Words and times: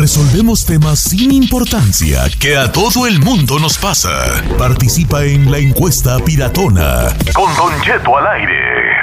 Resolvemos 0.00 0.64
temas 0.64 0.98
sin 0.98 1.30
importancia 1.30 2.22
que 2.40 2.56
a 2.56 2.72
todo 2.72 3.06
el 3.06 3.20
mundo 3.20 3.58
nos 3.58 3.76
pasa. 3.76 4.42
Participa 4.56 5.24
en 5.24 5.50
la 5.50 5.58
encuesta 5.58 6.18
piratona. 6.24 7.14
Con 7.34 7.54
Don 7.54 7.78
Cheto 7.82 8.16
al 8.16 8.26
aire. 8.28 9.02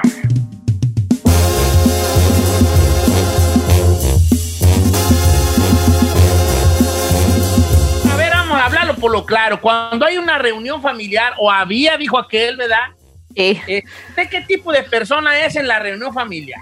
A 8.12 8.16
ver, 8.16 8.32
vamos 8.32 8.58
a 8.60 8.66
hablarlo 8.66 8.96
por 8.96 9.12
lo 9.12 9.24
claro. 9.24 9.62
Cuando 9.62 10.04
hay 10.04 10.18
una 10.18 10.40
reunión 10.40 10.82
familiar, 10.82 11.34
o 11.38 11.52
había, 11.52 11.96
dijo 11.98 12.18
aquel, 12.18 12.58
¿verdad? 12.58 12.88
Sí. 13.36 13.62
Eh, 13.68 13.84
¿De 14.16 14.28
qué 14.28 14.42
tipo 14.42 14.72
de 14.72 14.82
persona 14.82 15.46
es 15.46 15.56
en 15.58 15.68
la 15.68 15.78
reunión 15.78 16.12
familiar? 16.12 16.62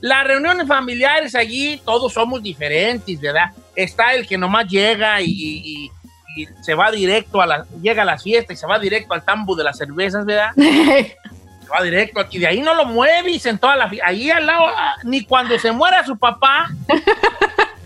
Las 0.00 0.24
reuniones 0.24 0.66
familiares 0.66 1.36
allí, 1.36 1.80
todos 1.84 2.12
somos 2.12 2.42
diferentes, 2.42 3.20
¿verdad? 3.20 3.52
Está 3.84 4.14
el 4.14 4.26
que 4.26 4.36
nomás 4.36 4.66
llega 4.66 5.20
y, 5.20 5.26
y- 5.30 5.90
y 6.36 6.46
se 6.62 6.74
va 6.74 6.90
directo 6.90 7.40
a 7.40 7.46
la, 7.46 7.64
llega 7.80 8.02
a 8.02 8.04
las 8.04 8.22
fiestas 8.22 8.56
y 8.56 8.60
se 8.60 8.66
va 8.66 8.78
directo 8.78 9.14
al 9.14 9.24
tambo 9.24 9.54
de 9.56 9.64
las 9.64 9.78
cervezas, 9.78 10.24
¿verdad? 10.24 10.50
Se 10.56 11.72
va 11.74 11.82
directo 11.82 12.18
aquí, 12.18 12.38
de 12.38 12.46
ahí 12.46 12.60
no 12.62 12.74
lo 12.74 12.86
mueves 12.86 13.44
en 13.44 13.58
toda 13.58 13.76
la 13.76 13.90
ahí 14.02 14.30
al 14.30 14.46
lado, 14.46 14.66
ah, 14.68 14.94
ni 15.04 15.22
cuando 15.24 15.58
se 15.58 15.70
muera 15.70 16.02
su 16.06 16.16
papá, 16.18 16.70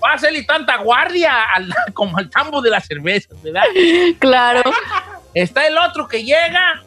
va 0.02 0.10
a 0.10 0.14
hacerle 0.14 0.45
tanta 0.45 0.77
guardia 0.78 1.33
al- 1.52 1.74
como 1.95 2.16
al 2.16 2.30
tambo 2.30 2.62
de 2.62 2.70
las 2.70 2.86
cervezas, 2.86 3.41
¿verdad? 3.42 3.64
claro. 4.20 4.62
Está 5.34 5.66
el 5.66 5.77
otro 5.78 6.06
que 6.06 6.22
llega 6.24 6.84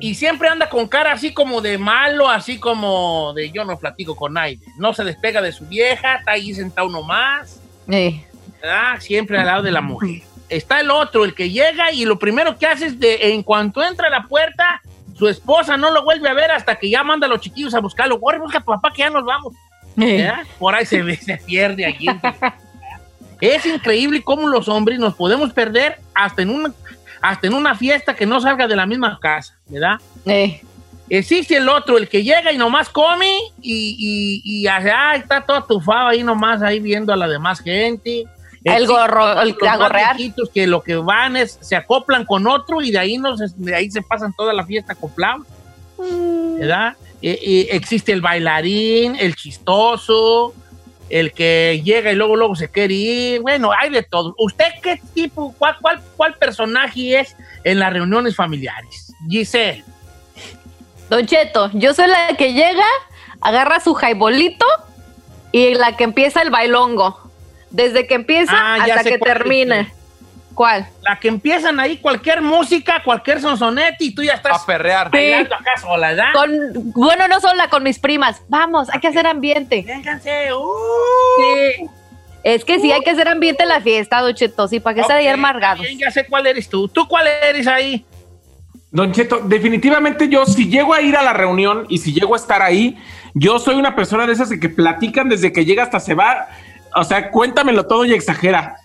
y 0.00 0.14
siempre 0.16 0.48
anda 0.48 0.68
con 0.68 0.86
cara 0.86 1.12
así 1.12 1.32
como 1.32 1.60
de 1.62 1.78
malo, 1.78 2.28
así 2.28 2.58
como 2.58 3.32
de 3.34 3.50
yo 3.50 3.64
no 3.64 3.78
platico 3.78 4.14
con 4.14 4.34
nadie. 4.34 4.58
No 4.76 4.92
se 4.92 5.04
despega 5.04 5.40
de 5.40 5.52
su 5.52 5.64
vieja, 5.66 6.16
está 6.16 6.32
ahí 6.32 6.52
sentado 6.54 6.88
nomás, 6.90 7.58
Eh, 7.90 8.22
¿verdad? 8.60 9.00
Siempre 9.00 9.38
al 9.38 9.46
lado 9.46 9.62
de 9.62 9.70
la 9.72 9.80
mujer. 9.80 10.22
Está 10.48 10.80
el 10.80 10.90
otro, 10.90 11.24
el 11.24 11.34
que 11.34 11.50
llega 11.50 11.92
y 11.92 12.04
lo 12.04 12.18
primero 12.18 12.58
que 12.58 12.66
hace 12.66 12.86
es 12.86 12.98
de, 12.98 13.32
en 13.34 13.42
cuanto 13.42 13.84
entra 13.84 14.08
a 14.08 14.10
la 14.10 14.22
puerta, 14.22 14.80
su 15.14 15.28
esposa 15.28 15.76
no 15.76 15.90
lo 15.90 16.02
vuelve 16.04 16.28
a 16.28 16.32
ver 16.32 16.50
hasta 16.50 16.76
que 16.76 16.88
ya 16.88 17.02
manda 17.04 17.26
a 17.26 17.30
los 17.30 17.40
chiquillos 17.40 17.74
a 17.74 17.80
buscarlo. 17.80 18.18
Corre, 18.20 18.38
busca 18.38 18.58
a 18.58 18.60
tu 18.60 18.66
papá 18.72 18.90
que 18.92 19.00
ya 19.00 19.10
nos 19.10 19.24
vamos. 19.24 19.52
eh. 20.00 20.32
Por 20.58 20.74
ahí 20.74 20.86
se, 20.86 21.16
se 21.16 21.36
pierde 21.38 21.84
allí. 21.84 22.06
es 23.40 23.66
increíble 23.66 24.22
cómo 24.22 24.48
los 24.48 24.68
hombres 24.68 24.98
nos 24.98 25.14
podemos 25.14 25.52
perder 25.52 25.98
hasta 26.14 26.42
en 26.42 26.50
una, 26.50 26.72
hasta 27.20 27.46
en 27.46 27.54
una 27.54 27.74
fiesta 27.74 28.14
que 28.14 28.26
no 28.26 28.40
salga 28.40 28.66
de 28.66 28.76
la 28.76 28.86
misma 28.86 29.18
casa, 29.20 29.58
¿verdad? 29.68 29.98
Eh. 30.26 30.60
Existe 31.10 31.56
el 31.56 31.68
otro, 31.68 31.96
el 31.96 32.08
que 32.08 32.22
llega 32.22 32.52
y 32.52 32.58
nomás 32.58 32.88
come 32.90 33.30
y, 33.62 33.96
y, 33.98 34.42
y 34.44 34.66
allá 34.66 35.14
está 35.14 35.40
todo 35.40 35.56
atufado 35.56 36.08
ahí 36.08 36.22
nomás, 36.22 36.60
ahí 36.62 36.80
viendo 36.80 37.12
a 37.12 37.16
la 37.16 37.26
demás 37.26 37.60
gente. 37.60 38.24
El 38.64 38.86
gorro, 38.86 39.40
el 39.40 39.50
los 39.50 39.56
más 39.60 39.78
viejitos 40.16 40.50
que 40.50 40.66
lo 40.66 40.82
que 40.82 40.96
van 40.96 41.36
es, 41.36 41.58
se 41.60 41.76
acoplan 41.76 42.24
con 42.24 42.46
otro 42.46 42.82
y 42.82 42.90
de 42.90 42.98
ahí, 42.98 43.16
no 43.18 43.36
se- 43.36 43.46
de 43.56 43.74
ahí 43.74 43.90
se 43.90 44.02
pasan 44.02 44.32
toda 44.32 44.52
la 44.52 44.64
fiesta 44.66 44.92
acoplados. 44.94 45.46
¿verdad? 46.58 46.94
Eh, 47.22 47.38
eh, 47.42 47.68
existe 47.72 48.12
el 48.12 48.20
bailarín, 48.20 49.16
el 49.16 49.34
chistoso, 49.34 50.54
el 51.10 51.32
que 51.32 51.80
llega 51.84 52.12
y 52.12 52.14
luego 52.14 52.36
luego 52.36 52.54
se 52.54 52.68
quiere 52.70 52.94
ir. 52.94 53.40
Bueno, 53.40 53.70
hay 53.72 53.90
de 53.90 54.02
todo. 54.02 54.34
¿Usted 54.38 54.66
qué 54.82 55.00
tipo, 55.14 55.54
cuál, 55.58 55.76
cuál, 55.80 56.00
cuál 56.16 56.34
personaje 56.34 57.18
es 57.20 57.36
en 57.64 57.78
las 57.78 57.92
reuniones 57.92 58.36
familiares? 58.36 59.12
Giselle. 59.28 59.84
Don 61.10 61.26
Cheto, 61.26 61.70
yo 61.72 61.94
soy 61.94 62.06
la 62.08 62.36
que 62.36 62.52
llega, 62.52 62.84
agarra 63.40 63.80
su 63.80 63.94
jaibolito 63.94 64.66
y 65.52 65.74
la 65.74 65.96
que 65.96 66.04
empieza 66.04 66.42
el 66.42 66.50
bailongo. 66.50 67.27
Desde 67.70 68.06
que 68.06 68.14
empieza 68.14 68.52
Ah, 68.54 68.74
hasta 68.76 69.02
que 69.04 69.14
es 69.14 69.20
usted. 69.20 69.86
¿Cuál? 70.54 70.88
La 71.02 71.20
que 71.20 71.28
empiezan 71.28 71.78
ahí 71.78 71.98
cualquier 71.98 72.42
música, 72.42 73.00
cualquier 73.04 73.40
sonsonete 73.40 73.96
y 74.04 74.12
tú 74.14 74.24
ya 74.24 74.32
estás 74.34 74.62
A 74.62 74.66
perrear. 74.66 75.08
bailando 75.08 75.54
acá 75.54 75.76
sola, 75.80 76.08
¿verdad? 76.08 76.32
Con, 76.32 76.50
bueno, 76.94 77.28
no 77.28 77.38
sola, 77.40 77.68
con 77.68 77.84
mis 77.84 77.98
primas. 78.00 78.42
Vamos, 78.48 78.88
hay 78.92 78.98
que 78.98 79.06
hacer 79.06 79.26
ambiente. 79.28 79.84
Vénganse, 79.86 80.52
uh. 80.52 80.60
Sí. 81.38 81.86
Es 82.42 82.64
que 82.64 82.80
sí, 82.80 82.90
hay 82.90 83.02
que 83.02 83.10
hacer 83.10 83.28
ambiente 83.28 83.62
en 83.62 83.68
la 83.68 83.80
fiesta, 83.80 84.20
Don 84.20 84.34
Cheto, 84.34 84.66
sí, 84.66 84.80
para 84.80 84.94
que 84.94 85.00
se 85.02 85.12
Ok, 85.12 85.18
haya 85.18 85.34
amargados. 85.34 85.80
bien, 85.86 85.98
Ya 85.98 86.10
sé 86.10 86.26
cuál 86.26 86.46
eres 86.46 86.68
tú. 86.68 86.88
¿Tú 86.88 87.06
cuál 87.06 87.26
eres 87.28 87.66
ahí? 87.68 88.04
Don 88.90 89.12
Cheto, 89.12 89.40
definitivamente 89.44 90.28
yo, 90.28 90.44
si 90.46 90.68
llego 90.68 90.92
a 90.94 91.00
ir 91.02 91.16
a 91.16 91.22
la 91.22 91.34
reunión 91.34 91.84
y 91.88 91.98
si 91.98 92.12
llego 92.12 92.34
a 92.34 92.38
estar 92.38 92.62
ahí, 92.62 92.96
yo 93.34 93.58
soy 93.60 93.76
una 93.76 93.94
persona 93.94 94.26
de 94.26 94.32
esas 94.32 94.48
de 94.48 94.58
que 94.58 94.68
platican 94.70 95.28
desde 95.28 95.52
que 95.52 95.64
llega 95.64 95.82
hasta 95.84 96.00
se 96.00 96.14
va. 96.14 96.48
O 97.00 97.04
sea, 97.04 97.30
cuéntamelo 97.30 97.86
todo 97.86 98.04
y 98.04 98.12
exagera. 98.12 98.76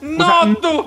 No, 0.00 0.54
tú. 0.56 0.86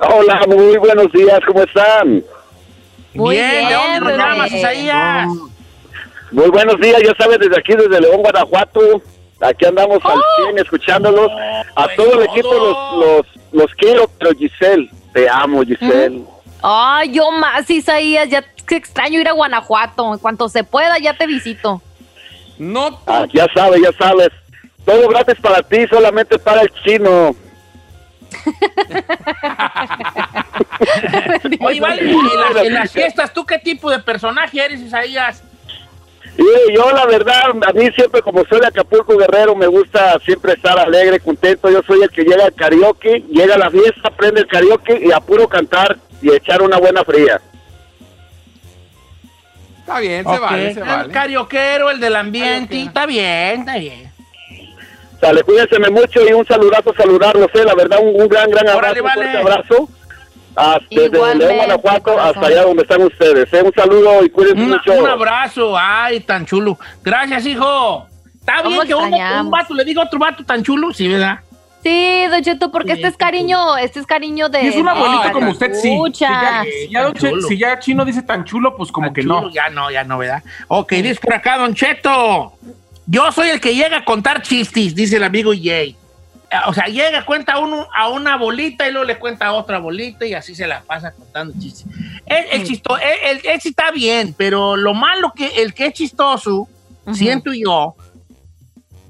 Hola, 0.00 0.44
muy 0.46 0.76
buenos 0.76 1.10
días, 1.12 1.38
¿cómo 1.46 1.62
están? 1.62 2.22
Muy 3.14 3.36
bien, 3.36 3.50
¿de 3.50 3.58
bien, 3.58 3.70
dónde 3.72 4.00
nos 4.00 4.18
llamas, 4.18 4.52
Isaías? 4.52 5.28
Muy 6.36 6.50
buenos 6.50 6.78
días, 6.78 7.00
ya 7.02 7.14
sabes, 7.18 7.38
desde 7.38 7.58
aquí, 7.58 7.74
desde 7.74 7.98
León, 7.98 8.20
Guanajuato. 8.20 9.00
Aquí 9.40 9.64
andamos 9.64 10.04
al 10.04 10.18
¡Oh! 10.18 10.52
100 10.52 10.58
escuchándolos. 10.58 11.32
A 11.74 11.88
todo 11.96 12.20
el 12.20 12.26
equipo 12.26 12.52
los, 12.52 13.06
los, 13.06 13.26
los 13.52 13.74
quiero, 13.76 14.06
pero 14.18 14.32
Giselle, 14.32 14.90
te 15.14 15.30
amo, 15.30 15.62
Giselle. 15.62 16.24
Ay, 16.62 17.12
yo 17.12 17.30
más, 17.30 17.70
Isaías, 17.70 18.28
ya 18.28 18.44
que 18.66 18.76
extraño 18.76 19.18
ir 19.18 19.28
a 19.28 19.32
Guanajuato. 19.32 20.12
En 20.12 20.18
cuanto 20.18 20.50
se 20.50 20.62
pueda, 20.62 20.98
ya 20.98 21.16
te 21.16 21.26
visito. 21.26 21.80
No. 22.58 23.00
Ah, 23.06 23.24
ya 23.32 23.46
sabes, 23.54 23.80
ya 23.80 23.92
sabes. 23.92 24.28
Todo 24.84 25.08
gratis 25.08 25.36
para 25.40 25.62
ti, 25.62 25.86
solamente 25.88 26.38
para 26.38 26.60
el 26.60 26.70
chino. 26.84 27.34
Oye, 31.60 31.80
vale, 31.80 32.10
en 32.10 32.40
las, 32.40 32.56
en 32.62 32.74
las 32.74 32.92
fiestas, 32.92 33.32
¿tú 33.32 33.46
qué 33.46 33.58
tipo 33.58 33.90
de 33.90 34.00
personaje 34.00 34.62
eres, 34.62 34.82
Isaías? 34.82 35.42
Y 36.38 36.74
yo, 36.74 36.90
la 36.92 37.06
verdad, 37.06 37.44
a 37.66 37.72
mí 37.72 37.88
siempre, 37.94 38.20
como 38.20 38.44
soy 38.44 38.60
de 38.60 38.66
Acapulco 38.66 39.16
Guerrero, 39.16 39.54
me 39.56 39.66
gusta 39.66 40.18
siempre 40.24 40.52
estar 40.52 40.78
alegre, 40.78 41.18
contento. 41.20 41.70
Yo 41.70 41.80
soy 41.86 42.02
el 42.02 42.10
que 42.10 42.24
llega 42.24 42.44
al 42.44 42.54
karaoke, 42.54 43.24
llega 43.30 43.54
a 43.54 43.58
la 43.58 43.70
fiesta, 43.70 44.10
prende 44.10 44.42
el 44.42 44.46
karaoke 44.46 45.00
y 45.02 45.12
a 45.12 45.20
puro 45.20 45.48
cantar 45.48 45.96
y 46.20 46.30
echar 46.32 46.60
una 46.62 46.76
buena 46.78 47.04
fría. 47.04 47.40
Está 49.80 50.00
bien, 50.00 50.24
se 50.28 50.38
vale, 50.38 50.74
se 50.74 50.80
El 50.80 50.86
vale. 50.86 51.12
carioquero, 51.12 51.90
el 51.90 52.00
del 52.00 52.16
ambiente, 52.16 52.82
está 52.82 53.06
bien, 53.06 53.60
está 53.60 53.78
bien. 53.78 54.12
Sale, 55.20 55.42
cuídense 55.44 55.78
mucho 55.90 56.20
y 56.28 56.32
un 56.32 56.44
saludazo, 56.46 56.92
saludarlos, 56.94 57.48
eh, 57.54 57.64
la 57.64 57.74
verdad, 57.74 57.98
un, 58.02 58.20
un 58.20 58.28
gran, 58.28 58.50
gran 58.50 58.68
abrazo, 58.68 58.78
Órale, 58.78 59.00
vale. 59.00 59.22
fuerte 59.22 59.38
abrazo. 59.38 59.88
Ah, 60.56 60.78
desde 60.90 61.10
León, 61.10 61.56
Guanajuato, 61.56 62.18
hasta 62.18 62.46
allá 62.46 62.62
donde 62.62 62.82
están 62.82 63.02
ustedes. 63.02 63.52
eh. 63.52 63.62
Un 63.62 63.72
saludo 63.74 64.24
y 64.24 64.30
cuídense 64.30 64.62
Una- 64.62 64.76
mucho. 64.78 64.92
un 64.94 65.06
abrazo, 65.08 65.76
ay, 65.78 66.20
tan 66.20 66.46
chulo. 66.46 66.78
Gracias, 67.04 67.44
hijo. 67.46 68.06
Está 68.40 68.62
¿Cómo 68.62 68.70
bien 68.70 68.86
que 68.86 68.94
uno, 68.94 69.40
un 69.42 69.50
vato 69.50 69.74
le 69.74 69.84
diga 69.84 70.02
a 70.02 70.06
otro 70.06 70.18
vato 70.18 70.44
tan 70.44 70.62
chulo, 70.62 70.92
sí, 70.94 71.08
¿verdad? 71.08 71.40
Sí, 71.82 72.24
Don 72.30 72.42
Cheto, 72.42 72.72
porque 72.72 72.92
Sí, 72.94 72.98
este 72.98 73.08
es 73.08 73.16
cariño, 73.16 73.76
este 73.76 74.00
es 74.00 74.06
cariño 74.06 74.48
de. 74.48 74.66
Es 74.66 74.76
un 74.76 74.88
abuelito 74.88 75.22
Ay, 75.24 75.30
como 75.32 75.50
usted, 75.50 75.72
sí. 75.74 75.82
Si 75.82 75.92
Escucha. 75.92 76.28
ya, 76.28 76.64
si 76.64 76.88
ya 76.90 77.12
si 77.48 77.58
ya 77.58 77.78
Chino 77.78 78.04
dice 78.04 78.22
tan 78.22 78.44
chulo, 78.44 78.76
pues 78.76 78.90
como 78.90 79.08
Tan 79.08 79.14
que 79.14 79.22
chulo, 79.22 79.42
no. 79.42 79.50
Ya 79.50 79.68
no, 79.68 79.90
ya 79.90 80.02
no, 80.04 80.18
¿verdad? 80.18 80.42
Ok, 80.68 80.92
dice 80.94 81.20
por 81.22 81.34
acá, 81.34 81.58
Don 81.58 81.74
Cheto. 81.74 82.54
Yo 83.06 83.30
soy 83.30 83.50
el 83.50 83.60
que 83.60 83.74
llega 83.74 83.98
a 83.98 84.04
contar 84.04 84.42
chistes, 84.42 84.94
dice 84.94 85.16
el 85.18 85.22
amigo 85.24 85.52
Jay. 85.52 85.96
Eh, 86.50 86.56
O 86.68 86.72
sea, 86.74 86.84
llega, 86.86 87.24
cuenta 87.24 87.58
uno 87.58 87.86
a 87.94 88.08
una 88.08 88.36
bolita 88.36 88.88
y 88.88 88.92
luego 88.92 89.04
le 89.06 89.18
cuenta 89.18 89.46
a 89.46 89.52
otra 89.52 89.78
bolita 89.78 90.24
y 90.26 90.34
así 90.34 90.54
se 90.54 90.66
la 90.66 90.80
pasa 90.82 91.12
contando 91.12 91.52
chistes. 91.58 91.86
El, 92.24 92.44
el 92.60 92.64
chisto- 92.66 92.96
el- 92.98 93.38
el- 93.38 93.46
el 93.46 93.60
está 93.64 93.90
bien, 93.90 94.34
pero 94.36 94.76
lo 94.76 94.94
malo 94.94 95.32
que 95.34 95.62
el 95.62 95.74
que 95.74 95.86
es 95.86 95.94
chistoso, 95.94 96.68
siento 97.12 97.52
yo, 97.52 97.94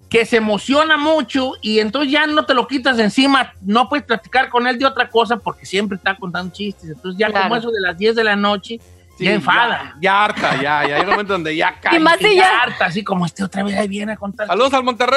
que 0.08 0.24
se 0.24 0.36
emociona 0.36 0.96
mucho 0.96 1.52
y 1.60 1.80
entonces 1.80 2.12
ya 2.12 2.26
no 2.26 2.46
te 2.46 2.54
lo 2.54 2.66
quitas 2.68 2.96
de 2.96 3.04
encima, 3.04 3.52
no 3.60 3.88
puedes 3.88 4.06
platicar 4.06 4.48
con 4.48 4.66
él 4.66 4.78
de 4.78 4.86
otra 4.86 5.10
cosa 5.10 5.36
porque 5.36 5.66
siempre 5.66 5.96
está 5.96 6.14
contando 6.16 6.54
chistes. 6.54 6.90
Entonces 6.90 7.18
ya 7.18 7.26
Claro. 7.28 7.44
como 7.44 7.56
eso 7.56 7.70
de 7.70 7.80
las 7.80 7.98
10 7.98 8.14
de 8.14 8.24
la 8.24 8.36
noche, 8.36 8.78
Sí, 9.16 9.24
ya 9.24 9.32
enfada. 9.32 9.94
Ya, 9.94 10.00
ya 10.00 10.24
harta, 10.24 10.54
ya, 10.56 10.82
ya. 10.82 10.86
Llega 10.98 11.00
un 11.02 11.10
momento 11.10 11.32
donde 11.32 11.56
ya 11.56 11.74
cae. 11.80 11.96
Y 11.96 11.98
más 12.00 12.20
Y 12.20 12.24
si 12.24 12.36
ya 12.36 12.42
ya, 12.42 12.62
harta, 12.62 12.84
así 12.86 13.02
como 13.02 13.24
este 13.24 13.42
otra 13.44 13.62
vez 13.62 13.74
ahí 13.76 13.88
viene 13.88 14.12
a 14.12 14.16
contar. 14.16 14.46
Saludos 14.46 14.74
al 14.74 14.84
Monterrey. 14.84 15.16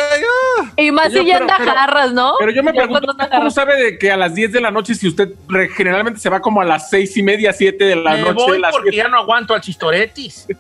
ah. 0.61 0.71
y 0.77 0.91
más 0.91 1.11
si 1.11 1.25
ya 1.25 1.37
anda 1.37 1.55
jarras, 1.55 2.13
¿no? 2.13 2.33
Pero 2.39 2.51
yo 2.51 2.63
me 2.63 2.71
Ya 2.71 2.77
pregunto, 2.77 3.01
cuando 3.01 3.11
anda 3.11 3.23
¿usted 3.25 3.29
¿cómo 3.37 3.41
jarras. 3.41 3.53
sabe 3.53 3.75
de 3.83 3.97
que 3.99 4.11
a 4.11 4.17
las 4.17 4.33
10 4.35 4.53
de 4.53 4.61
la 4.61 4.71
noche, 4.71 4.95
si 4.95 5.07
usted 5.07 5.33
re- 5.49 5.69
generalmente 5.69 6.19
se 6.19 6.29
va 6.29 6.39
como 6.39 6.61
a 6.61 6.65
las 6.65 6.89
seis 6.89 7.15
y 7.17 7.23
media, 7.23 7.51
7 7.51 7.83
de 7.83 7.95
la 7.97 8.11
me 8.13 8.21
noche? 8.21 8.33
voy 8.33 8.51
de 8.53 8.59
las 8.59 8.71
porque 8.71 8.95
ya 8.95 9.07
no 9.09 9.17
aguanto 9.17 9.53
al 9.53 9.61
chistoretis. 9.61 10.47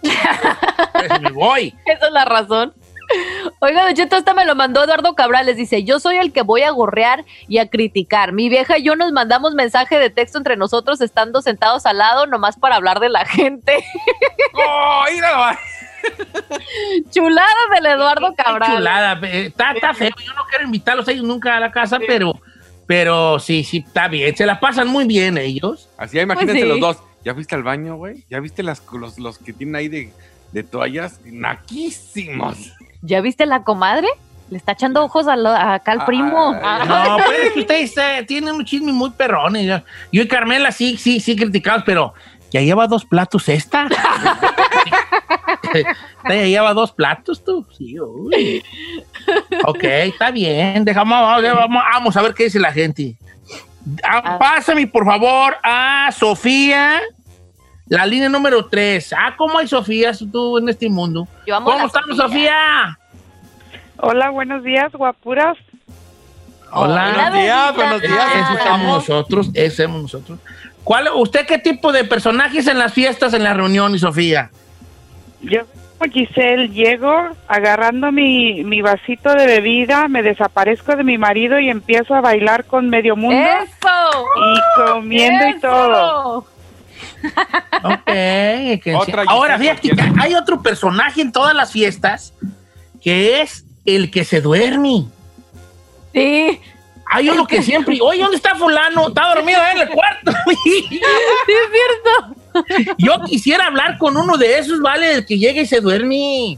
Pues 0.93 1.21
me 1.21 1.31
voy. 1.31 1.73
Esa 1.85 2.07
es 2.07 2.11
la 2.11 2.25
razón. 2.25 2.73
Oiga, 3.59 3.85
Don 3.85 3.93
Cheto, 3.95 4.15
esta 4.17 4.33
me 4.33 4.45
lo 4.45 4.55
mandó 4.55 4.83
Eduardo 4.83 5.15
Cabrales. 5.15 5.57
Dice, 5.57 5.83
yo 5.83 5.99
soy 5.99 6.17
el 6.17 6.31
que 6.31 6.41
voy 6.43 6.61
a 6.63 6.71
gorrear 6.71 7.25
y 7.47 7.57
a 7.57 7.67
criticar. 7.69 8.31
Mi 8.33 8.49
vieja 8.49 8.77
y 8.77 8.83
yo 8.83 8.95
nos 8.95 9.11
mandamos 9.11 9.53
mensaje 9.55 9.97
de 9.99 10.09
texto 10.09 10.37
entre 10.37 10.57
nosotros 10.57 11.01
estando 11.01 11.41
sentados 11.41 11.85
al 11.85 11.97
lado, 11.97 12.27
nomás 12.27 12.57
para 12.57 12.75
hablar 12.75 12.99
de 12.99 13.09
la 13.09 13.25
gente. 13.25 13.83
¡Oh! 14.53 15.05
Chulada 17.09 17.47
del 17.75 17.85
Eduardo 17.87 18.33
Cabrales. 18.35 18.77
chulada. 18.77 19.19
eh, 19.23 19.45
Está, 19.47 19.71
está 19.71 19.93
feo. 19.93 20.11
Yo 20.25 20.33
no 20.33 20.43
quiero 20.49 20.65
invitarlos 20.65 21.07
a 21.07 21.11
ellos 21.11 21.25
nunca 21.25 21.57
a 21.57 21.59
la 21.59 21.71
casa, 21.71 21.99
pero, 22.05 22.39
pero 22.85 23.39
sí, 23.39 23.63
sí, 23.63 23.83
está 23.85 24.07
bien. 24.07 24.35
Se 24.35 24.45
la 24.45 24.59
pasan 24.59 24.87
muy 24.87 25.05
bien 25.05 25.37
ellos. 25.37 25.89
Así, 25.97 26.19
imagínense 26.19 26.53
Pues 26.61 26.73
sí. 26.73 26.79
los 26.79 26.79
dos. 26.79 27.03
¿Ya 27.25 27.33
viste 27.33 27.53
al 27.55 27.63
baño, 27.63 27.95
güey? 27.97 28.23
¿Ya 28.29 28.39
viste 28.39 28.63
las, 28.63 28.81
los, 28.93 29.19
los 29.19 29.37
que 29.39 29.51
tienen 29.51 29.75
ahí 29.75 29.89
de, 29.89 30.13
de 30.53 30.63
toallas? 30.63 31.19
Naquísimos. 31.25 32.71
¿Ya 33.01 33.21
viste 33.21 33.45
la 33.45 33.63
comadre? 33.63 34.07
Le 34.49 34.57
está 34.57 34.71
echando 34.71 35.03
ojos 35.03 35.27
a 35.27 35.35
lo- 35.35 35.49
a 35.49 35.75
acá 35.75 35.91
al 35.91 36.05
primo. 36.05 36.55
ah, 36.63 36.83
No, 37.17 37.23
pues 37.25 37.55
ustedes 37.55 37.95
eh, 37.97 38.23
tienen 38.27 38.55
un 38.55 38.65
chisme 38.65 38.91
muy 38.91 39.11
perrones. 39.11 39.65
Yo, 39.65 39.77
yo 40.11 40.21
y 40.23 40.27
Carmela 40.27 40.71
sí, 40.71 40.97
sí, 40.97 41.19
sí 41.19 41.35
criticados, 41.35 41.83
pero 41.85 42.13
ya 42.51 42.61
lleva 42.61 42.87
dos 42.87 43.05
platos 43.05 43.47
esta. 43.47 43.87
ya 46.27 46.33
lleva 46.45 46.73
dos 46.73 46.91
platos 46.91 47.43
tú. 47.43 47.65
Sí, 47.77 47.99
uy. 47.99 48.63
Ok, 49.65 49.83
está 49.83 50.31
bien. 50.31 50.83
Dejamos, 50.83 51.41
vamos, 51.91 52.17
a 52.17 52.21
ver 52.21 52.33
qué 52.33 52.45
dice 52.45 52.59
la 52.59 52.71
gente. 52.71 53.15
Ah. 54.03 54.37
Pásame, 54.39 54.87
por 54.87 55.05
favor, 55.05 55.55
a 55.63 56.09
Sofía. 56.11 56.99
La 57.89 58.05
línea 58.05 58.29
número 58.29 58.65
3. 58.67 59.13
Ah, 59.13 59.33
¿cómo 59.35 59.57
hay 59.57 59.67
Sofías 59.67 60.23
tú 60.31 60.59
en 60.59 60.69
este 60.69 60.87
mundo? 60.89 61.27
Yo 61.47 61.55
amo 61.55 61.71
a 61.71 61.73
¿Cómo 61.73 61.87
estamos, 61.87 62.17
Sofía? 62.17 62.97
Hola, 63.97 64.29
buenos 64.29 64.63
días, 64.63 64.91
guapuras. 64.93 65.57
Hola. 66.71 67.11
Buenos 67.15 67.33
días, 67.33 67.75
buenos 67.75 68.01
días. 68.01 68.13
Eso 68.13 68.29
somos 68.29 68.51
escuchamos. 68.51 68.87
nosotros, 69.09 69.49
eso 69.55 69.83
somos 69.83 70.01
nosotros. 70.03 70.39
¿Cuál, 70.83 71.09
¿Usted 71.15 71.47
qué 71.47 71.57
tipo 71.57 71.91
de 71.91 72.03
personajes 72.03 72.67
en 72.67 72.77
las 72.77 72.93
fiestas, 72.93 73.33
en 73.33 73.43
las 73.43 73.57
reuniones, 73.57 74.01
Sofía? 74.01 74.51
Yo 75.41 75.61
soy 75.97 76.11
Giselle, 76.11 76.69
llego 76.69 77.11
agarrando 77.47 78.11
mi, 78.11 78.63
mi 78.63 78.81
vasito 78.83 79.33
de 79.33 79.47
bebida, 79.47 80.07
me 80.07 80.21
desaparezco 80.21 80.95
de 80.95 81.03
mi 81.03 81.17
marido 81.17 81.59
y 81.59 81.69
empiezo 81.69 82.13
a 82.13 82.21
bailar 82.21 82.65
con 82.65 82.87
medio 82.89 83.15
mundo 83.15 83.35
¡Eso! 83.41 84.25
y 84.37 84.81
comiendo 84.81 85.47
y 85.47 85.49
¡Eso! 85.49 85.59
todo. 85.67 86.45
Ok. 87.83 88.05
que 88.05 88.95
Otra. 88.95 89.23
Ahora, 89.27 89.57
fíjate, 89.57 89.89
que 89.89 89.95
hay 90.19 90.35
otro 90.35 90.61
personaje 90.61 91.21
en 91.21 91.31
todas 91.31 91.55
las 91.55 91.71
fiestas 91.71 92.33
que 93.01 93.41
es 93.41 93.65
el 93.85 94.11
que 94.11 94.23
se 94.23 94.41
duerme. 94.41 95.05
Sí, 96.13 96.59
Hay 97.11 97.29
uno 97.29 97.47
que 97.47 97.61
siempre, 97.61 97.97
oye, 98.01 98.21
¿dónde 98.21 98.37
está 98.37 98.55
fulano? 98.55 99.07
Está 99.07 99.33
dormido 99.33 99.61
en 99.71 99.81
el 99.81 99.89
cuarto. 99.89 100.31
sí 100.63 100.89
es 100.91 100.99
cierto. 101.71 102.95
Yo 102.97 103.21
quisiera 103.25 103.67
hablar 103.67 103.97
con 103.97 104.17
uno 104.17 104.37
de 104.37 104.59
esos, 104.59 104.81
¿vale? 104.81 105.13
El 105.13 105.25
que 105.25 105.37
llega 105.37 105.61
y 105.61 105.65
se 105.65 105.81
duerme. 105.81 106.57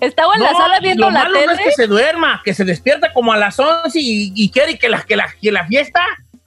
Estaba 0.00 0.34
en 0.34 0.42
la 0.42 0.52
sala 0.52 0.80
viendo 0.80 1.06
lo 1.06 1.10
la 1.10 1.24
malo 1.24 1.34
tele. 1.34 1.46
no 1.46 1.52
es 1.52 1.60
que 1.60 1.72
se 1.72 1.86
duerma, 1.86 2.40
que 2.44 2.54
se 2.54 2.64
despierta 2.64 3.12
como 3.12 3.32
a 3.32 3.36
las 3.36 3.58
11 3.58 3.98
y, 4.00 4.32
y 4.34 4.50
quiere 4.50 4.78
que 4.78 4.88
la, 4.88 5.02
que, 5.02 5.16
la, 5.16 5.26
que 5.40 5.50
la 5.50 5.66
fiesta 5.66 6.00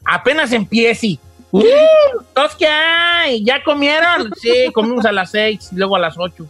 apenas 0.06 0.52
empiece. 0.52 1.20
Uh, 1.52 1.62
¿Todos 2.34 2.56
qué 2.56 2.68
hay? 2.68 3.44
¿Ya 3.44 3.64
comieron? 3.64 4.32
Sí, 4.40 4.72
comimos 4.74 5.06
a 5.06 5.12
las 5.12 5.32
6 5.32 5.70
y 5.74 5.76
luego 5.76 5.96
a 5.96 6.00
las 6.00 6.18
8. 6.18 6.46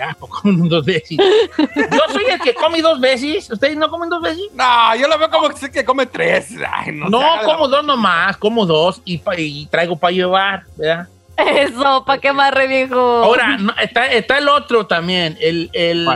Ah, 0.00 0.16
pues 0.18 0.32
comen 0.32 0.68
dos 0.68 0.84
veces. 0.84 1.16
Yo 1.18 2.00
soy 2.12 2.24
el 2.28 2.40
que 2.40 2.52
come 2.54 2.80
dos 2.82 2.98
veces. 2.98 3.48
¿Ustedes 3.50 3.76
no 3.76 3.88
comen 3.88 4.08
dos 4.08 4.22
veces? 4.22 4.42
No, 4.54 4.96
yo 4.96 5.06
lo 5.06 5.18
veo 5.18 5.30
como 5.30 5.48
que 5.50 5.56
sé 5.56 5.70
que 5.70 5.84
come 5.84 6.06
tres. 6.06 6.48
Ay, 6.72 6.90
no, 6.92 7.20
como 7.44 7.68
dos 7.68 7.84
nomás, 7.84 8.36
como 8.38 8.66
dos 8.66 9.00
y, 9.04 9.18
pa- 9.18 9.38
y 9.38 9.66
traigo 9.66 9.94
para 9.96 10.10
llevar, 10.12 10.64
¿verdad? 10.76 11.06
Eso, 11.36 12.04
¿para 12.04 12.20
qué 12.20 12.32
más 12.32 12.52
re 12.52 12.66
viejo? 12.66 12.96
Ahora, 12.98 13.56
no, 13.58 13.72
está, 13.80 14.06
está 14.06 14.38
el 14.38 14.48
otro 14.48 14.86
también. 14.86 15.36
El, 15.40 15.70
el, 15.74 16.08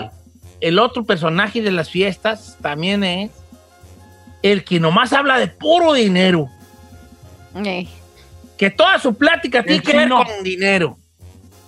el 0.60 0.78
otro 0.80 1.04
personaje 1.04 1.60
de 1.62 1.70
las 1.70 1.88
fiestas 1.90 2.56
también 2.60 3.04
es 3.04 3.30
el 4.42 4.64
que 4.64 4.80
nomás 4.80 5.12
habla 5.12 5.38
de 5.38 5.46
puro 5.48 5.92
dinero. 5.92 6.48
Que 8.56 8.70
toda 8.70 8.98
su 8.98 9.14
plática 9.14 9.62
tiene 9.62 9.82
que 9.82 9.96
ver 9.96 10.08
con 10.08 10.26
dinero. 10.42 10.98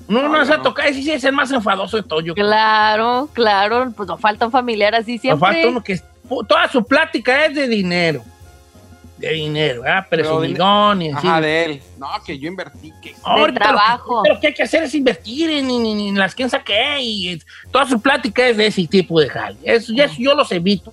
No, 0.09 0.23
no, 0.23 0.29
No, 0.29 0.45
se 0.45 0.57
no. 0.57 0.63
toca, 0.63 0.87
ese 0.87 1.03
sí 1.03 1.11
es 1.13 1.23
el 1.23 1.33
más 1.33 1.53
enfadoso 1.53 1.97
de 1.97 2.03
todo. 2.03 2.21
Yo 2.21 2.35
creo. 2.35 2.45
Claro, 2.47 3.29
claro, 3.33 3.93
pues 3.97 4.09
nos 4.09 4.21
falta 4.21 4.45
un 4.47 4.51
familiar 4.53 4.95
así 4.95 5.13
Nos 5.15 5.21
siempre. 5.21 5.49
falta 5.53 5.69
uno 5.69 5.83
que 5.85 6.01
toda 6.49 6.67
su 6.69 6.85
plática 6.85 7.45
es 7.47 7.55
de 7.55 7.69
dinero. 7.69 8.25
De 9.19 9.33
dinero, 9.35 9.83
¿verdad? 9.83 10.07
Presumidón 10.09 11.03
y 11.03 11.11
así. 11.11 11.27
Ajá, 11.29 11.41
de 11.43 11.65
él. 11.67 11.83
No, 11.99 12.09
que 12.27 12.39
yo 12.39 12.49
invertí. 12.49 12.91
Que... 13.03 13.15
Ahorita 13.23 13.61
trabajo. 13.61 14.17
Lo 14.17 14.23
que, 14.23 14.29
lo 14.31 14.41
que 14.41 14.47
hay 14.49 14.55
que 14.55 14.63
hacer 14.63 14.83
es 14.83 14.95
invertir 14.95 15.51
en, 15.51 15.71
en- 15.71 15.85
en- 15.87 16.01
en 16.01 16.19
las 16.19 16.35
que 16.35 16.49
saqué 16.49 16.99
y 17.01 17.41
toda 17.71 17.87
su 17.87 18.01
plática 18.01 18.49
es 18.49 18.57
de 18.57 18.67
ese 18.67 18.87
tipo 18.87 19.21
de 19.21 19.29
jale. 19.29 19.59
Eso, 19.63 19.93
eso 19.95 20.15
yo 20.19 20.35
los 20.35 20.51
evito. 20.53 20.93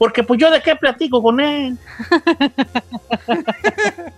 Porque 0.00 0.22
pues 0.22 0.40
yo 0.40 0.50
de 0.50 0.62
qué 0.62 0.74
platico 0.76 1.22
con 1.22 1.40
él. 1.40 1.76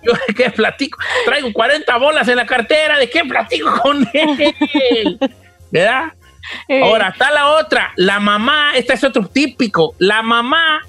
yo 0.02 0.12
de 0.29 0.34
qué 0.34 0.49
platico. 0.50 0.96
Traigo 1.25 1.52
40 1.52 1.96
bolas 1.99 2.29
en 2.29 2.37
la 2.37 2.46
cartera, 2.46 2.99
¿de 2.99 3.11
qué 3.11 3.25
platico 3.25 3.69
con 3.82 4.08
él? 4.12 5.19
¿Verdad? 5.73 6.12
Eh, 6.69 6.82
Ahora, 6.84 7.08
está 7.08 7.32
la 7.32 7.49
otra, 7.50 7.93
la 7.96 8.20
mamá, 8.20 8.73
este 8.76 8.93
es 8.94 9.02
otro 9.02 9.26
típico, 9.26 9.94
la 9.99 10.23
mamá 10.23 10.82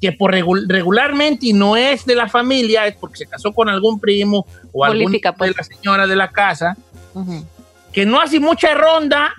que 0.00 0.10
por 0.12 0.32
regu- 0.34 0.64
regularmente 0.68 1.46
y 1.46 1.52
no 1.52 1.76
es 1.76 2.04
de 2.04 2.16
la 2.16 2.28
familia, 2.28 2.86
es 2.88 2.96
porque 2.96 3.18
se 3.18 3.26
casó 3.26 3.52
con 3.52 3.68
algún 3.68 4.00
primo 4.00 4.46
o 4.72 4.84
algún 4.84 5.04
Política, 5.04 5.32
pues. 5.32 5.50
de 5.50 5.56
la 5.58 5.62
señora 5.62 6.06
de 6.08 6.16
la 6.16 6.28
casa, 6.28 6.76
ujú. 7.14 7.46
que 7.92 8.04
no 8.04 8.20
hace 8.20 8.40
mucha 8.40 8.74
ronda 8.74 9.32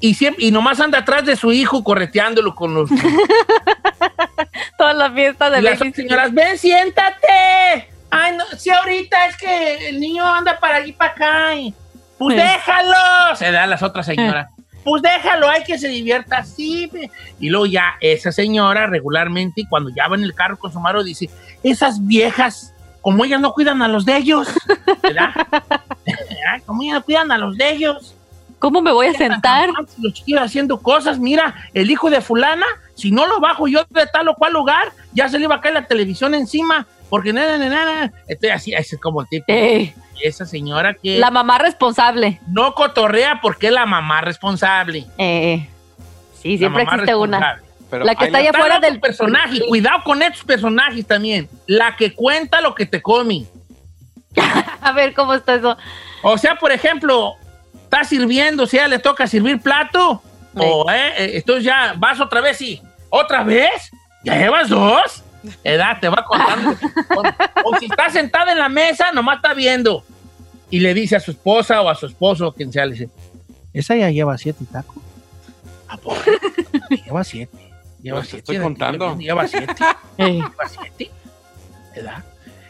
y, 0.00 0.12
siempre, 0.14 0.44
y 0.44 0.50
nomás 0.50 0.80
anda 0.80 0.98
atrás 0.98 1.24
de 1.24 1.36
su 1.36 1.52
hijo 1.52 1.82
correteándolo 1.82 2.54
con 2.54 2.74
los... 2.74 2.90
Toda 4.78 4.92
la 4.92 5.10
fiesta 5.12 5.50
de 5.50 5.62
las 5.62 5.78
señoras, 5.78 6.32
ven, 6.32 6.58
siéntate. 6.58 7.88
Ay, 8.10 8.36
no, 8.36 8.44
si 8.56 8.70
ahorita 8.70 9.26
es 9.26 9.36
que 9.36 9.88
el 9.88 10.00
niño 10.00 10.24
anda 10.26 10.58
para 10.60 10.76
allí 10.76 10.92
para 10.92 11.10
acá. 11.12 11.54
y, 11.56 11.74
pues 12.18 12.36
Sí. 12.36 12.42
déjalo. 12.42 13.36
Se 13.36 13.50
dan 13.50 13.70
las 13.70 13.82
otras 13.82 14.06
señoras. 14.06 14.48
Pues 14.84 15.02
déjalo, 15.02 15.48
hay 15.48 15.64
que 15.64 15.78
se 15.78 15.88
divierta 15.88 16.38
así. 16.38 16.88
ve". 16.92 17.10
Y 17.40 17.48
luego 17.48 17.66
ya 17.66 17.94
esa 18.00 18.30
señora 18.30 18.86
regularmente, 18.86 19.64
cuando 19.68 19.90
ya 19.96 20.06
va 20.08 20.16
en 20.16 20.24
el 20.24 20.34
carro 20.34 20.58
con 20.58 20.72
su 20.72 20.78
marido, 20.78 21.02
dice, 21.02 21.28
esas 21.62 22.06
viejas, 22.06 22.74
como 23.00 23.24
ellas 23.24 23.40
no 23.40 23.52
cuidan 23.52 23.80
a 23.82 23.88
los 23.88 24.04
de 24.04 24.16
ellos, 24.18 24.48
¿verdad? 25.02 25.30
Como 26.66 26.82
ellas 26.82 26.94
no 26.96 27.02
cuidan 27.02 27.32
a 27.32 27.38
los 27.38 27.56
de 27.56 27.70
ellos. 27.70 28.14
¿Cómo 28.64 28.80
me 28.80 28.92
voy 28.92 29.08
a 29.08 29.12
sentar? 29.12 29.68
Los 30.00 30.14
chiquillos 30.14 30.40
haciendo 30.40 30.80
cosas. 30.80 31.18
Mira, 31.18 31.54
el 31.74 31.90
hijo 31.90 32.08
de 32.08 32.22
fulana, 32.22 32.64
si 32.94 33.10
no 33.10 33.26
lo 33.26 33.38
bajo 33.38 33.68
yo 33.68 33.84
de 33.90 34.06
tal 34.06 34.26
o 34.28 34.36
cual 34.36 34.54
lugar, 34.54 34.90
ya 35.12 35.28
se 35.28 35.38
le 35.38 35.44
iba 35.44 35.56
a 35.56 35.60
caer 35.60 35.74
la 35.74 35.86
televisión 35.86 36.34
encima. 36.34 36.86
Porque 37.10 37.34
nada, 37.34 37.58
nada, 37.58 37.84
nada. 37.84 38.12
Estoy 38.26 38.48
así, 38.48 38.72
es 38.72 38.96
como 39.02 39.20
el 39.20 39.28
tipo. 39.28 39.44
Eh, 39.48 39.94
Esa 40.22 40.46
señora 40.46 40.94
que 40.94 41.18
la 41.18 41.30
mamá 41.30 41.58
responsable. 41.58 42.40
no 42.48 42.74
cotorrea 42.74 43.38
porque 43.42 43.66
es 43.66 43.72
la 43.74 43.84
mamá 43.84 44.22
responsable. 44.22 45.04
Eh, 45.18 45.68
sí, 46.40 46.52
La 46.52 46.58
siempre 46.58 46.84
mamá 46.86 46.94
existe 46.94 47.14
una. 47.14 47.60
Pero 47.90 48.06
La 48.06 48.14
que 48.14 48.24
está 48.24 48.38
allá 48.38 48.48
afuera 48.48 48.80
del 48.80 48.98
personaje. 48.98 49.60
Cuidado 49.68 50.02
con 50.04 50.22
estos 50.22 50.42
personajes 50.42 51.06
también. 51.06 51.50
La 51.66 51.96
que 51.96 52.14
cuenta 52.14 52.62
lo 52.62 52.74
que 52.74 52.86
te 52.86 53.02
come. 53.02 53.44
A 54.80 54.92
ver 54.92 55.12
cómo 55.12 55.34
está 55.34 55.56
eso. 55.56 55.76
O 56.22 56.38
sea, 56.38 56.54
por 56.54 56.72
ejemplo, 56.72 57.36
está 57.94 58.04
sirviendo, 58.08 58.66
si 58.66 58.76
a 58.76 58.82
ella 58.82 58.88
le 58.88 58.98
toca 58.98 59.26
servir 59.26 59.60
plato, 59.60 60.22
o 60.56 60.90
eh, 60.90 61.12
eh, 61.16 61.30
entonces 61.34 61.64
ya 61.64 61.94
vas 61.96 62.20
otra 62.20 62.40
vez 62.40 62.60
y 62.60 62.82
otra 63.08 63.44
vez, 63.44 63.90
ya 64.24 64.36
llevas 64.36 64.68
dos, 64.68 65.22
edad, 65.62 66.00
te 66.00 66.08
va 66.08 66.24
contando. 66.24 66.70
o, 67.64 67.70
o 67.70 67.78
si 67.78 67.86
está 67.86 68.10
sentada 68.10 68.52
en 68.52 68.58
la 68.58 68.68
mesa, 68.68 69.12
nomás 69.12 69.36
está 69.36 69.54
viendo 69.54 70.04
y 70.70 70.80
le 70.80 70.92
dice 70.92 71.16
a 71.16 71.20
su 71.20 71.30
esposa 71.30 71.80
o 71.82 71.88
a 71.88 71.94
su 71.94 72.06
esposo, 72.06 72.52
quien 72.52 72.72
sea, 72.72 72.84
le 72.86 72.92
dice, 72.92 73.08
esa 73.72 73.94
ya 73.96 74.10
lleva 74.10 74.36
siete 74.38 74.64
tacos. 74.70 74.96
¿A 75.88 75.96
poco? 75.96 76.16
lleva 77.04 77.22
siete. 77.22 77.56
Lleva 78.02 78.20
Te 78.20 78.26
siete. 78.26 78.38
estoy 78.38 78.58
contando. 78.58 79.16
Lleva 79.16 79.46
siete. 79.46 79.74
Lleva 80.18 80.68
siete. 80.68 81.10
¿Verdad? 81.94 82.24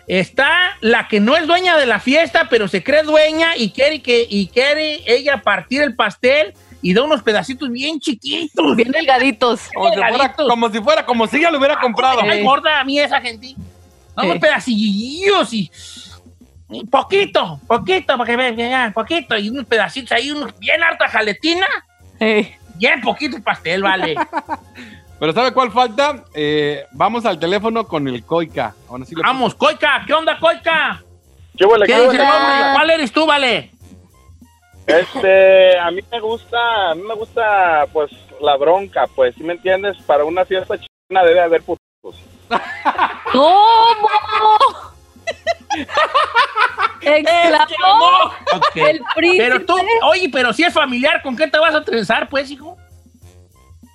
Está 0.06 0.76
la 0.80 1.08
que 1.08 1.18
no 1.20 1.37
es 1.37 1.46
dueña 1.46 1.76
de 1.78 1.87
la 1.87 1.99
fiesta, 2.00 2.49
pero 2.50 2.68
se 2.68 2.82
cree 2.82 3.02
dueña 3.02 3.56
y 3.56 3.70
quiere, 3.70 4.02
que, 4.02 4.26
y 4.28 4.49
quiere 4.49 5.00
ella 5.06 5.40
partir 5.42 5.80
el 5.82 5.94
pastel 5.94 6.52
y 6.82 6.92
da 6.92 7.02
unos 7.02 7.23
pedacitos 7.23 7.70
bien 7.70 7.99
chiquitos. 8.00 8.76
bien 8.76 8.92
delgaditos. 8.92 9.70
Como 9.75 9.88
si, 9.90 9.96
fuera, 9.96 10.34
como 10.37 10.70
si 10.70 10.80
fuera, 10.80 11.06
como 11.06 11.26
si 11.26 11.37
ella 11.38 11.50
lo 11.50 11.58
hubiera 11.58 11.80
comprado. 11.80 12.23
Me 12.23 12.40
engorda 12.40 12.80
a 12.80 12.84
mí 12.84 12.99
esa 13.00 13.20
gente. 13.20 13.54
Unos 14.16 14.34
Sí. 14.34 14.38
pedacillos 14.38 15.52
y, 15.54 15.70
y 16.70 16.84
poquito, 16.87 17.58
poquito, 17.66 18.18
para 18.18 18.25
que 18.30 18.37
vean, 18.37 18.92
poquito. 18.92 19.37
Y 19.38 19.49
unos 19.49 19.64
pedacitos 19.64 20.12
ahí, 20.12 20.30
unos 20.30 20.56
bien 20.58 20.82
harta 20.82 21.08
jaletina, 21.08 21.66
Eh, 22.20 22.56
bien 22.76 23.00
poquito 23.00 23.37
el 23.38 23.42
pastel, 23.42 23.82
vale. 23.82 24.14
Pero 25.18 25.33
¿sabe 25.33 25.52
cuál 25.52 25.71
falta? 25.71 26.25
Eh, 26.35 26.87
vamos 26.92 27.25
al 27.25 27.38
teléfono 27.38 27.87
con 27.87 28.06
el 28.09 28.25
Coica. 28.25 28.75
Vamos, 29.23 29.54
Coica, 29.54 30.02
¿qué 30.06 30.12
onda, 30.12 30.38
Coica? 30.38 31.02
¿Qué 31.56 31.64
huele, 31.64 31.87
¿Qué 31.87 31.92
qué 31.92 31.99
dice 32.00 32.09
huele? 32.09 32.25
el 32.25 32.30
hombre? 32.30 32.56
¿Cuál 32.75 32.90
eres 32.90 33.12
tú, 33.12 33.26
vale? 33.26 33.71
Este, 34.87 35.78
a 35.78 35.90
mí 35.90 36.00
me 36.11 36.21
gusta, 36.21 36.90
a 36.90 36.94
mí 36.94 37.02
me 37.02 37.14
gusta, 37.14 37.87
pues, 37.92 38.11
la 38.40 38.56
bronca, 38.56 39.06
pues, 39.14 39.35
¿sí 39.35 39.42
me 39.42 39.54
entiendes? 39.54 39.97
Para 40.02 40.25
una 40.25 40.44
fiesta 40.44 40.76
china 40.76 41.25
debe 41.25 41.40
haber 41.40 41.62
putos. 41.62 41.80
¿Cómo? 43.33 44.09
Exclamó 47.00 48.33
el 48.75 49.00
príncipe. 49.14 49.44
Pero 49.44 49.64
tú, 49.64 49.76
oye, 50.06 50.28
pero 50.33 50.52
si 50.52 50.64
es 50.64 50.75
familiar, 50.75 51.23
¿con 51.23 51.37
qué 51.37 51.47
te 51.47 51.59
vas 51.59 51.75
a 51.75 51.83
trenzar, 51.85 52.28
pues, 52.28 52.50
hijo? 52.50 52.76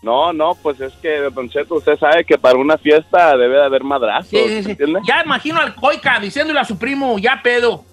No, 0.02 0.32
no, 0.32 0.56
pues 0.56 0.80
es 0.80 0.94
que, 1.02 1.18
Don 1.30 1.50
Cheto, 1.50 1.76
usted 1.76 1.98
sabe 2.00 2.24
que 2.24 2.38
para 2.38 2.58
una 2.58 2.78
fiesta 2.78 3.36
debe 3.36 3.58
de 3.58 3.66
haber 3.66 3.84
madrazos, 3.84 4.30
Sí, 4.30 4.38
sí, 4.40 4.56
¿me 4.56 4.64
sí. 4.64 4.72
entiende? 4.72 5.00
Ya 5.06 5.22
imagino 5.26 5.60
al 5.60 5.76
Coica 5.76 6.20
diciéndole 6.20 6.60
a 6.60 6.64
su 6.66 6.78
primo, 6.78 7.20
ya 7.20 7.42
pedo. 7.44 7.84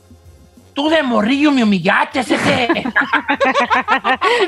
Tú 0.72 0.88
de 0.88 1.02
morrillo 1.02 1.50
me 1.50 1.64
humillaste, 1.64 2.20
ese. 2.20 2.36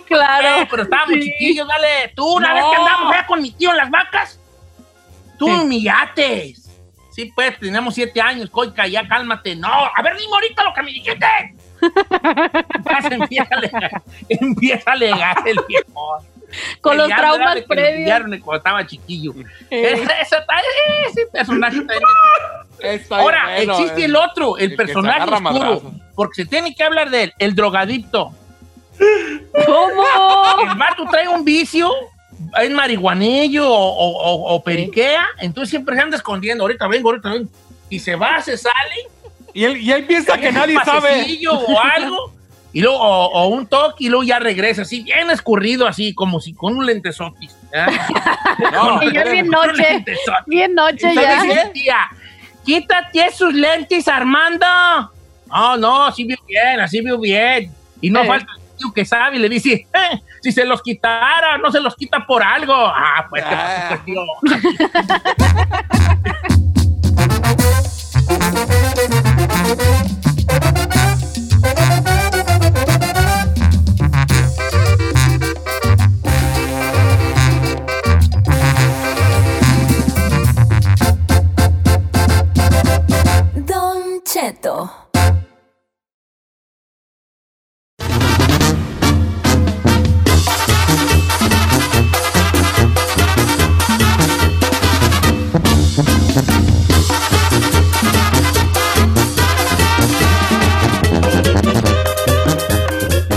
Claro. 0.07 0.67
pero 0.71 0.83
estábamos 0.85 1.15
Sí. 1.15 1.21
chiquillos, 1.23 1.67
dale. 1.67 2.13
Tú, 2.15 2.37
una 2.37 2.51
No. 2.51 2.55
vez 2.55 2.65
que 2.71 2.77
andamos 2.77 3.13
allá 3.15 3.27
con 3.27 3.43
mi 3.43 3.51
tío 3.51 3.71
en 3.71 3.77
las 3.77 3.91
vacas, 3.91 4.41
tú 5.39 5.49
me 5.49 5.61
humillaste. 5.63 6.55
Sí, 7.11 7.33
pues, 7.35 7.59
tenemos 7.59 7.95
siete 7.95 8.21
años, 8.21 8.49
Coica, 8.51 8.87
ya 8.87 9.07
cálmate. 9.09 9.57
No, 9.57 9.69
a 9.69 10.03
ver, 10.03 10.17
dime 10.17 10.33
ahorita 10.33 10.63
lo 10.65 10.73
que 10.75 10.83
me 10.83 10.93
dijiste. 10.93 11.27
Empieza 13.11 13.55
a 13.55 13.59
alegar, 13.59 14.03
empieza 14.29 14.91
a 14.91 14.95
alegar 14.95 15.37
el 15.47 15.59
viejo. 15.67 16.19
Con 16.81 16.97
los 16.97 17.09
traumas 17.09 17.57
lo 17.57 17.67
previos. 17.67 17.97
humillaron 17.99 18.39
cuando 18.41 18.59
estaba 18.59 18.87
chiquillo. 18.87 19.35
Eh, 19.71 19.93
esa, 20.23 20.39
ese 21.07 21.27
personaje 21.33 21.79
Está 22.81 23.19
Ahora, 23.19 23.55
bueno, 23.57 23.73
existe 23.79 24.03
eh. 24.03 24.05
el 24.05 24.17
otro, 24.17 24.57
el, 24.57 24.71
el 24.71 24.77
personaje 24.77 25.29
oscuro. 25.31 25.83
Porque 26.15 26.43
se 26.43 26.49
tiene 26.49 26.75
que 26.75 26.83
hablar 26.85 27.11
de 27.11 27.25
él, 27.25 27.33
el 27.39 27.55
drogadicto. 27.55 28.33
¿Cómo? 29.67 30.05
El 30.71 30.77
vato 30.79 31.05
trae 31.11 31.29
un 31.29 31.45
vicio, 31.45 31.91
es 32.61 32.71
marihuanillo 32.71 33.69
o, 33.69 33.75
o- 33.75 34.33
o- 34.33 34.55
o 34.55 34.63
periquea, 34.63 35.27
entonces 35.41 35.71
siempre 35.71 35.95
se 35.97 36.03
anda 36.03 36.17
escondiendo. 36.17 36.65
Ahorita 36.65 36.87
vengo, 36.89 37.11
ahorita 37.11 37.31
vengo. 37.31 37.49
Y 37.91 37.99
se 37.99 38.15
va, 38.17 38.41
se 38.43 38.57
sale. 38.57 39.09
Y 39.55 39.65
él, 39.65 39.77
y 39.79 39.93
él 39.93 40.05
piensa 40.05 40.39
que 40.39 40.53
nadie 40.53 40.77
sabe. 40.85 41.27
o 41.51 41.81
algo. 41.81 42.33
Y 42.73 42.81
luego, 42.83 42.99
o, 42.99 43.27
o 43.33 43.49
un 43.49 43.67
toque 43.67 44.05
y 44.05 44.09
luego 44.09 44.25
ya 44.25 44.39
regresa 44.39 44.83
así, 44.83 45.03
bien 45.03 45.31
escurrido, 45.31 45.87
así, 45.87 46.15
como 46.15 46.41
si 46.41 46.53
con 46.55 46.77
un 46.77 46.87
lentesotis. 46.87 47.55
No, 48.73 49.03
Y 49.03 49.13
ya 49.13 49.23
es 49.23 49.33
bien 49.33 49.49
noche. 49.49 50.05
Bien 50.47 50.75
noche 50.75 51.09
Entonces 51.11 51.55
ya. 51.65 51.73
tía, 51.73 51.99
quítate 52.65 53.25
esos 53.27 53.53
lentes, 53.55 54.09
Armando. 54.09 54.67
No, 55.47 55.77
no, 55.77 56.05
así 56.07 56.25
vio 56.25 56.37
bien, 56.47 56.81
así 56.81 57.01
vio 57.01 57.19
bien. 57.19 57.73
Y 58.01 58.11
no 58.11 58.23
Eh. 58.23 58.27
falta 58.27 58.53
el 58.57 58.77
tío 58.77 58.93
que 58.93 59.05
sabe 59.05 59.37
y 59.37 59.39
le 59.39 59.49
dice, 59.49 59.87
"Eh, 59.93 60.21
si 60.43 60.53
se 60.53 60.65
los 60.65 60.83
quitara, 60.83 61.57
no 61.59 61.71
se 61.71 61.81
los 61.81 61.95
quita 61.97 62.27
por 62.27 62.43
algo. 62.43 62.75
Ah, 62.75 63.27
pues, 63.31 63.45
¿qué 63.45 63.55
Ah. 63.55 64.03
tío? 64.05 64.23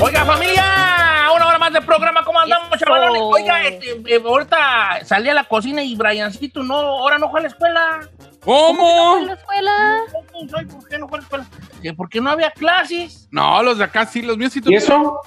Oiga, 0.02 0.26
familia, 0.26 0.64
una 1.36 1.48
hora 1.48 1.60
más 1.60 1.74
de 1.74 1.82
programa, 1.82 2.24
¿cómo 2.24 2.40
andamos, 2.40 2.70
Eso. 2.70 2.86
chavalones? 2.86 3.22
Oiga, 3.22 3.64
este, 3.68 4.02
eh, 4.16 4.22
ahorita 4.26 5.02
salí 5.04 5.28
a 5.28 5.34
la 5.34 5.44
cocina 5.44 5.84
y 5.84 5.94
Briancito 5.96 6.64
no, 6.64 6.76
ahora 6.76 7.18
no 7.18 7.30
fue 7.30 7.42
a 7.42 7.44
la 7.44 7.50
escuela. 7.50 8.10
¿Cómo? 8.44 9.18
¿En 9.20 9.28
la 9.28 9.34
escuela? 9.34 10.00
¿Por 10.72 10.88
qué 10.90 10.98
no 10.98 11.08
fue 11.08 11.18
a 11.18 11.22
la 11.22 11.24
escuela? 11.24 11.46
Que 11.82 11.94
porque 11.94 12.20
no 12.22 12.30
había 12.32 12.52
clases. 12.52 13.28
No, 13.32 13.62
los 13.64 13.78
de 13.78 13.84
acá 13.84 14.06
sí, 14.06 14.22
los 14.22 14.38
míos 14.38 14.52
sí 14.54 14.62
¿Y 14.66 14.76
eso? 14.76 15.22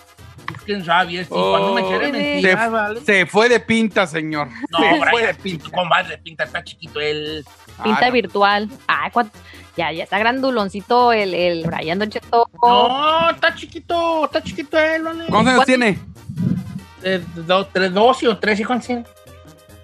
Pues, 0.47 0.63
¿Quién 0.65 0.85
sabe? 0.85 1.21
Este, 1.21 1.35
Oh. 1.35 1.51
cuando 1.51 1.75
me 1.75 1.83
quiere 1.85 2.13
mentir, 2.13 2.51
Se, 2.51 2.55
¿vale? 2.69 3.01
se 3.01 3.27
fue 3.27 3.49
de 3.49 3.61
pinta, 3.61 4.07
señor. 4.07 4.49
No, 4.71 4.79
se 4.79 4.85
Brian, 4.89 5.09
fue 5.11 5.27
de 5.27 5.35
pinta. 5.35 5.71
compadre 5.71 6.19
pinta, 6.19 6.45
está 6.45 6.63
chiquito 6.65 7.01
él. 7.01 7.45
Pinta 7.83 8.01
Ah, 8.03 8.07
no. 8.07 8.13
virtual. 8.13 8.69
Ay, 8.87 9.11
cuán- 9.11 9.31
ya, 9.77 9.91
ya 9.93 10.05
está 10.05 10.19
granduloncito 10.19 11.13
el, 11.13 11.35
el 11.35 11.65
Brian 11.67 11.99
Don 11.99 12.11
Cheto. 12.11 12.49
No, 12.63 13.31
está 13.31 13.55
chiquito, 13.55 14.25
está 14.27 14.43
chiquito 14.43 14.79
él, 14.79 15.03
¿vale? 15.03 15.25
¿Cuántos 15.29 15.55
años 15.55 15.65
tiene? 15.67 15.99
De, 17.01 17.19
de, 17.19 17.43
do- 17.43 17.67
tres, 17.67 17.93
doce 17.93 18.29
o 18.29 18.39
tres, 18.39 18.65
¿cuántos 18.67 18.87
tiene? 18.87 19.05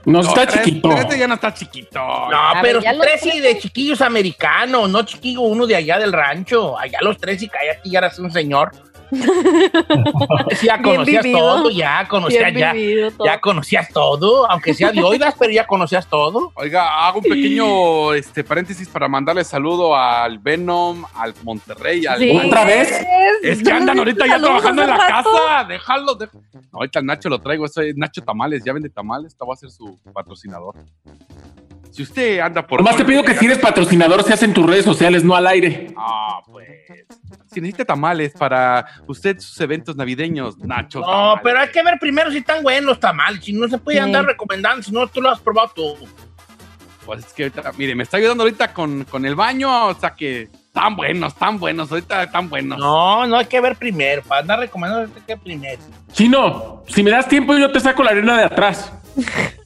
No, 0.05 0.21
está 0.21 0.47
tres- 0.47 0.65
chiquito. 0.65 0.93
Este 0.93 1.19
ya 1.19 1.27
no 1.29 1.35
está 1.35 1.53
chiquito. 1.53 1.99
No, 1.99 2.37
A 2.37 2.61
pero 2.63 2.81
ver, 2.81 2.97
tres 3.01 3.27
y 3.27 3.31
tres. 3.31 3.43
de 3.43 3.59
chiquillos 3.59 4.01
americanos, 4.01 4.89
no 4.89 5.03
chiquillo 5.05 5.43
uno 5.43 5.67
de 5.67 5.77
allá 5.77 5.99
del 5.99 6.13
rancho. 6.13 6.79
Allá 6.79 6.99
los 7.03 7.19
tres 7.19 7.43
y 7.43 7.49
cállate, 7.49 7.89
ya 7.91 7.99
eras 7.99 8.19
un 8.19 8.31
señor. 8.31 8.71
Ya 10.63 10.81
conocías 10.83 11.25
vivido. 11.25 11.39
todo, 11.41 11.71
ya 11.71 12.07
conocías, 12.09 12.53
ya, 12.55 12.73
todo. 13.17 13.27
ya 13.27 13.41
conocías 13.41 13.89
todo, 13.93 14.51
aunque 14.51 14.75
sea 14.75 14.93
de 14.93 15.03
oídas, 15.03 15.35
pero 15.39 15.53
ya 15.53 15.67
conocías 15.67 16.07
todo. 16.07 16.53
Oiga, 16.55 17.07
hago 17.07 17.19
un 17.19 17.25
pequeño 17.25 18.13
este, 18.15 18.45
paréntesis 18.45 18.89
para 18.89 19.09
mandarle 19.09 19.45
saludo 19.45 19.97
al 19.97 20.39
Venom, 20.39 21.05
al 21.15 21.35
Monterrey, 21.43 22.07
al... 22.07 22.19
Sí. 22.19 22.31
¿Otra 22.45 22.65
vez? 22.65 23.05
Es 23.43 23.63
que 23.63 23.73
andan 23.73 23.99
ahorita 23.99 24.27
ya 24.27 24.39
trabajando 24.39 24.83
en 24.83 24.89
la 24.91 24.99
casa. 24.99 25.65
Déjalo. 25.69 26.15
de- 26.15 26.29
No, 26.53 26.79
ahorita 26.79 26.99
el 27.01 27.07
Nacho 27.07 27.29
lo 27.29 27.39
traigo. 27.41 27.67
Eso 27.67 27.81
es 27.81 27.97
Nacho 27.97 28.23
Tamales. 28.23 28.63
Ya 28.65 28.73
vende 28.73 28.91
tamales. 28.91 29.33
Esta 29.33 29.45
va 29.45 29.55
a 29.55 29.57
ser 29.57 29.71
su 29.71 29.99
patrocinador. 30.13 30.75
Si 31.91 32.03
usted 32.03 32.39
anda 32.41 32.67
por. 32.67 32.81
Nomás 32.81 32.97
te 32.97 33.05
pido 33.05 33.23
que 33.23 33.35
si 33.35 33.47
eres 33.47 33.59
patrocinador 33.59 34.23
seas 34.23 34.43
en 34.43 34.53
tus 34.55 34.65
redes 34.67 34.85
sociales, 34.85 35.25
no 35.25 35.35
al 35.35 35.47
aire. 35.47 35.93
Ah, 35.97 36.41
pues. 36.47 36.69
Si 37.53 37.61
necesita 37.61 37.85
tamales 37.85 38.33
para 38.33 38.87
usted 39.09 39.39
sus 39.41 39.61
eventos 39.61 39.97
navideños, 39.97 40.57
Nacho. 40.59 41.01
No, 41.01 41.07
Tamales. 41.07 41.41
pero 41.43 41.61
hay 41.61 41.69
que 41.71 41.83
ver 41.83 41.99
primero 41.99 42.31
si 42.31 42.39
están 42.39 42.63
buenos 42.63 42.85
los 42.85 43.01
tamales, 43.01 43.45
si 43.45 43.53
no 43.53 43.67
se 43.69 43.79
puede 43.79 43.99
Sí. 43.99 44.05
andar 44.05 44.25
recomendando, 44.25 44.83
si 44.83 44.93
no 44.93 45.07
tú 45.09 45.21
lo 45.21 45.31
has 45.31 45.41
probado 45.41 45.73
tú. 45.75 45.97
Pues 47.05 47.27
es 47.27 47.33
que 47.33 47.45
ahorita, 47.45 47.73
mire, 47.77 47.95
me 47.97 48.05
está 48.05 48.19
ayudando 48.19 48.45
ahorita 48.45 48.73
con, 48.73 49.05
con 49.05 49.25
el 49.27 49.35
baño. 49.35 49.87
O 49.89 49.95
sea 49.95 50.11
que 50.11 50.49
tan 50.73 50.95
buenos, 50.95 51.35
tan 51.35 51.59
buenos. 51.59 51.91
Ahorita 51.91 52.31
tan 52.31 52.49
buenos. 52.49 52.79
No, 52.79 53.27
no 53.27 53.37
hay 53.37 53.47
que 53.47 53.61
ver 53.61 53.75
primero, 53.75 54.23
para 54.23 54.43
andar 54.43 54.61
recomendando 54.61 55.13
hay 55.13 55.23
que 55.23 55.35
ver 55.35 55.43
primero. 55.43 55.83
Chino, 56.13 56.85
si 56.87 57.03
me 57.03 57.11
das 57.11 57.27
tiempo 57.27 57.57
yo 57.57 57.73
te 57.73 57.81
saco 57.81 58.05
la 58.05 58.11
arena 58.13 58.39
de 58.39 58.45
atrás. 58.45 58.93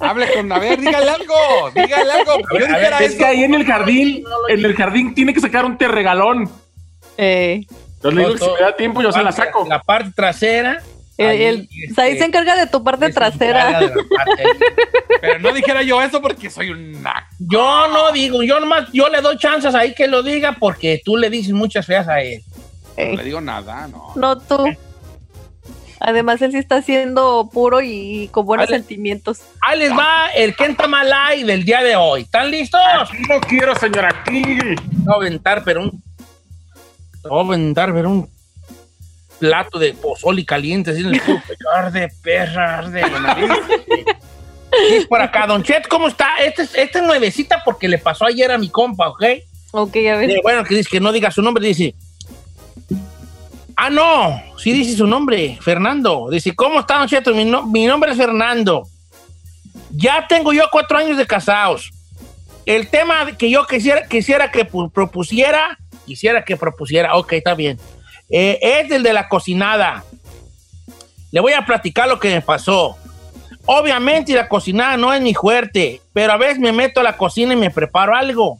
Hable 0.00 0.32
con. 0.34 0.52
A 0.52 0.58
ver, 0.58 0.80
dígale 0.80 1.10
algo. 1.10 1.34
Dígale 1.74 2.12
algo. 2.12 2.32
Yo 2.52 2.58
ver, 2.58 2.64
a 2.72 2.76
dijera 2.78 2.98
Es 3.00 3.08
eso. 3.10 3.18
que 3.18 3.24
ahí 3.24 3.44
en 3.44 3.54
el 3.54 3.64
jardín, 3.64 4.24
en 4.48 4.64
el 4.64 4.74
jardín 4.74 5.14
tiene 5.14 5.32
que 5.34 5.40
sacar 5.40 5.64
un 5.64 5.76
terregalón. 5.78 6.50
Eh, 7.16 7.64
Entonces 7.96 8.14
le 8.14 8.20
digo 8.20 8.32
que 8.34 8.44
si 8.44 8.50
me 8.50 8.60
da 8.60 8.76
tiempo 8.76 9.02
yo 9.02 9.12
se 9.12 9.22
la 9.22 9.32
saco. 9.32 9.66
La 9.68 9.80
parte 9.82 10.10
trasera. 10.14 10.82
el, 11.18 11.26
ahí, 11.28 11.42
el- 11.44 11.68
este, 11.88 12.02
ahí 12.02 12.18
se 12.18 12.24
encarga 12.26 12.56
de 12.56 12.66
tu 12.66 12.84
parte 12.84 13.10
trasera. 13.12 13.78
parte- 13.80 13.94
Pero 15.20 15.38
no 15.38 15.52
dijera 15.52 15.82
yo 15.82 16.02
eso 16.02 16.20
porque 16.20 16.50
soy 16.50 16.70
un 16.70 17.02
naco. 17.02 17.26
Yo 17.38 17.88
no 17.88 18.12
digo, 18.12 18.42
yo 18.42 18.60
nomás, 18.60 18.90
yo 18.92 19.08
le 19.08 19.20
doy 19.22 19.38
chances 19.38 19.74
ahí 19.74 19.94
que 19.94 20.06
lo 20.08 20.22
diga 20.22 20.52
porque 20.58 21.00
tú 21.04 21.16
le 21.16 21.30
dices 21.30 21.52
muchas 21.52 21.86
feas 21.86 22.06
a 22.08 22.20
él. 22.20 22.42
No 22.98 23.02
Eh, 23.02 23.16
le 23.16 23.24
digo 23.24 23.40
nada, 23.40 23.88
no. 23.88 24.12
no 24.14 24.38
tú. 24.38 24.64
Además, 26.00 26.42
él 26.42 26.52
sí 26.52 26.58
está 26.58 26.82
siendo 26.82 27.48
puro 27.52 27.80
y 27.80 28.28
con 28.30 28.44
buenos 28.46 28.68
Ale- 28.68 28.78
sentimientos. 28.78 29.40
Ahí 29.62 29.78
les 29.78 29.92
va 29.92 30.28
el 30.34 30.54
Kentamalay 30.54 31.42
del 31.42 31.64
día 31.64 31.82
de 31.82 31.96
hoy. 31.96 32.22
¿Están 32.22 32.50
listos? 32.50 32.80
Aquí 33.00 33.22
lo 33.28 33.40
quiero, 33.40 33.74
señora, 33.76 34.10
aquí. 34.10 34.42
A 35.08 35.14
aventar, 35.14 35.62
pero 35.64 35.82
un. 35.82 36.02
A 37.30 37.40
aventar, 37.40 37.92
pero 37.94 38.10
un 38.10 38.30
plato 39.38 39.78
de 39.78 39.92
pozoli 39.94 40.44
caliente, 40.44 40.90
así 40.90 41.00
en 41.00 41.14
el. 41.14 41.20
Arde, 41.76 42.08
perra, 42.22 42.78
arde. 42.78 43.02
por 45.08 45.20
acá, 45.22 45.46
Don 45.46 45.62
Chet, 45.62 45.88
¿cómo 45.88 46.08
está? 46.08 46.36
Esta 46.44 46.62
es, 46.62 46.74
esta 46.74 46.98
es 47.00 47.04
nuevecita 47.06 47.62
porque 47.64 47.88
le 47.88 47.98
pasó 47.98 48.26
ayer 48.26 48.50
a 48.50 48.58
mi 48.58 48.68
compa, 48.68 49.08
¿ok? 49.08 49.24
Ok, 49.72 49.96
a 50.12 50.16
ver. 50.16 50.30
Eh, 50.30 50.40
bueno, 50.42 50.62
que 50.64 50.74
dice 50.74 50.88
que 50.90 51.00
no 51.00 51.12
diga 51.12 51.30
su 51.30 51.42
nombre, 51.42 51.66
dice. 51.66 51.94
Ah, 53.76 53.90
no, 53.90 54.42
sí 54.58 54.72
dice 54.72 54.96
su 54.96 55.06
nombre, 55.06 55.58
Fernando. 55.60 56.28
Dice, 56.30 56.54
¿cómo 56.54 56.80
está, 56.80 56.98
Don 56.98 57.08
Cheto? 57.08 57.34
Mi, 57.34 57.44
no- 57.44 57.66
mi 57.66 57.84
nombre 57.86 58.10
es 58.12 58.16
Fernando. 58.16 58.88
Ya 59.90 60.26
tengo 60.28 60.52
yo 60.52 60.64
cuatro 60.72 60.96
años 60.98 61.18
de 61.18 61.26
casados. 61.26 61.90
El 62.64 62.88
tema 62.88 63.36
que 63.36 63.50
yo 63.50 63.66
quisiera, 63.66 64.06
quisiera 64.08 64.50
que 64.50 64.68
pu- 64.68 64.90
propusiera, 64.90 65.78
quisiera 66.06 66.44
que 66.44 66.56
propusiera, 66.56 67.16
ok, 67.16 67.34
está 67.34 67.54
bien, 67.54 67.78
eh, 68.30 68.58
es 68.60 68.90
el 68.90 69.02
de 69.02 69.12
la 69.12 69.28
cocinada. 69.28 70.04
Le 71.30 71.40
voy 71.40 71.52
a 71.52 71.64
platicar 71.66 72.08
lo 72.08 72.18
que 72.18 72.30
me 72.34 72.40
pasó. 72.40 72.96
Obviamente 73.66 74.32
la 74.32 74.48
cocinada 74.48 74.96
no 74.96 75.12
es 75.12 75.20
mi 75.20 75.34
fuerte, 75.34 76.00
pero 76.12 76.32
a 76.32 76.36
veces 76.36 76.58
me 76.58 76.72
meto 76.72 77.00
a 77.00 77.02
la 77.02 77.16
cocina 77.16 77.52
y 77.52 77.56
me 77.56 77.70
preparo 77.70 78.14
algo. 78.16 78.58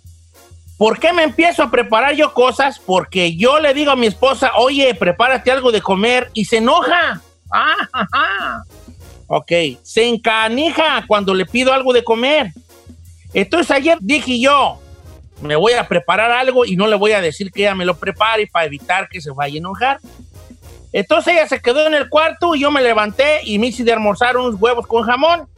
¿Por 0.76 0.98
qué 0.98 1.12
me 1.12 1.22
empiezo 1.22 1.62
a 1.62 1.70
preparar 1.70 2.14
yo 2.14 2.34
cosas? 2.34 2.78
Porque 2.78 3.34
yo 3.34 3.58
le 3.60 3.72
digo 3.72 3.92
a 3.92 3.96
mi 3.96 4.06
esposa, 4.06 4.52
oye, 4.56 4.94
prepárate 4.94 5.50
algo 5.50 5.72
de 5.72 5.80
comer 5.80 6.30
y 6.34 6.44
se 6.44 6.58
enoja. 6.58 7.20
Ah, 7.50 7.88
ajá. 7.92 8.64
Ok, 9.26 9.52
se 9.82 10.06
encanija 10.06 11.04
cuando 11.06 11.34
le 11.34 11.46
pido 11.46 11.72
algo 11.72 11.92
de 11.92 12.04
comer. 12.04 12.52
Entonces 13.32 13.70
ayer 13.70 13.98
dije 14.00 14.38
yo, 14.38 14.80
me 15.40 15.56
voy 15.56 15.72
a 15.72 15.88
preparar 15.88 16.30
algo 16.30 16.64
y 16.64 16.76
no 16.76 16.86
le 16.86 16.96
voy 16.96 17.12
a 17.12 17.20
decir 17.20 17.50
que 17.50 17.62
ella 17.62 17.74
me 17.74 17.84
lo 17.84 17.96
prepare 17.96 18.46
para 18.46 18.66
evitar 18.66 19.08
que 19.08 19.20
se 19.20 19.30
vaya 19.30 19.54
a 19.54 19.58
enojar. 19.58 20.00
Entonces 20.92 21.34
ella 21.34 21.48
se 21.48 21.60
quedó 21.60 21.86
en 21.86 21.94
el 21.94 22.08
cuarto 22.08 22.54
y 22.54 22.60
yo 22.60 22.70
me 22.70 22.82
levanté 22.82 23.40
y 23.44 23.58
me 23.58 23.68
hice 23.68 23.84
de 23.84 23.92
almorzar 23.92 24.36
unos 24.36 24.60
huevos 24.60 24.86
con 24.86 25.02
jamón. 25.02 25.48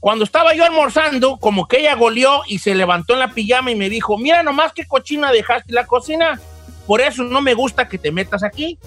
Cuando 0.00 0.24
estaba 0.24 0.54
yo 0.54 0.64
almorzando, 0.64 1.36
como 1.36 1.68
que 1.68 1.80
ella 1.80 1.94
goleó 1.94 2.42
y 2.48 2.58
se 2.58 2.74
levantó 2.74 3.12
en 3.12 3.20
la 3.20 3.32
pijama 3.32 3.70
y 3.70 3.74
me 3.74 3.90
dijo, 3.90 4.16
mira 4.16 4.42
nomás 4.42 4.72
qué 4.72 4.86
cochina 4.86 5.30
dejaste 5.30 5.74
la 5.74 5.86
cocina, 5.86 6.40
por 6.86 7.02
eso 7.02 7.22
no 7.22 7.42
me 7.42 7.52
gusta 7.52 7.86
que 7.86 7.98
te 7.98 8.10
metas 8.10 8.42
aquí. 8.42 8.78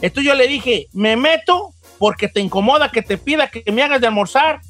Entonces 0.00 0.24
yo 0.24 0.34
le 0.34 0.46
dije, 0.46 0.88
me 0.92 1.16
meto 1.16 1.72
porque 1.98 2.28
te 2.28 2.40
incomoda 2.40 2.92
que 2.92 3.02
te 3.02 3.18
pida 3.18 3.50
que 3.50 3.64
me 3.72 3.82
hagas 3.82 4.00
de 4.00 4.06
almorzar. 4.06 4.60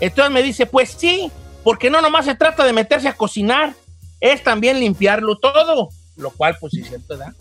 Entonces 0.00 0.32
me 0.32 0.42
dice, 0.42 0.66
pues 0.66 0.90
sí, 0.90 1.30
porque 1.62 1.90
no 1.90 2.00
nomás 2.00 2.24
se 2.24 2.34
trata 2.34 2.64
de 2.64 2.72
meterse 2.72 3.08
a 3.08 3.16
cocinar, 3.16 3.74
es 4.20 4.42
también 4.42 4.80
limpiarlo 4.80 5.38
todo, 5.38 5.90
lo 6.16 6.30
cual 6.30 6.56
pues 6.58 6.74
es 6.74 6.88
cierto, 6.88 7.16
¿verdad? 7.16 7.34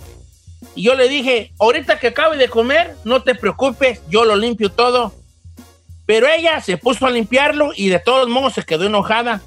Y 0.76 0.84
yo 0.84 0.94
le 0.94 1.10
dije, 1.10 1.54
ahorita 1.60 2.00
que 2.00 2.08
acabe 2.08 2.38
de 2.38 2.50
comer, 2.50 2.96
no 3.04 3.24
te 3.24 3.34
preocupes, 3.34 4.02
yo 4.10 4.26
lo 4.26 4.36
limpio 4.36 4.70
todo. 4.72 5.14
Pero 6.10 6.28
ella 6.28 6.60
se 6.60 6.76
puso 6.76 7.06
a 7.06 7.12
limpiarlo 7.12 7.70
y 7.76 7.90
de 7.90 8.00
todos 8.00 8.28
modos 8.28 8.54
se 8.54 8.64
quedó 8.64 8.88
enojada. 8.88 9.42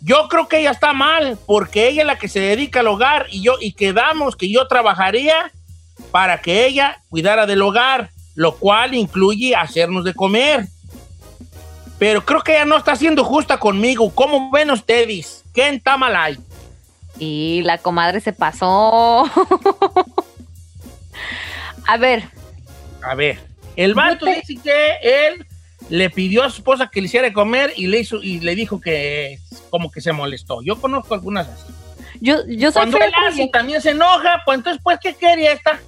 Yo 0.00 0.28
creo 0.28 0.46
que 0.46 0.60
ella 0.60 0.70
está 0.70 0.92
mal, 0.92 1.36
porque 1.44 1.88
ella 1.88 2.02
es 2.02 2.06
la 2.06 2.18
que 2.18 2.28
se 2.28 2.38
dedica 2.38 2.78
al 2.78 2.86
hogar 2.86 3.26
y 3.32 3.42
yo 3.42 3.56
y 3.60 3.72
quedamos 3.72 4.36
que 4.36 4.48
yo 4.48 4.68
trabajaría 4.68 5.50
para 6.12 6.40
que 6.40 6.64
ella 6.64 7.02
cuidara 7.08 7.46
del 7.46 7.62
hogar, 7.62 8.10
lo 8.36 8.54
cual 8.58 8.94
incluye 8.94 9.56
hacernos 9.56 10.04
de 10.04 10.14
comer. 10.14 10.68
Pero 11.98 12.24
creo 12.24 12.42
que 12.42 12.52
ella 12.52 12.64
no 12.64 12.76
está 12.76 12.94
siendo 12.94 13.24
justa 13.24 13.58
conmigo. 13.58 14.14
¿Cómo 14.14 14.52
ven 14.52 14.70
ustedes? 14.70 15.42
¿Qué 15.52 15.66
en 15.66 15.80
Tamalay? 15.80 16.38
Y 17.18 17.62
la 17.64 17.78
comadre 17.78 18.20
se 18.20 18.32
pasó. 18.32 19.24
a 21.88 21.96
ver, 21.96 22.22
A 23.02 23.16
ver, 23.16 23.53
el 23.76 23.94
vato 23.94 24.26
te- 24.26 24.42
dice 24.46 24.56
que 24.62 25.28
él 25.28 25.46
le 25.90 26.08
pidió 26.10 26.42
a 26.44 26.50
su 26.50 26.58
esposa 26.58 26.88
que 26.90 27.00
le 27.00 27.06
hiciera 27.06 27.32
comer 27.32 27.72
y 27.76 27.86
le 27.88 28.00
hizo 28.00 28.22
y 28.22 28.40
le 28.40 28.54
dijo 28.54 28.80
que 28.80 29.38
como 29.70 29.90
que 29.90 30.00
se 30.00 30.12
molestó. 30.12 30.62
Yo 30.62 30.80
conozco 30.80 31.14
algunas 31.14 31.48
así. 31.48 31.72
yo, 32.20 32.38
yo 32.46 32.70
soy 32.72 32.80
Cuando 32.82 32.98
él 32.98 33.12
hace 33.28 33.48
también 33.52 33.82
se 33.82 33.90
enoja, 33.90 34.42
pues 34.44 34.58
entonces, 34.58 34.80
pues, 34.82 34.98
¿qué 35.02 35.14
quería 35.14 35.52
esta? 35.52 35.78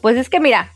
Pues 0.00 0.16
es 0.16 0.28
que 0.28 0.40
mira, 0.40 0.72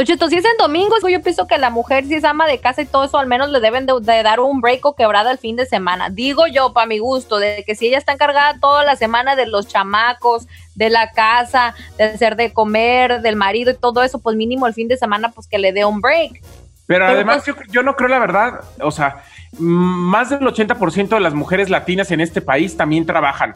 Don 0.00 0.06
Cheto, 0.06 0.30
si 0.30 0.36
es 0.36 0.46
en 0.46 0.56
domingo, 0.58 0.96
yo 1.10 1.20
pienso 1.20 1.46
que 1.46 1.58
la 1.58 1.68
mujer, 1.68 2.06
si 2.06 2.14
es 2.14 2.24
ama 2.24 2.46
de 2.46 2.58
casa 2.58 2.80
y 2.80 2.86
todo 2.86 3.04
eso, 3.04 3.18
al 3.18 3.26
menos 3.26 3.50
le 3.50 3.60
deben 3.60 3.84
de, 3.84 3.92
de 4.00 4.22
dar 4.22 4.40
un 4.40 4.62
break 4.62 4.86
o 4.86 4.96
quebrada 4.96 5.30
el 5.30 5.36
fin 5.36 5.56
de 5.56 5.66
semana. 5.66 6.08
Digo 6.08 6.46
yo, 6.46 6.72
para 6.72 6.86
mi 6.86 7.00
gusto, 7.00 7.36
de 7.38 7.64
que 7.66 7.74
si 7.74 7.88
ella 7.88 7.98
está 7.98 8.12
encargada 8.14 8.58
toda 8.58 8.82
la 8.82 8.96
semana 8.96 9.36
de 9.36 9.44
los 9.44 9.68
chamacos, 9.68 10.46
de 10.74 10.88
la 10.88 11.10
casa, 11.10 11.74
de 11.98 12.04
hacer 12.04 12.36
de 12.36 12.50
comer, 12.54 13.20
del 13.20 13.36
marido 13.36 13.72
y 13.72 13.76
todo 13.76 14.02
eso, 14.02 14.20
pues 14.20 14.36
mínimo 14.36 14.66
el 14.66 14.72
fin 14.72 14.88
de 14.88 14.96
semana, 14.96 15.32
pues 15.32 15.46
que 15.46 15.58
le 15.58 15.70
dé 15.70 15.84
un 15.84 16.00
break. 16.00 16.32
Pero, 16.32 16.44
Pero 16.86 17.04
además, 17.04 17.42
pues- 17.44 17.58
yo, 17.58 17.62
yo 17.70 17.82
no 17.82 17.94
creo 17.94 18.08
la 18.08 18.20
verdad, 18.20 18.60
o 18.80 18.90
sea, 18.92 19.22
más 19.58 20.30
del 20.30 20.40
80% 20.40 21.10
de 21.10 21.20
las 21.20 21.34
mujeres 21.34 21.68
latinas 21.68 22.10
en 22.10 22.22
este 22.22 22.40
país 22.40 22.74
también 22.74 23.04
trabajan. 23.04 23.52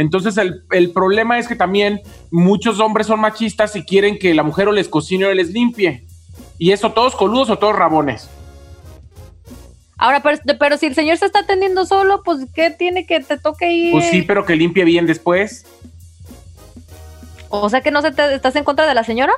Entonces, 0.00 0.38
el, 0.38 0.64
el 0.70 0.92
problema 0.92 1.38
es 1.38 1.46
que 1.46 1.54
también 1.54 2.00
muchos 2.30 2.80
hombres 2.80 3.06
son 3.06 3.20
machistas 3.20 3.76
y 3.76 3.84
quieren 3.84 4.18
que 4.18 4.32
la 4.32 4.42
mujer 4.42 4.66
o 4.66 4.72
les 4.72 4.88
cocine 4.88 5.26
o 5.26 5.34
les 5.34 5.50
limpie. 5.50 6.06
Y 6.56 6.72
eso, 6.72 6.92
todos 6.92 7.14
coludos 7.14 7.50
o 7.50 7.58
todos 7.58 7.76
rabones. 7.76 8.30
Ahora, 9.98 10.22
pero, 10.22 10.38
pero 10.58 10.78
si 10.78 10.86
el 10.86 10.94
señor 10.94 11.18
se 11.18 11.26
está 11.26 11.40
atendiendo 11.40 11.84
solo, 11.84 12.22
pues 12.22 12.46
¿qué 12.54 12.70
tiene 12.70 13.04
que 13.04 13.20
te 13.20 13.36
toque 13.36 13.70
ir? 13.70 13.92
Pues 13.92 14.08
sí, 14.08 14.22
pero 14.22 14.46
que 14.46 14.56
limpie 14.56 14.84
bien 14.86 15.04
después. 15.04 15.66
O 17.50 17.68
sea 17.68 17.82
que 17.82 17.90
no 17.90 18.00
se 18.00 18.10
te, 18.10 18.34
estás 18.34 18.56
en 18.56 18.64
contra 18.64 18.86
de 18.86 18.94
la 18.94 19.04
señora. 19.04 19.34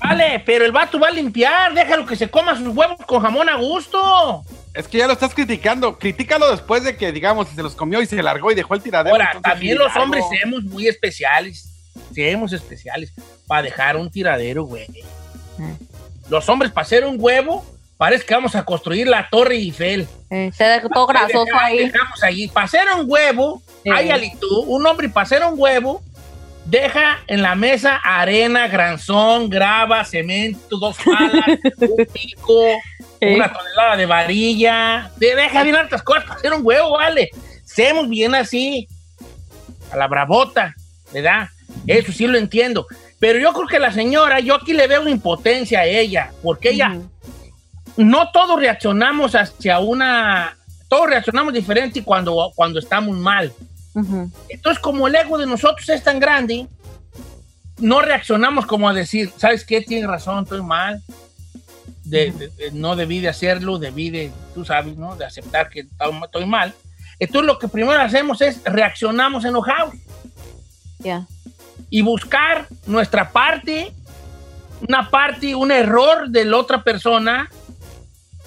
Vale, 0.00 0.40
pero 0.46 0.64
el 0.64 0.70
vato 0.70 1.00
va 1.00 1.08
a 1.08 1.10
limpiar, 1.10 1.74
déjalo 1.74 2.06
que 2.06 2.14
se 2.14 2.30
coma 2.30 2.56
sus 2.56 2.68
huevos 2.68 3.04
con 3.06 3.22
jamón 3.22 3.48
a 3.48 3.56
gusto. 3.56 4.44
Es 4.74 4.86
que 4.86 4.98
ya 4.98 5.06
lo 5.06 5.12
estás 5.14 5.34
criticando. 5.34 5.98
Critícalo 5.98 6.50
después 6.50 6.84
de 6.84 6.96
que, 6.96 7.10
digamos, 7.12 7.48
si 7.48 7.56
se 7.56 7.62
los 7.62 7.74
comió 7.74 8.00
y 8.00 8.06
se 8.06 8.22
largó 8.22 8.52
y 8.52 8.54
dejó 8.54 8.74
el 8.74 8.82
tiradero. 8.82 9.14
Ahora, 9.16 9.26
entonces 9.34 9.50
también 9.52 9.78
los 9.78 9.88
algo- 9.92 10.02
hombres 10.04 10.24
seamos 10.30 10.62
muy 10.64 10.86
especiales. 10.86 11.66
Seamos 12.14 12.52
especiales 12.52 13.12
para 13.46 13.62
dejar 13.62 13.96
un 13.96 14.10
tiradero, 14.10 14.64
güey. 14.64 14.86
Los 16.28 16.48
hombres 16.48 16.70
para 16.70 16.84
hacer 16.86 17.04
un 17.04 17.16
huevo, 17.18 17.64
parece 17.96 18.24
que 18.24 18.34
vamos 18.34 18.54
a 18.54 18.64
construir 18.64 19.08
la 19.08 19.28
Torre 19.28 19.56
Eiffel. 19.56 20.06
Eh, 20.30 20.50
se 20.54 20.64
dejó 20.64 20.88
todo 20.88 21.06
grasoso 21.08 21.46
ahí. 21.60 21.86
Dejamos 21.90 22.22
allí. 22.22 22.48
Para 22.48 22.66
hacer 22.66 22.82
un 22.96 23.04
huevo, 23.10 23.60
Sí. 23.82 23.90
hay 23.90 24.32
tú, 24.40 24.60
un 24.62 24.86
hombre 24.86 25.08
para 25.08 25.24
hacer 25.24 25.42
un 25.44 25.54
huevo, 25.58 26.02
deja 26.64 27.18
en 27.26 27.42
la 27.42 27.54
mesa 27.56 27.96
arena, 27.96 28.68
granzón, 28.68 29.50
grava, 29.50 30.04
cemento, 30.04 30.78
dos 30.78 30.96
palas, 31.04 31.58
un 31.80 32.06
pico, 32.12 32.62
Una 33.34 33.52
tonelada 33.52 33.96
de 33.96 34.06
varilla. 34.06 35.10
De- 35.16 35.34
Deja 35.36 35.62
bien 35.62 35.76
hartas 35.76 36.02
cosas 36.02 36.24
para 36.24 36.36
hacer 36.36 36.52
un 36.52 36.60
huevo, 36.64 36.92
vale. 36.92 37.30
Seamos 37.64 38.08
bien 38.08 38.34
así, 38.34 38.88
a 39.92 39.96
la 39.96 40.06
bravota, 40.08 40.74
¿verdad? 41.12 41.48
Eso 41.86 42.12
sí 42.12 42.26
lo 42.26 42.38
entiendo. 42.38 42.86
Pero 43.18 43.38
yo 43.38 43.52
creo 43.52 43.66
que 43.66 43.78
la 43.78 43.92
señora, 43.92 44.40
yo 44.40 44.54
aquí 44.54 44.72
le 44.72 44.86
veo 44.86 45.02
una 45.02 45.10
impotencia 45.10 45.80
a 45.80 45.84
ella, 45.84 46.32
porque 46.42 46.70
ella 46.70 46.96
no 47.96 48.30
todos 48.32 48.58
reaccionamos 48.58 49.34
hacia 49.34 49.78
una, 49.80 50.56
todos 50.88 51.08
reaccionamos 51.08 51.52
diferente 51.52 52.02
cuando, 52.02 52.50
cuando 52.54 52.78
estamos 52.78 53.16
mal. 53.18 53.52
Entonces, 54.48 54.80
como 54.80 55.06
el 55.08 55.14
ego 55.14 55.36
de 55.36 55.46
nosotros 55.46 55.88
es 55.90 56.02
tan 56.02 56.18
grande, 56.18 56.66
no 57.78 58.00
reaccionamos 58.00 58.64
como 58.66 58.88
a 58.88 58.92
decir, 58.94 59.30
¿sabes 59.36 59.64
qué? 59.64 59.80
Tienes 59.80 60.08
razón, 60.08 60.44
estoy 60.44 60.62
mal. 60.62 61.02
De- 62.04 62.32
de- 62.32 62.48
de- 62.48 62.70
no 62.72 62.96
debí 62.96 63.20
de 63.20 63.28
hacerlo, 63.28 63.78
debí 63.78 64.10
de, 64.10 64.32
tú 64.54 64.64
sabes, 64.64 64.96
¿no? 64.96 65.16
De 65.16 65.24
aceptar 65.26 65.68
que 65.68 65.80
estoy 66.24 66.46
mal. 66.46 66.74
Entonces, 67.18 67.46
lo 67.46 67.58
que 67.58 67.68
primero 67.68 68.00
hacemos 68.00 68.40
es 68.40 68.62
reaccionamos 68.64 69.44
enojados 69.44 69.94
Ya. 70.98 71.26
y 71.90 72.00
buscar 72.02 72.66
nuestra 72.86 73.30
parte, 73.30 73.92
una 74.88 75.10
parte, 75.10 75.54
un 75.54 75.70
error 75.70 76.28
de 76.30 76.44
la 76.46 76.56
otra 76.56 76.82
persona 76.82 77.50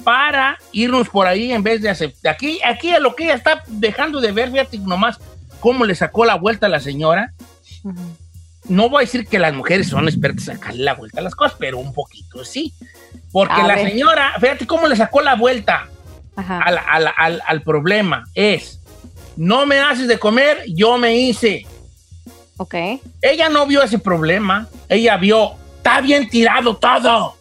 para 0.04 0.58
irnos 0.72 1.08
por 1.08 1.28
ahí 1.28 1.52
en 1.54 1.62
vez 1.64 1.82
de 1.82 1.90
aceptar. 1.90 2.34
Aquí, 2.34 2.60
aquí 2.66 2.92
a 2.92 3.00
lo 3.00 3.16
que 3.16 3.26
ella 3.26 3.36
está 3.36 3.64
dejando 3.68 4.20
de 4.20 4.32
ver, 4.32 4.52
fíjate 4.52 4.80
nomás 4.80 5.20
cómo 5.60 5.86
le 5.86 5.94
sacó 5.96 6.26
la 6.26 6.36
vuelta 6.36 6.66
a 6.66 6.70
la 6.70 6.80
señora. 6.80 7.34
Ujú. 7.84 8.02
No 8.70 8.90
voy 8.90 9.04
a 9.04 9.06
decir 9.06 9.28
que 9.28 9.40
las 9.40 9.54
mujeres 9.54 9.88
son 9.88 10.08
expertas 10.08 10.48
en 10.48 10.56
sacarle 10.56 10.84
la 10.84 10.94
vuelta 10.94 11.20
a 11.20 11.24
las 11.24 11.36
cosas, 11.36 11.56
pero 11.60 11.80
un 11.80 11.94
poquito 11.94 12.44
sí. 12.46 12.74
Porque 13.32 13.54
A 13.62 13.68
la 13.68 13.76
ver. 13.76 13.90
señora, 13.90 14.34
fíjate 14.40 14.66
cómo 14.68 14.88
le 14.88 14.96
sacó 14.96 15.22
la 15.22 15.36
vuelta 15.36 15.88
al, 16.36 16.78
al- 16.78 17.12
al- 17.18 17.42
al 17.46 17.62
problema. 17.64 18.26
Es, 18.34 18.80
no 19.36 19.66
me 19.66 19.80
haces 19.80 20.08
de 20.08 20.18
comer, 20.20 20.64
yo 20.68 20.98
me 20.98 21.16
hice. 21.18 21.66
Ok. 22.58 22.76
Ella 23.22 23.50
no 23.50 23.66
vio 23.66 23.82
ese 23.84 24.00
problema. 24.00 24.68
Ella 24.88 25.18
vio, 25.18 25.54
está 25.78 26.00
bien 26.02 26.30
tirado 26.30 26.76
todo. 26.78 27.36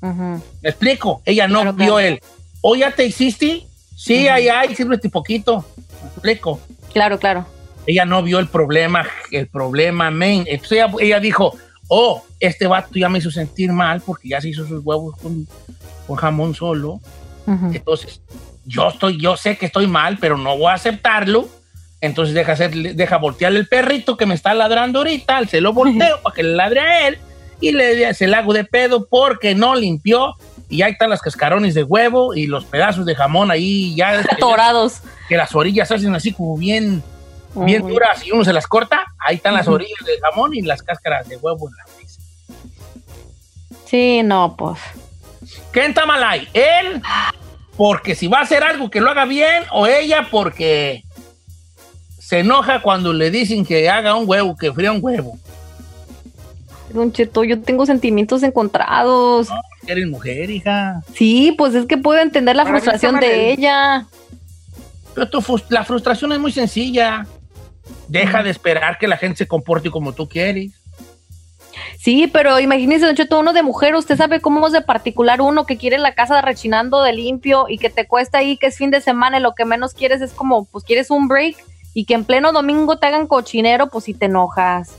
¿Me 0.00 0.68
explico? 0.68 1.22
Ella 1.24 1.46
no 1.46 1.60
Claro, 1.62 1.72
vio 1.76 1.86
claro. 1.94 1.98
él. 2.00 2.20
¿O 2.60 2.74
ya 2.76 2.90
te 2.90 3.06
hiciste? 3.06 3.64
Sí, 3.96 4.26
ahí 4.28 4.48
hay, 4.48 4.74
sírvete 4.74 5.08
poquito. 5.08 5.64
¿Me 6.02 6.08
explico? 6.08 6.60
Claro, 6.92 7.18
claro. 7.18 7.46
Ella 7.86 8.04
no 8.04 8.22
vio 8.22 8.38
el 8.38 8.48
problema, 8.48 9.06
el 9.30 9.48
problema, 9.48 10.10
men. 10.10 10.44
Entonces 10.46 10.72
ella, 10.72 10.90
ella 11.00 11.20
dijo, 11.20 11.56
oh, 11.88 12.24
este 12.40 12.66
vato 12.66 12.90
ya 12.94 13.08
me 13.08 13.18
hizo 13.18 13.30
sentir 13.30 13.72
mal 13.72 14.00
porque 14.00 14.28
ya 14.28 14.40
se 14.40 14.48
hizo 14.48 14.66
sus 14.66 14.84
huevos 14.84 15.16
con, 15.20 15.46
con 16.06 16.16
jamón 16.16 16.54
solo. 16.54 17.00
Entonces, 17.46 18.22
yo 18.64 18.88
estoy, 18.88 19.20
yo 19.20 19.36
sé 19.36 19.56
que 19.56 19.66
estoy 19.66 19.86
mal, 19.86 20.16
pero 20.20 20.38
no 20.38 20.56
voy 20.56 20.70
a 20.70 20.74
aceptarlo. 20.74 21.48
Entonces 22.00 22.34
deja, 22.34 22.52
hacer, 22.52 22.72
deja 22.72 23.16
voltearle 23.16 23.60
el 23.60 23.68
perrito 23.68 24.16
que 24.16 24.26
me 24.26 24.34
está 24.34 24.54
ladrando 24.54 25.00
ahorita, 25.00 25.44
se 25.46 25.60
lo 25.60 25.72
volteo 25.72 26.20
para 26.22 26.34
que 26.34 26.42
le 26.42 26.52
ladre 26.54 26.80
a 26.80 27.08
él 27.08 27.18
y 27.60 27.70
le 27.70 28.12
se 28.12 28.26
le 28.26 28.36
hago 28.36 28.52
de 28.52 28.64
pedo 28.64 29.06
porque 29.08 29.54
no 29.54 29.76
limpió 29.76 30.34
y 30.68 30.82
ahí 30.82 30.92
están 30.92 31.10
las 31.10 31.20
cascarones 31.20 31.74
de 31.74 31.84
huevo 31.84 32.34
y 32.34 32.48
los 32.48 32.64
pedazos 32.64 33.06
de 33.06 33.14
jamón 33.14 33.52
ahí 33.52 33.94
ya 33.94 34.18
Atorados. 34.30 35.00
que 35.28 35.36
las 35.36 35.54
orillas 35.54 35.92
hacen 35.92 36.14
así 36.16 36.32
como 36.32 36.56
bien, 36.56 37.04
bien 37.54 37.86
duras 37.86 38.24
y 38.24 38.32
uno 38.32 38.44
se 38.44 38.52
las 38.52 38.66
corta, 38.66 39.04
ahí 39.18 39.36
están 39.36 39.54
las 39.54 39.68
orillas 39.68 39.98
del 40.06 40.20
jamón 40.20 40.54
y 40.54 40.62
las 40.62 40.82
cáscaras 40.82 41.28
de 41.28 41.36
huevo 41.36 41.68
en 41.68 41.76
la 41.76 41.84
mesa. 41.98 42.20
Sí, 43.86 44.22
no, 44.22 44.56
pues. 44.56 44.78
¿Quién 45.70 45.90
está 45.90 46.06
mal 46.06 46.22
ahí? 46.22 46.48
¿Él? 46.54 47.02
Porque 47.76 48.14
si 48.14 48.26
va 48.26 48.38
a 48.38 48.42
hacer 48.42 48.62
algo 48.62 48.90
que 48.90 49.00
lo 49.00 49.10
haga 49.10 49.24
bien 49.24 49.64
o 49.70 49.86
ella 49.86 50.28
porque 50.30 51.04
se 52.18 52.38
enoja 52.38 52.80
cuando 52.80 53.12
le 53.12 53.30
dicen 53.30 53.64
que 53.64 53.90
haga 53.90 54.14
un 54.14 54.28
huevo, 54.28 54.56
que 54.56 54.72
fría 54.72 54.92
un 54.92 55.00
huevo. 55.02 55.38
Don 56.90 57.12
Cheto, 57.12 57.44
yo 57.44 57.60
tengo 57.60 57.86
sentimientos 57.86 58.42
encontrados. 58.42 59.48
Eres 59.86 60.06
mujer, 60.06 60.50
hija. 60.50 61.02
Sí, 61.14 61.54
pues 61.56 61.74
es 61.74 61.86
que 61.86 61.96
puedo 61.96 62.20
entender 62.20 62.54
la 62.54 62.64
Para 62.64 62.76
frustración 62.76 63.18
de 63.18 63.52
ella. 63.52 64.06
Pero 65.14 65.28
tu 65.28 65.42
la 65.68 65.84
frustración 65.84 66.32
es 66.32 66.38
muy 66.38 66.52
sencilla. 66.52 67.26
Deja 68.12 68.42
de 68.42 68.50
esperar 68.50 68.98
que 68.98 69.08
la 69.08 69.16
gente 69.16 69.38
se 69.38 69.48
comporte 69.48 69.90
como 69.90 70.12
tú 70.12 70.28
quieres. 70.28 70.72
Sí, 71.98 72.26
pero 72.26 72.60
imagínese, 72.60 73.06
Don 73.06 73.16
Cheto, 73.16 73.38
uno 73.38 73.52
de 73.52 73.62
mujer, 73.62 73.94
usted 73.94 74.16
sabe 74.16 74.40
cómo 74.40 74.66
es 74.66 74.72
de 74.72 74.82
particular 74.82 75.40
uno 75.40 75.64
que 75.64 75.78
quiere 75.78 75.96
la 75.98 76.14
casa 76.14 76.42
rechinando 76.42 77.02
de 77.02 77.14
limpio 77.14 77.66
y 77.68 77.78
que 77.78 77.88
te 77.88 78.06
cuesta 78.06 78.38
ahí 78.38 78.58
que 78.58 78.66
es 78.66 78.76
fin 78.76 78.90
de 78.90 79.00
semana 79.00 79.38
y 79.38 79.40
lo 79.40 79.54
que 79.54 79.64
menos 79.64 79.94
quieres 79.94 80.20
es 80.20 80.32
como, 80.32 80.66
pues 80.66 80.84
quieres 80.84 81.10
un 81.10 81.28
break 81.28 81.56
y 81.94 82.04
que 82.04 82.14
en 82.14 82.24
pleno 82.24 82.52
domingo 82.52 82.98
te 82.98 83.06
hagan 83.06 83.26
cochinero, 83.26 83.88
pues 83.88 84.04
si 84.04 84.14
te 84.14 84.26
enojas. 84.26 84.94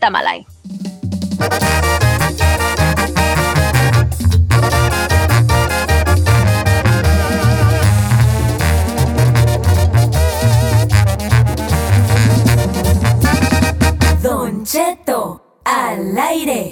Don 14.64 14.66
Cheto, 14.66 15.60
al 15.66 16.18
aire. 16.18 16.72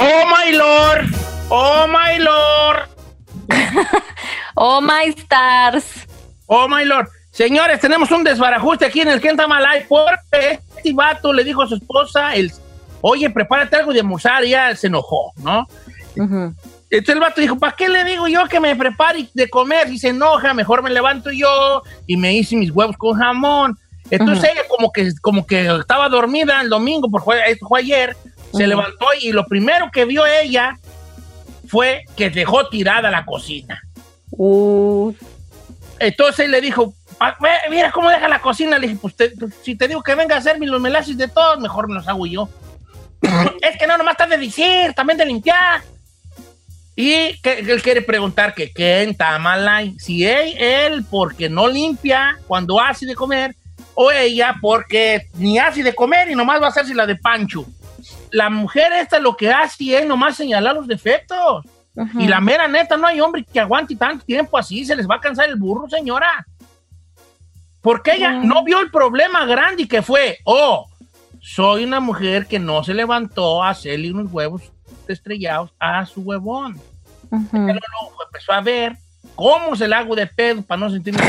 Oh 0.00 0.24
my 0.30 0.52
lord, 0.56 1.06
oh 1.50 1.86
my 1.86 2.18
lord, 2.18 2.88
Oh 4.56 4.80
my 4.80 5.14
stars. 5.18 5.84
oh 6.46 6.66
my 6.66 6.84
lord. 6.84 7.08
Señores, 7.30 7.78
tenemos 7.78 8.10
un 8.10 8.24
desbarajuste 8.24 8.86
aquí 8.86 9.02
en 9.02 9.08
el 9.08 9.20
Quentamalay 9.20 9.86
porque 9.86 10.60
este 10.76 10.94
vato 10.94 11.30
le 11.32 11.44
dijo 11.44 11.62
a 11.62 11.66
su 11.66 11.74
esposa, 11.74 12.34
el, 12.34 12.50
oye, 13.02 13.28
prepárate 13.28 13.76
algo 13.76 13.92
de 13.92 14.00
almorzar, 14.00 14.44
y 14.44 14.48
ella 14.48 14.74
se 14.74 14.86
enojó, 14.86 15.32
¿no? 15.36 15.66
Ujú. 16.16 16.54
Entonces 16.90 17.14
el 17.16 17.20
vato 17.20 17.40
dijo, 17.40 17.58
¿para 17.58 17.76
qué 17.76 17.88
le 17.88 18.02
digo 18.04 18.28
yo 18.28 18.46
que 18.48 18.60
me 18.60 18.74
prepare 18.74 19.28
de 19.34 19.48
comer? 19.50 19.88
Si 19.88 19.98
se 19.98 20.08
enoja, 20.08 20.54
mejor 20.54 20.82
me 20.82 20.90
levanto 20.90 21.30
yo 21.30 21.82
y 22.06 22.16
me 22.16 22.32
hice 22.32 22.56
mis 22.56 22.70
huevos 22.70 22.96
con 22.96 23.18
jamón. 23.18 23.76
Entonces 24.10 24.44
Ujú. 24.44 24.52
ella 24.52 24.62
como 24.68 24.90
que, 24.90 25.10
como 25.20 25.46
que 25.46 25.66
estaba 25.80 26.08
dormida 26.08 26.62
el 26.62 26.70
domingo, 26.70 27.10
porque 27.10 27.24
fue, 27.26 27.50
esto 27.50 27.66
fue 27.68 27.80
ayer, 27.80 28.16
se 28.52 28.62
Ujú. 28.62 28.68
levantó 28.68 29.06
y 29.20 29.32
lo 29.32 29.44
primero 29.44 29.90
que 29.92 30.06
vio 30.06 30.24
ella 30.24 30.78
fue 31.68 32.04
que 32.16 32.30
dejó 32.30 32.66
tirada 32.68 33.10
la 33.10 33.26
cocina. 33.26 33.82
Uh, 34.30 35.12
Entonces 35.98 36.48
le 36.48 36.60
dijo, 36.62 36.94
"Pa- 37.18 37.36
ve, 37.40 37.50
mira 37.70 37.90
cómo 37.92 38.08
deja 38.08 38.28
la 38.28 38.40
cocina. 38.40 38.78
Le 38.78 38.86
dije, 38.86 38.98
pues 39.02 39.14
te- 39.16 39.32
si 39.62 39.76
te 39.76 39.88
digo 39.88 40.02
que 40.02 40.14
venga 40.14 40.36
a 40.36 40.38
hacerme 40.38 40.66
los 40.66 40.80
melaces 40.80 41.18
de 41.18 41.28
todos, 41.28 41.58
mejor 41.58 41.88
me 41.88 41.94
los 41.96 42.08
hago 42.08 42.24
yo. 42.26 42.48
es 43.60 43.76
que 43.78 43.86
no, 43.86 43.98
nomás 43.98 44.12
está 44.12 44.26
de 44.26 44.38
decir, 44.38 44.94
también 44.94 45.18
de 45.18 45.26
limpiar. 45.26 45.82
Y 47.00 47.40
que, 47.42 47.60
él 47.60 47.80
quiere 47.80 48.02
preguntar 48.02 48.56
que 48.56 48.72
quién 48.72 49.10
está 49.10 49.38
mal 49.38 49.68
ahí. 49.68 49.94
Si 50.00 50.26
él, 50.26 50.52
él 50.58 51.04
porque 51.08 51.48
no 51.48 51.68
limpia 51.68 52.36
cuando 52.48 52.80
hace 52.80 53.06
de 53.06 53.14
comer, 53.14 53.54
o 53.94 54.10
ella 54.10 54.56
porque 54.60 55.28
ni 55.34 55.60
hace 55.60 55.84
de 55.84 55.94
comer 55.94 56.28
y 56.28 56.34
nomás 56.34 56.60
va 56.60 56.66
a 56.66 56.70
hacerse 56.70 56.96
la 56.96 57.06
de 57.06 57.14
Pancho. 57.14 57.66
La 58.32 58.50
mujer 58.50 58.90
esta 58.94 59.20
lo 59.20 59.36
que 59.36 59.48
hace 59.48 59.96
es 59.96 60.06
nomás 60.08 60.36
señalar 60.36 60.74
los 60.74 60.88
defectos. 60.88 61.64
Y 62.18 62.26
la 62.26 62.40
mera 62.40 62.66
neta, 62.66 62.96
no 62.96 63.06
hay 63.06 63.20
hombre 63.20 63.44
que 63.44 63.60
aguante 63.60 63.94
tanto 63.94 64.24
tiempo 64.24 64.58
así, 64.58 64.84
se 64.84 64.96
les 64.96 65.08
va 65.08 65.16
a 65.16 65.20
cansar 65.20 65.48
el 65.48 65.54
burro, 65.54 65.88
señora. 65.88 66.44
Porque 67.80 68.14
ella 68.14 68.32
no 68.32 68.64
vio 68.64 68.80
el 68.80 68.90
problema 68.90 69.46
grande 69.46 69.86
que 69.86 70.02
fue, 70.02 70.38
oh, 70.42 70.88
soy 71.40 71.84
una 71.84 72.00
mujer 72.00 72.46
que 72.46 72.58
no 72.58 72.82
se 72.82 72.92
levantó 72.92 73.62
a 73.62 73.70
hacerle 73.70 74.10
unos 74.10 74.32
huevos 74.32 74.72
estrellados 75.12 75.72
a 75.78 76.04
su 76.06 76.22
huevón. 76.22 76.80
Pero 77.30 77.40
luego 77.52 77.78
empezó 78.26 78.52
a 78.52 78.60
ver 78.60 78.96
cómo 79.34 79.74
se 79.76 79.86
le 79.88 79.94
hago 79.94 80.14
de 80.16 80.26
pedo 80.26 80.62
para 80.62 80.80
no 80.80 80.90
sentirme. 80.90 81.20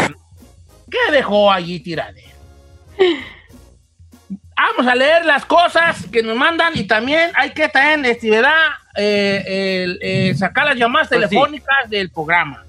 ¿Qué 0.89 1.11
dejó 1.11 1.51
allí 1.51 1.79
tiradero? 1.79 2.27
Vamos 4.55 4.87
a 4.91 4.95
leer 4.95 5.25
las 5.25 5.45
cosas 5.45 6.05
que 6.11 6.21
nos 6.21 6.35
mandan 6.35 6.73
y 6.75 6.83
también 6.83 7.31
hay 7.35 7.51
que 7.51 7.69
también, 7.69 8.03
este, 8.05 8.29
¿verdad? 8.29 8.51
Eh, 8.97 9.95
eh, 10.01 10.35
sacar 10.35 10.65
las 10.65 10.75
llamadas 10.75 11.07
Pues 11.07 11.21
sí. 11.21 11.27
telefónicas 11.29 11.89
del 11.89 12.09
programa. 12.09 12.65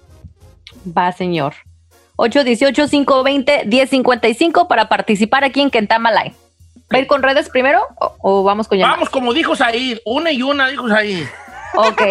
Va, 0.96 1.10
señor. 1.10 1.54
818-520-1055 2.16 4.68
para 4.68 4.88
participar 4.88 5.42
aquí 5.44 5.60
en 5.60 5.70
Kentamalay. 5.70 6.32
¿Va 6.92 6.98
a 6.98 7.00
ir 7.00 7.06
con 7.06 7.22
redes 7.22 7.48
primero 7.48 7.82
o, 8.00 8.16
o 8.20 8.42
vamos 8.42 8.66
con 8.68 8.78
llamadas? 8.78 8.98
Vamos, 8.98 9.10
como 9.10 9.32
dijo 9.32 9.54
Said, 9.54 9.98
una 10.04 10.32
y 10.32 10.42
una 10.42 10.68
dijo 10.68 10.88
Said. 10.88 11.26
Ok. 11.76 12.02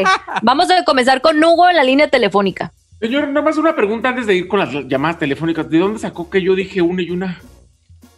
Vamos 0.42 0.72
a 0.72 0.84
comenzar 0.86 1.22
con 1.22 1.44
Hugo 1.44 1.70
en 1.70 1.76
la 1.76 1.84
línea 1.84 2.08
telefónica. 2.10 2.72
Señor, 3.02 3.28
nada 3.28 3.42
más 3.42 3.58
una 3.58 3.76
pregunta 3.76 4.10
antes 4.10 4.26
de 4.28 4.36
ir 4.36 4.48
con 4.48 4.60
las 4.60 4.70
llamadas 4.88 5.20
telefónicas. 5.20 5.70
¿De 5.70 5.80
dónde 5.80 6.00
sacó 6.00 6.30
que 6.30 6.42
yo 6.42 6.56
dije 6.56 6.82
una 6.82 7.02
y 7.02 7.12
una? 7.12 7.42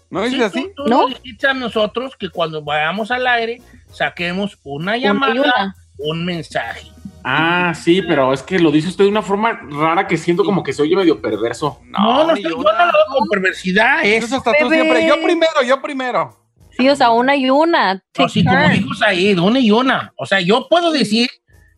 ¿No 0.10 0.24
Sí, 0.24 0.30
dices 0.32 0.46
así? 0.48 0.72
tú, 0.76 0.84
tú 0.84 0.90
¿No? 0.90 1.08
nos 1.08 1.22
dijiste 1.22 1.48
a 1.48 1.54
nosotros 1.54 2.16
que 2.18 2.30
cuando 2.30 2.62
vayamos 2.62 3.12
al 3.12 3.26
aire 3.28 3.62
saquemos 3.92 4.58
una 4.64 4.98
llamada, 4.98 5.34
una. 5.34 5.76
un 6.00 6.26
mensaje. 6.26 6.88
Ah, 7.24 7.74
sí, 7.76 8.02
pero 8.02 8.34
es 8.34 8.42
que 8.42 8.58
lo 8.60 8.72
dice 8.72 8.90
usted 8.90 9.04
de 9.06 9.10
una 9.12 9.22
forma 9.22 9.62
rara 9.70 10.08
que 10.08 10.18
siento 10.18 10.44
como 10.44 10.64
que 10.64 10.74
se 10.74 10.82
oye 10.82 10.96
medio 10.96 11.22
perverso. 11.22 11.80
No, 11.86 12.26
no, 12.26 12.34
estoy, 12.34 12.52
yo 12.52 12.58
no 12.58 12.64
lo 12.64 12.92
veo 12.92 13.06
con 13.20 13.28
perversidad, 13.30 14.04
es 14.04 14.24
Eso 14.26 14.38
hasta 14.38 14.52
tú 14.60 14.70
siempre. 14.70 15.08
Yo 15.08 15.22
primero, 15.22 15.62
yo 15.66 15.82
primero. 15.82 16.41
Sí, 16.82 16.90
o 16.90 16.96
sea, 16.96 17.12
una 17.12 17.36
y 17.36 17.50
una. 17.50 18.04
Así 18.18 18.44
Take 18.44 18.56
como 18.56 18.70
dijo 18.70 18.94
Said, 18.96 19.40
una 19.40 19.60
y 19.60 19.72
una. 19.72 20.14
O 20.18 20.26
sea, 20.26 20.40
yo 20.42 20.68
puedo 20.70 20.92
decir 20.92 21.30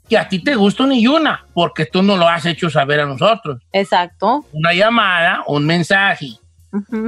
que 0.08 0.18
a 0.18 0.28
ti 0.28 0.40
te 0.40 0.56
gusta 0.56 0.84
una 0.84 0.96
y 0.96 1.08
una, 1.08 1.46
porque 1.54 1.86
tú 1.86 2.02
no 2.02 2.18
lo 2.18 2.28
has 2.28 2.46
hecho 2.46 2.70
saber 2.70 3.00
a 3.00 3.06
nosotros. 3.06 3.62
Exacto. 3.72 4.46
Una 4.52 4.74
llamada, 4.74 5.44
un 5.48 5.66
mensaje. 5.66 6.28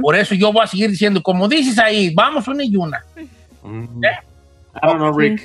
Por 0.00 0.14
eso 0.14 0.34
yo 0.34 0.52
voy 0.52 0.62
a 0.62 0.66
seguir 0.66 0.90
diciendo, 0.90 1.22
como 1.22 1.48
dices 1.48 1.78
ahí, 1.78 2.14
vamos 2.14 2.46
una 2.46 2.64
y 2.64 2.76
una. 2.76 3.04
I 3.64 4.86
don't 4.86 4.98
know, 4.98 5.12
Rick. 5.12 5.42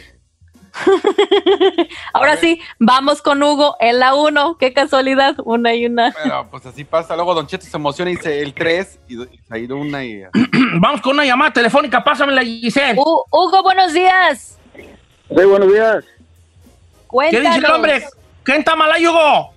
Ahora 2.14 2.38
sí, 2.38 2.60
vamos 2.80 3.22
con 3.22 3.42
Hugo 3.44 3.76
en 3.80 4.00
la 4.00 4.16
1. 4.16 4.58
Qué 4.58 4.74
casualidad, 4.74 5.36
una 5.44 5.74
y 5.74 5.86
una. 5.86 6.14
Pero 6.24 6.48
pues 6.50 6.66
así 6.66 6.84
pasa. 6.84 7.16
Luego 7.16 7.34
Don 7.34 7.48
Cheto 7.48 7.66
se 7.66 7.78
emociona 7.78 8.12
y 8.12 8.16
dice 8.16 8.42
el 8.42 8.54
3 8.54 9.00
y, 9.08 9.22
y 9.22 9.38
se 9.48 9.54
ha 9.54 9.58
ido 9.58 9.78
una 9.78 10.04
y. 10.04 10.22
Vamos 10.80 11.02
con 11.02 11.14
una 11.14 11.26
llamada 11.26 11.52
telefónica, 11.54 12.04
pásamela, 12.04 12.42
Giselle. 12.44 12.98
Hu- 13.00 13.26
Hugo, 13.32 13.64
buenos 13.64 13.94
días. 13.94 14.58
Sí, 14.76 15.46
buenos 15.46 15.72
días. 15.72 16.04
¿Qué 16.06 17.08
Cuéntanos. 17.08 17.56
dice 17.56 17.66
el 17.68 17.72
hombre? 17.74 18.04
¿Qué 18.46 18.56
está 18.56 18.76
mal 18.76 18.92
ahí, 18.92 19.06
Hugo? 19.08 19.54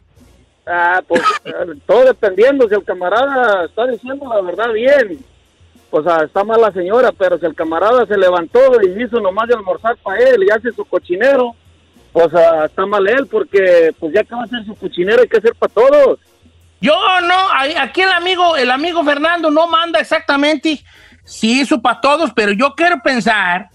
Ah, 0.67 1.01
pues 1.07 1.23
todo 1.87 2.05
dependiendo, 2.07 2.69
si 2.69 2.75
el 2.75 2.85
camarada 2.85 3.67
está 3.67 3.87
diciendo 3.87 4.27
la 4.29 4.41
verdad 4.41 4.73
bien, 4.73 5.19
o 5.97 6.03
sea, 6.03 6.25
está 6.25 6.43
mal 6.43 6.61
la 6.61 6.73
señora, 6.73 7.13
pero 7.17 7.39
si 7.39 7.47
el 7.47 7.55
camarada 7.55 8.05
se 8.05 8.19
levantó 8.19 8.59
y 8.83 9.01
hizo 9.01 9.21
nomás 9.21 9.47
de 9.47 9.55
almorzar 9.55 9.97
para 9.99 10.19
él 10.19 10.43
y 10.43 10.51
hace 10.51 10.73
su 10.73 10.85
cochinero, 10.85 11.55
o 12.13 12.29
sea, 12.29 12.65
está 12.65 12.85
mal 12.85 13.07
él 13.07 13.29
porque 13.29 13.95
pues 14.01 14.13
ya 14.13 14.25
que 14.25 14.35
va 14.35 14.43
a 14.43 14.49
ser 14.49 14.65
su 14.65 14.75
cochinero 14.75 15.23
hay 15.23 15.29
que 15.29 15.37
hacer 15.37 15.55
para 15.55 15.73
todos. 15.73 16.19
Yo 16.81 16.97
no, 17.21 17.35
aquí 17.79 18.01
el 18.01 18.11
amigo, 18.11 18.57
el 18.57 18.73
amigo 18.73 19.05
Fernando 19.05 19.53
no 19.53 19.69
manda 19.69 20.01
exactamente 20.01 20.83
si 21.25 21.61
hizo 21.61 21.81
para 21.81 22.01
todos, 22.01 22.33
pero 22.35 22.51
yo 22.51 22.75
quiero 22.75 23.01
pensar 23.01 23.69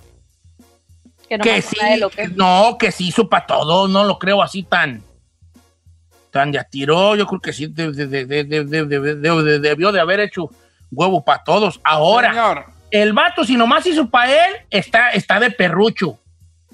que 1.29 1.37
no, 1.37 1.43
que 1.45 1.61
sí, 1.61 1.77
lo 1.99 2.09
que... 2.09 2.27
no, 2.27 2.75
que 2.77 2.91
sí 2.91 3.07
hizo 3.07 3.29
para 3.29 3.47
todos, 3.47 3.89
no 3.89 4.03
lo 4.03 4.19
creo 4.19 4.43
así 4.43 4.63
tan 4.63 5.01
tan 6.31 6.51
de 6.51 6.59
a 6.59 6.67
yo 6.69 7.25
creo 7.25 7.39
que 7.39 7.53
sí 7.53 7.67
debió 7.67 7.93
de 9.93 9.99
haber 10.01 10.19
hecho 10.19 10.49
huevo 10.91 11.23
para 11.23 11.43
todos. 11.43 11.79
Ahora, 11.83 12.29
Señor, 12.29 12.65
el 12.91 13.13
vato 13.13 13.43
si 13.43 13.55
nomás 13.55 13.85
hizo 13.85 14.09
para 14.09 14.31
él, 14.31 14.55
está, 14.69 15.09
está 15.11 15.39
de 15.39 15.51
perrucho, 15.51 16.17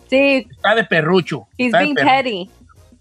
Sí, 0.10 0.47
está 0.51 0.75
de 0.75 0.84
perrucho. 0.84 1.47
he's 1.58 1.67
está 1.67 1.80
de 1.80 1.84
being 1.86 1.95
perrucho. 1.95 2.15
petty. 2.15 2.49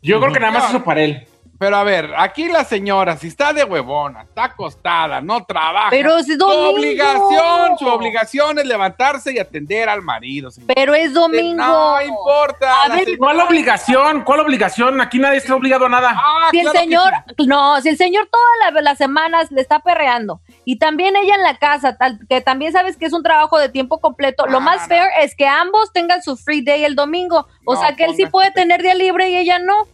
Yo 0.03 0.21
creo 0.21 0.33
que 0.33 0.41
nada 0.41 0.53
más 0.53 0.71
eso 0.71 0.83
para 0.85 1.03
él. 1.03 1.27
Pero 1.59 1.77
a 1.77 1.85
ver, 1.85 2.13
aquí 2.17 2.49
la 2.49 2.65
señora, 2.65 3.17
si 3.17 3.29
está 3.29 3.53
de 3.53 3.65
huevona, 3.65 4.23
está 4.23 4.45
acostada, 4.45 5.21
no 5.21 5.45
trabaja. 5.45 5.91
Pero 5.91 6.17
es 6.17 6.27
su 6.27 6.37
domingo. 6.37 6.71
obligación, 6.71 7.79
su 7.79 7.87
obligación 7.87 8.59
es 8.59 8.67
levantarse 8.67 9.33
y 9.33 9.39
atender 9.39 9.89
al 9.89 10.03
marido. 10.03 10.51
Pero 10.75 10.95
es 10.95 11.13
domingo. 11.15 11.63
No 11.65 12.03
importa. 12.03 12.83
A 12.83 12.89
la 12.89 12.97
ver, 12.97 13.05
se- 13.05 13.19
¿Cuál 13.19 13.41
obligación? 13.41 14.23
¿Cuál 14.25 14.41
obligación? 14.41 15.01
Aquí 15.01 15.19
nadie 15.19 15.39
está 15.39 15.55
obligado 15.55 15.87
a 15.87 15.89
nada. 15.89 16.13
Ah, 16.15 16.49
Si 16.51 16.59
el 16.59 16.65
claro 16.65 16.79
señor, 16.79 17.13
sí. 17.39 17.47
no, 17.47 17.81
si 17.81 17.89
el 17.91 17.97
señor 17.97 18.29
todas 18.31 18.73
la- 18.75 18.81
las 18.81 18.99
semanas 18.99 19.51
le 19.51 19.61
está 19.61 19.81
perreando 19.81 20.41
y 20.65 20.79
también 20.79 21.17
ella 21.17 21.35
en 21.35 21.43
la 21.43 21.57
casa, 21.59 21.97
tal- 21.97 22.19
que 22.29 22.41
también 22.41 22.73
sabes 22.73 22.97
que 22.97 23.07
es 23.07 23.13
un 23.13 23.23
trabajo 23.23 23.59
de 23.59 23.69
tiempo 23.69 24.01
completo, 24.01 24.47
lo 24.47 24.61
más 24.61 24.83
no, 24.83 24.89
fair 24.89 25.09
es 25.21 25.35
que 25.37 25.47
ambos 25.47 25.93
tengan 25.93 26.23
su 26.23 26.37
free 26.37 26.63
day 26.63 26.85
el 26.85 26.95
domingo. 26.97 27.47
O 27.65 27.75
No, 27.75 27.81
sea, 27.81 27.95
que 27.97 28.05
él 28.05 28.15
sí 28.17 28.27
puede 28.27 28.51
tener 28.51 28.83
día 28.83 28.95
libre 28.95 29.31
y 29.31 29.37
ella 29.37 29.59
no. 29.59 29.87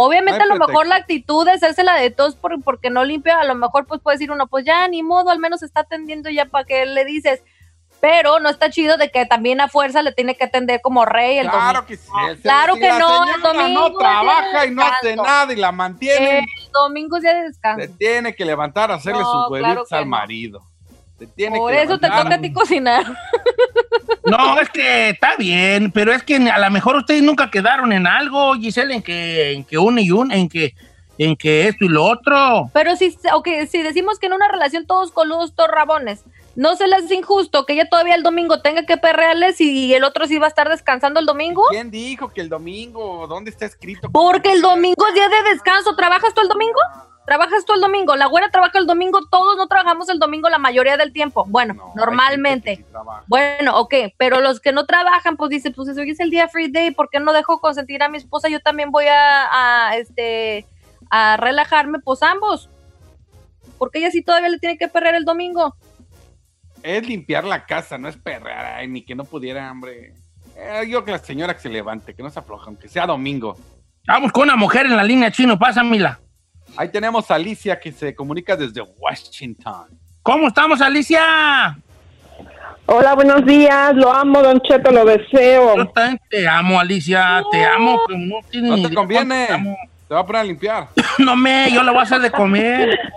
Obviamente 0.00 0.38
No 0.38 0.44
a 0.44 0.56
lo 0.56 0.64
mejor 0.64 0.86
la 0.86 0.94
actitud 0.94 1.48
es 1.48 1.56
hacerse 1.56 1.82
la 1.82 1.94
de 1.96 2.10
todos 2.10 2.36
por- 2.36 2.62
porque 2.62 2.88
no 2.88 3.04
limpia, 3.04 3.40
a 3.40 3.44
lo 3.44 3.56
mejor 3.56 3.84
pues 3.84 4.00
puede 4.00 4.14
decir 4.16 4.30
uno, 4.30 4.46
pues 4.46 4.64
ya 4.64 4.86
ni 4.86 5.02
modo, 5.02 5.30
al 5.30 5.40
menos 5.40 5.64
está 5.64 5.80
atendiendo 5.80 6.30
ya 6.30 6.44
para 6.44 6.64
que 6.64 6.86
le 6.86 7.04
dices. 7.04 7.42
Pero 8.00 8.38
no 8.38 8.48
está 8.48 8.70
chido 8.70 8.96
de 8.96 9.10
que 9.10 9.26
también 9.26 9.60
a 9.60 9.66
fuerza 9.66 10.02
le 10.02 10.12
tiene 10.12 10.36
que 10.36 10.44
atender 10.44 10.80
como 10.82 11.04
rey 11.04 11.38
el 11.38 11.50
Claro 11.50 11.80
domingo. 11.82 11.86
que 11.88 11.96
sí. 11.96 12.42
Claro 12.42 12.74
Si 12.74 12.80
que 12.80 12.88
la 12.90 12.98
no, 13.00 13.24
el 13.34 13.42
domingo 13.42 13.88
no 13.88 13.92
trabaja 13.98 14.66
y 14.66 14.70
no 14.70 14.82
hace 14.84 15.16
nada 15.16 15.52
y 15.52 15.56
la 15.56 15.72
mantiene. 15.72 16.38
El 16.38 16.70
domingo 16.72 17.16
es 17.16 17.22
día 17.24 17.34
de 17.34 17.42
descanso. 17.48 17.82
Se 17.84 17.88
tiene 17.88 18.36
que 18.36 18.44
levantar 18.44 18.92
a 18.92 18.94
hacerle 18.94 19.22
No, 19.22 19.24
sus 19.26 19.48
claro 19.48 19.50
huevitos 19.50 19.92
al 19.92 20.04
no. 20.04 20.10
marido. 20.10 20.62
Tiene 21.34 21.58
Por 21.58 21.72
que 21.72 21.82
eso 21.82 21.98
te 21.98 22.08
toca 22.08 22.34
a 22.34 22.40
ti 22.40 22.52
cocinar. 22.52 23.04
No, 24.24 24.60
es 24.60 24.68
que 24.68 25.10
está 25.10 25.36
bien, 25.36 25.90
pero 25.90 26.12
es 26.12 26.22
que 26.22 26.36
a 26.36 26.58
lo 26.58 26.70
mejor 26.70 26.96
ustedes 26.96 27.22
nunca 27.22 27.50
quedaron 27.50 27.92
en 27.92 28.06
algo, 28.06 28.54
Giselle, 28.54 28.94
en 28.94 29.02
que, 29.02 29.52
en 29.52 29.64
que 29.64 29.78
uno 29.78 30.00
y 30.00 30.10
uno, 30.10 30.34
en 30.34 30.50
que, 30.50 30.74
en 31.16 31.34
que 31.34 31.68
esto 31.68 31.86
y 31.86 31.88
lo 31.88 32.04
otro. 32.04 32.70
Pero 32.74 32.94
si, 32.96 33.16
okay, 33.32 33.66
si 33.66 33.82
decimos 33.82 34.18
que 34.18 34.26
en 34.26 34.34
una 34.34 34.48
relación 34.48 34.86
todos 34.86 35.12
coludos, 35.12 35.54
todos 35.54 35.70
rabones, 35.70 36.24
no 36.56 36.76
se 36.76 36.88
les 36.88 37.04
hace 37.04 37.14
injusto 37.14 37.64
que 37.64 37.74
ella 37.74 37.88
todavía 37.88 38.16
el 38.16 38.22
domingo 38.22 38.60
tenga 38.60 38.84
que 38.84 38.96
perrearles 38.96 39.60
y 39.60 39.94
el 39.94 40.04
otro 40.04 40.26
sí 40.26 40.38
va 40.38 40.46
a 40.46 40.48
estar 40.48 40.68
descansando 40.68 41.20
el 41.20 41.26
domingo. 41.26 41.62
¿Quién 41.70 41.90
dijo 41.90 42.28
que 42.28 42.40
el 42.40 42.48
domingo? 42.48 43.26
¿Dónde 43.28 43.50
está 43.50 43.64
escrito? 43.64 44.10
Porque 44.10 44.52
el 44.52 44.60
domingo 44.60 45.06
es 45.06 45.14
día 45.14 45.28
de 45.28 45.50
descanso. 45.50 45.94
¿Trabajas 45.96 46.34
tú 46.34 46.40
el 46.40 46.48
domingo? 46.48 46.80
¿Trabajas 47.28 47.66
tú 47.66 47.74
el 47.74 47.82
domingo? 47.82 48.16
La 48.16 48.24
güera 48.26 48.48
trabaja 48.50 48.78
el 48.78 48.86
domingo, 48.86 49.20
todos 49.30 49.56
no 49.58 49.66
trabajamos 49.68 50.08
el 50.08 50.18
domingo 50.18 50.48
la 50.48 50.56
mayoría 50.56 50.96
del 50.96 51.12
tiempo. 51.12 51.44
Bueno, 51.46 51.74
No, 51.74 51.92
normalmente. 51.94 52.76
sí. 52.76 52.84
Bueno, 53.26 53.78
ok, 53.78 53.94
pero 54.16 54.40
los 54.40 54.60
que 54.60 54.72
no 54.72 54.86
trabajan, 54.86 55.36
pues 55.36 55.50
dicen, 55.50 55.74
pues 55.74 55.96
hoy 55.98 56.08
es 56.10 56.20
el 56.20 56.30
día 56.30 56.48
free 56.48 56.70
day, 56.70 56.90
¿por 56.90 57.10
qué 57.10 57.20
no 57.20 57.34
dejo 57.34 57.60
consentir 57.60 58.02
a 58.02 58.08
mi 58.08 58.16
esposa? 58.16 58.48
Yo 58.48 58.60
también 58.60 58.90
voy 58.90 59.04
a, 59.08 59.88
a, 59.90 59.96
este, 59.98 60.64
a 61.10 61.36
relajarme, 61.36 61.98
pues 61.98 62.22
ambos. 62.22 62.70
Porque 63.76 63.98
ella 63.98 64.10
sí 64.10 64.22
todavía 64.22 64.48
le 64.48 64.58
tiene 64.58 64.78
que 64.78 64.88
perder 64.88 65.14
el 65.14 65.26
domingo. 65.26 65.76
Es 66.82 67.06
limpiar 67.06 67.44
la 67.44 67.66
casa, 67.66 67.98
no 67.98 68.08
es 68.08 68.16
perrear, 68.16 68.64
ay, 68.64 68.88
ni 68.88 69.04
que 69.04 69.14
no 69.14 69.24
pudiera, 69.24 69.70
hombre. 69.70 70.14
Eh, 70.56 70.86
yo 70.88 71.04
que 71.04 71.10
la 71.10 71.18
señora 71.18 71.52
que 71.54 71.60
se 71.60 71.68
levante, 71.68 72.14
que 72.14 72.22
no 72.22 72.30
se 72.30 72.38
afloja, 72.38 72.66
aunque 72.68 72.88
sea 72.88 73.06
domingo. 73.06 73.54
Vamos 74.06 74.32
con 74.32 74.44
una 74.44 74.56
mujer 74.56 74.86
en 74.86 74.96
la 74.96 75.04
línea 75.04 75.30
chino, 75.30 75.58
pásamela. 75.58 76.18
Ahí 76.76 76.88
tenemos 76.90 77.30
a 77.30 77.34
Alicia 77.34 77.78
que 77.78 77.90
se 77.92 78.14
comunica 78.14 78.56
desde 78.56 78.82
Washington. 78.98 79.86
¿Cómo 80.22 80.48
estamos, 80.48 80.80
Alicia? 80.80 81.76
Hola, 82.86 83.14
buenos 83.14 83.44
días. 83.44 83.94
Lo 83.96 84.12
amo, 84.12 84.42
Don 84.42 84.60
Cheto, 84.60 84.90
lo 84.90 85.04
deseo. 85.04 85.76
Yo 85.76 85.86
también 85.88 86.20
te 86.30 86.46
amo, 86.48 86.78
Alicia, 86.78 87.42
te 87.50 87.64
amo, 87.64 88.00
pero 88.06 88.18
no 88.18 88.36
tienes 88.50 88.70
No 88.70 88.76
ni 88.76 88.82
te 88.82 88.88
idea 88.88 88.96
conviene. 88.96 89.46
te 89.46 89.52
amo. 89.52 89.76
Te 90.08 90.14
va 90.14 90.20
a 90.20 90.26
poner 90.26 90.40
a 90.42 90.44
limpiar. 90.44 90.88
No 91.18 91.36
me, 91.36 91.70
yo 91.72 91.82
le 91.82 91.90
voy 91.90 92.00
a 92.00 92.02
hacer 92.02 92.20
de 92.20 92.30
comer. 92.30 92.98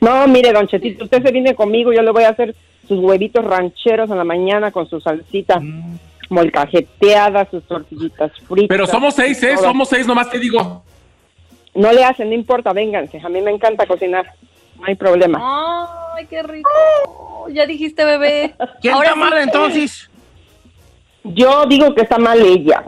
No, 0.00 0.26
mire, 0.26 0.52
Don 0.52 0.66
Chetito, 0.66 1.04
usted 1.04 1.22
se 1.22 1.30
viene 1.32 1.54
conmigo, 1.54 1.92
yo 1.92 2.02
le 2.02 2.10
voy 2.10 2.24
a 2.24 2.30
hacer 2.30 2.54
sus 2.86 2.98
huevitos 3.00 3.44
rancheros 3.44 4.10
en 4.10 4.18
la 4.18 4.24
mañana 4.24 4.70
con 4.70 4.88
su 4.88 5.00
salsita 5.00 5.60
molcajeteada, 6.28 7.48
sus 7.50 7.62
tortillitas 7.64 8.32
fritas. 8.48 8.68
Pero 8.68 8.86
somos 8.86 9.14
seis, 9.14 9.42
¿eh? 9.42 9.56
Somos 9.56 9.88
seis, 9.88 10.06
nomás 10.06 10.30
te 10.30 10.38
digo. 10.38 10.82
No 11.78 11.92
le 11.92 12.04
hacen, 12.04 12.28
no 12.28 12.34
importa, 12.34 12.72
vénganse. 12.72 13.20
A 13.24 13.28
mí 13.28 13.40
me 13.40 13.50
encanta 13.52 13.86
cocinar. 13.86 14.26
No 14.78 14.84
hay 14.86 14.94
problema. 14.96 15.38
Ay, 16.16 16.26
qué 16.26 16.42
rico. 16.42 16.68
Ya 17.52 17.66
dijiste, 17.66 18.04
bebé. 18.04 18.54
¿Quién 18.80 18.94
Ahora 18.94 19.10
está 19.10 19.14
sí. 19.24 19.30
mal 19.30 19.38
entonces? 19.42 20.10
Yo 21.24 21.66
digo 21.66 21.94
que 21.94 22.02
está 22.02 22.18
mal 22.18 22.40
ella. 22.40 22.84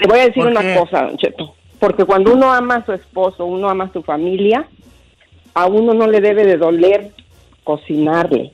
Le 0.00 0.06
voy 0.08 0.18
a 0.20 0.24
decir 0.26 0.42
¿Por 0.42 0.52
una 0.52 0.74
cosa, 0.78 1.02
Don 1.02 1.16
Cheto. 1.18 1.54
Porque 1.78 2.04
cuando 2.04 2.32
uno 2.32 2.52
ama 2.52 2.76
a 2.76 2.84
su 2.84 2.92
esposo, 2.92 3.44
uno 3.44 3.68
ama 3.68 3.84
a 3.84 3.92
su 3.92 4.02
familia, 4.02 4.66
a 5.54 5.66
uno 5.66 5.92
no 5.94 6.06
le 6.06 6.20
debe 6.20 6.44
de 6.44 6.56
doler 6.56 7.10
cocinarle. 7.64 8.52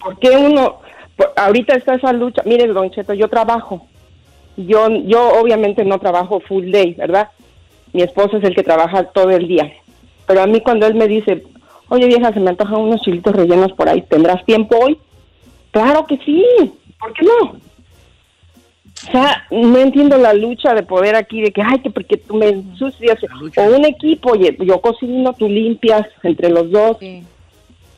Porque 0.00 0.30
uno, 0.30 0.80
por- 1.16 1.32
ahorita 1.36 1.74
está 1.74 1.94
esa 1.94 2.12
lucha. 2.12 2.42
Mire, 2.44 2.66
Don 2.68 2.90
Cheto, 2.90 3.14
yo 3.14 3.28
trabajo. 3.28 3.86
Yo, 4.56 4.88
yo 4.88 5.40
obviamente 5.40 5.84
no 5.84 5.98
trabajo 5.98 6.40
full 6.40 6.70
day, 6.70 6.94
¿verdad? 6.94 7.28
Mi 7.92 8.02
esposo 8.02 8.36
es 8.36 8.44
el 8.44 8.54
que 8.54 8.62
trabaja 8.62 9.04
todo 9.04 9.30
el 9.30 9.48
día. 9.48 9.72
Pero 10.26 10.42
a 10.42 10.46
mí 10.46 10.60
cuando 10.60 10.86
él 10.86 10.94
me 10.94 11.08
dice, 11.08 11.44
oye 11.88 12.06
vieja, 12.06 12.32
se 12.32 12.40
me 12.40 12.50
antojan 12.50 12.80
unos 12.80 13.00
chilitos 13.00 13.34
rellenos 13.34 13.72
por 13.72 13.88
ahí, 13.88 14.02
¿tendrás 14.02 14.44
tiempo 14.44 14.76
hoy? 14.78 14.98
Claro 15.70 16.06
que 16.06 16.18
sí, 16.18 16.44
¿por 16.98 17.12
qué 17.12 17.24
no? 17.24 17.58
O 19.06 19.10
sea, 19.12 19.46
no 19.50 19.78
entiendo 19.78 20.18
la 20.18 20.34
lucha 20.34 20.74
de 20.74 20.82
poder 20.82 21.14
aquí, 21.14 21.40
de 21.40 21.52
que, 21.52 21.62
ay, 21.62 21.78
que 21.78 21.90
porque 21.90 22.16
tú 22.16 22.34
me 22.34 22.48
ensucias. 22.48 23.18
O 23.56 23.62
un 23.62 23.84
equipo, 23.84 24.32
oye, 24.32 24.56
yo 24.60 24.80
cocino, 24.80 25.32
tú 25.34 25.48
limpias 25.48 26.06
entre 26.22 26.50
los 26.50 26.70
dos. 26.70 26.96
Sí. 26.98 27.22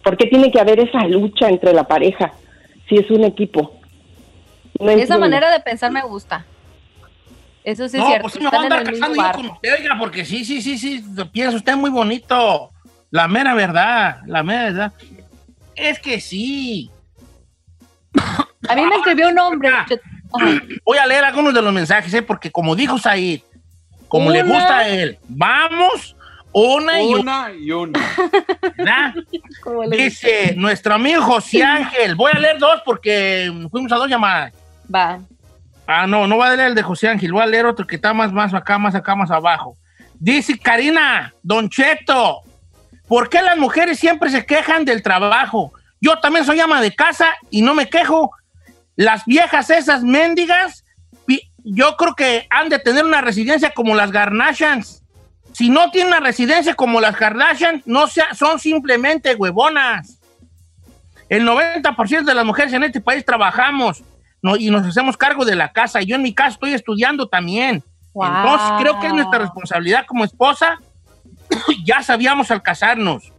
¿Por 0.04 0.16
qué 0.16 0.26
tiene 0.26 0.50
que 0.50 0.60
haber 0.60 0.80
esa 0.80 1.06
lucha 1.06 1.48
entre 1.48 1.72
la 1.72 1.84
pareja 1.84 2.32
si 2.88 2.96
es 2.96 3.10
un 3.10 3.24
equipo? 3.24 3.72
No 4.78 4.90
Esa 4.90 5.18
manera 5.18 5.50
de 5.50 5.60
pensar 5.60 5.90
me 5.90 6.02
gusta. 6.02 6.44
Eso 7.64 7.88
sí 7.88 7.96
es 7.96 8.02
no, 8.02 8.08
cierto. 8.08 8.22
pues 8.22 8.34
sí 8.34 8.40
me 8.40 8.48
voy 8.48 8.58
a 8.58 8.62
andar 8.62 8.84
casando 8.84 9.16
yo 9.16 9.32
con 9.32 9.46
usted, 9.46 9.74
oiga, 9.78 9.96
porque 9.98 10.24
sí, 10.24 10.44
sí, 10.44 10.62
sí, 10.62 10.78
sí, 10.78 11.04
piensa 11.32 11.56
usted 11.56 11.76
muy 11.76 11.90
bonito. 11.90 12.70
La 13.10 13.28
mera 13.28 13.54
verdad, 13.54 14.20
la 14.26 14.42
mera 14.42 14.64
verdad. 14.64 14.92
Es 15.74 15.98
que 15.98 16.20
sí. 16.20 16.90
A 18.68 18.74
mí 18.74 18.86
me 18.86 18.96
escribió 18.96 19.28
un 19.28 19.38
hombre. 19.38 19.70
Voy 20.84 20.98
a 20.98 21.06
leer 21.06 21.24
algunos 21.24 21.52
de 21.52 21.62
los 21.62 21.72
mensajes, 21.72 22.12
¿eh? 22.14 22.22
porque 22.22 22.50
como 22.50 22.76
dijo 22.76 22.98
Said, 22.98 23.40
como 24.08 24.30
le 24.30 24.42
gusta 24.42 24.78
a 24.78 24.88
él, 24.88 25.18
vamos 25.28 26.16
una 26.52 27.00
y 27.00 27.14
una, 27.14 27.46
Una 27.46 27.52
y 27.52 27.70
una. 27.70 29.14
Dice 29.96 30.54
nuestro 30.56 30.94
amigo 30.94 31.22
José 31.22 31.62
Ángel. 31.64 32.14
Voy 32.16 32.32
a 32.34 32.38
leer 32.38 32.58
dos 32.58 32.82
porque 32.84 33.52
fuimos 33.70 33.92
a 33.92 33.96
dos 33.96 34.08
llamadas. 34.08 34.52
Va. 34.92 35.20
Ah, 35.92 36.06
no, 36.06 36.28
no 36.28 36.36
voy 36.36 36.46
a 36.46 36.54
leer 36.54 36.68
el 36.68 36.74
de 36.76 36.84
José 36.84 37.08
Ángel, 37.08 37.32
voy 37.32 37.42
a 37.42 37.46
leer 37.46 37.66
otro 37.66 37.84
que 37.84 37.96
está 37.96 38.14
más, 38.14 38.32
más 38.32 38.54
acá, 38.54 38.78
más 38.78 38.94
acá, 38.94 39.16
más 39.16 39.32
abajo. 39.32 39.76
Dice 40.20 40.56
Karina, 40.56 41.34
Don 41.42 41.68
Cheto, 41.68 42.42
¿por 43.08 43.28
qué 43.28 43.42
las 43.42 43.58
mujeres 43.58 43.98
siempre 43.98 44.30
se 44.30 44.46
quejan 44.46 44.84
del 44.84 45.02
trabajo? 45.02 45.72
Yo 46.00 46.16
también 46.20 46.44
soy 46.44 46.60
ama 46.60 46.80
de 46.80 46.94
casa 46.94 47.34
y 47.50 47.62
no 47.62 47.74
me 47.74 47.88
quejo. 47.88 48.30
Las 48.94 49.24
viejas 49.24 49.68
esas 49.70 50.04
mendigas 50.04 50.84
yo 51.64 51.96
creo 51.96 52.14
que 52.14 52.46
han 52.50 52.68
de 52.68 52.78
tener 52.78 53.04
una 53.04 53.20
residencia 53.20 53.72
como 53.72 53.96
las 53.96 54.12
Garnashans. 54.12 55.02
Si 55.52 55.70
no 55.70 55.90
tienen 55.90 56.12
una 56.12 56.20
residencia 56.20 56.74
como 56.74 57.00
las 57.00 57.16
Kardashian, 57.16 57.82
no 57.84 58.06
son 58.06 58.60
simplemente 58.60 59.34
huevonas. 59.34 60.20
El 61.28 61.44
90% 61.44 62.24
de 62.24 62.34
las 62.34 62.44
mujeres 62.44 62.72
en 62.74 62.84
este 62.84 63.00
país 63.00 63.24
trabajamos 63.24 64.04
no- 64.42 64.56
y 64.56 64.70
nos 64.70 64.86
hacemos 64.86 65.16
cargo 65.16 65.44
de 65.44 65.56
la 65.56 65.72
casa. 65.72 66.00
Yo 66.02 66.16
en 66.16 66.22
mi 66.22 66.34
caso 66.34 66.54
estoy 66.54 66.74
estudiando 66.74 67.28
también. 67.28 67.82
Entonces 68.14 68.68
creo 68.80 68.98
que 69.00 69.06
es 69.06 69.12
nuestra 69.14 69.38
responsabilidad 69.38 70.04
como 70.06 70.24
esposa. 70.24 70.78
ya 71.84 72.02
sabíamos 72.02 72.50
al 72.50 72.62
casarnos. 72.62 73.32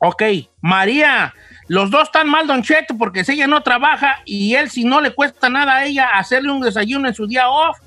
Ok, 0.00 0.22
María, 0.60 1.34
los 1.66 1.90
dos 1.90 2.04
están 2.04 2.28
mal, 2.28 2.46
Don 2.46 2.62
Cheto, 2.62 2.96
porque 2.96 3.24
si 3.24 3.32
ella 3.32 3.46
no 3.48 3.62
trabaja 3.62 4.20
y 4.24 4.54
él, 4.54 4.70
si 4.70 4.84
no 4.84 5.00
le 5.00 5.12
cuesta 5.12 5.48
nada 5.48 5.76
a 5.76 5.84
ella 5.86 6.10
hacerle 6.14 6.52
un 6.52 6.60
desayuno 6.60 7.08
en 7.08 7.14
su 7.14 7.26
día 7.26 7.48
off, 7.48 7.78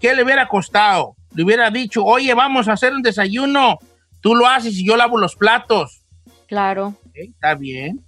¿qué 0.00 0.14
le 0.14 0.22
hubiera 0.24 0.48
costado? 0.48 1.16
Le 1.34 1.44
hubiera 1.44 1.70
dicho, 1.70 2.02
oye, 2.04 2.32
vamos 2.34 2.66
a 2.68 2.72
hacer 2.72 2.94
un 2.94 3.02
desayuno, 3.02 3.78
tú 4.20 4.34
lo 4.34 4.46
haces 4.46 4.74
y 4.78 4.86
yo 4.86 4.96
lavo 4.96 5.18
los 5.18 5.36
platos. 5.36 6.00
Claro. 6.48 6.94
Está 7.14 7.54
bien. 7.54 8.00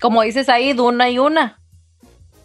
Como 0.00 0.22
dices 0.22 0.48
ahí, 0.48 0.72
de 0.72 0.80
una 0.80 1.10
y 1.10 1.18
una. 1.18 1.58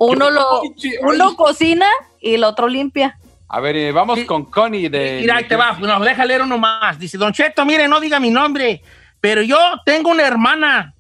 Uno 0.05 0.29
lo, 0.29 0.61
uno 1.01 1.35
cocina 1.35 1.87
y 2.19 2.35
el 2.35 2.43
otro 2.43 2.67
limpia. 2.67 3.17
A 3.49 3.59
ver, 3.59 3.75
eh, 3.75 3.91
vamos 3.91 4.19
con 4.25 4.45
Connie 4.45 4.89
de. 4.89 5.19
Mira, 5.21 5.37
ahí 5.37 5.43
te 5.47 5.55
va, 5.55 5.77
no, 5.79 5.99
deja 5.99 6.25
leer 6.25 6.41
uno 6.41 6.57
más. 6.57 6.97
Dice, 6.97 7.17
Don 7.17 7.33
Cheto, 7.33 7.65
mire, 7.65 7.87
no 7.87 7.99
diga 7.99 8.19
mi 8.19 8.31
nombre, 8.31 8.81
pero 9.21 9.41
yo 9.41 9.57
tengo 9.85 10.09
una 10.09 10.23
hermana. 10.23 10.93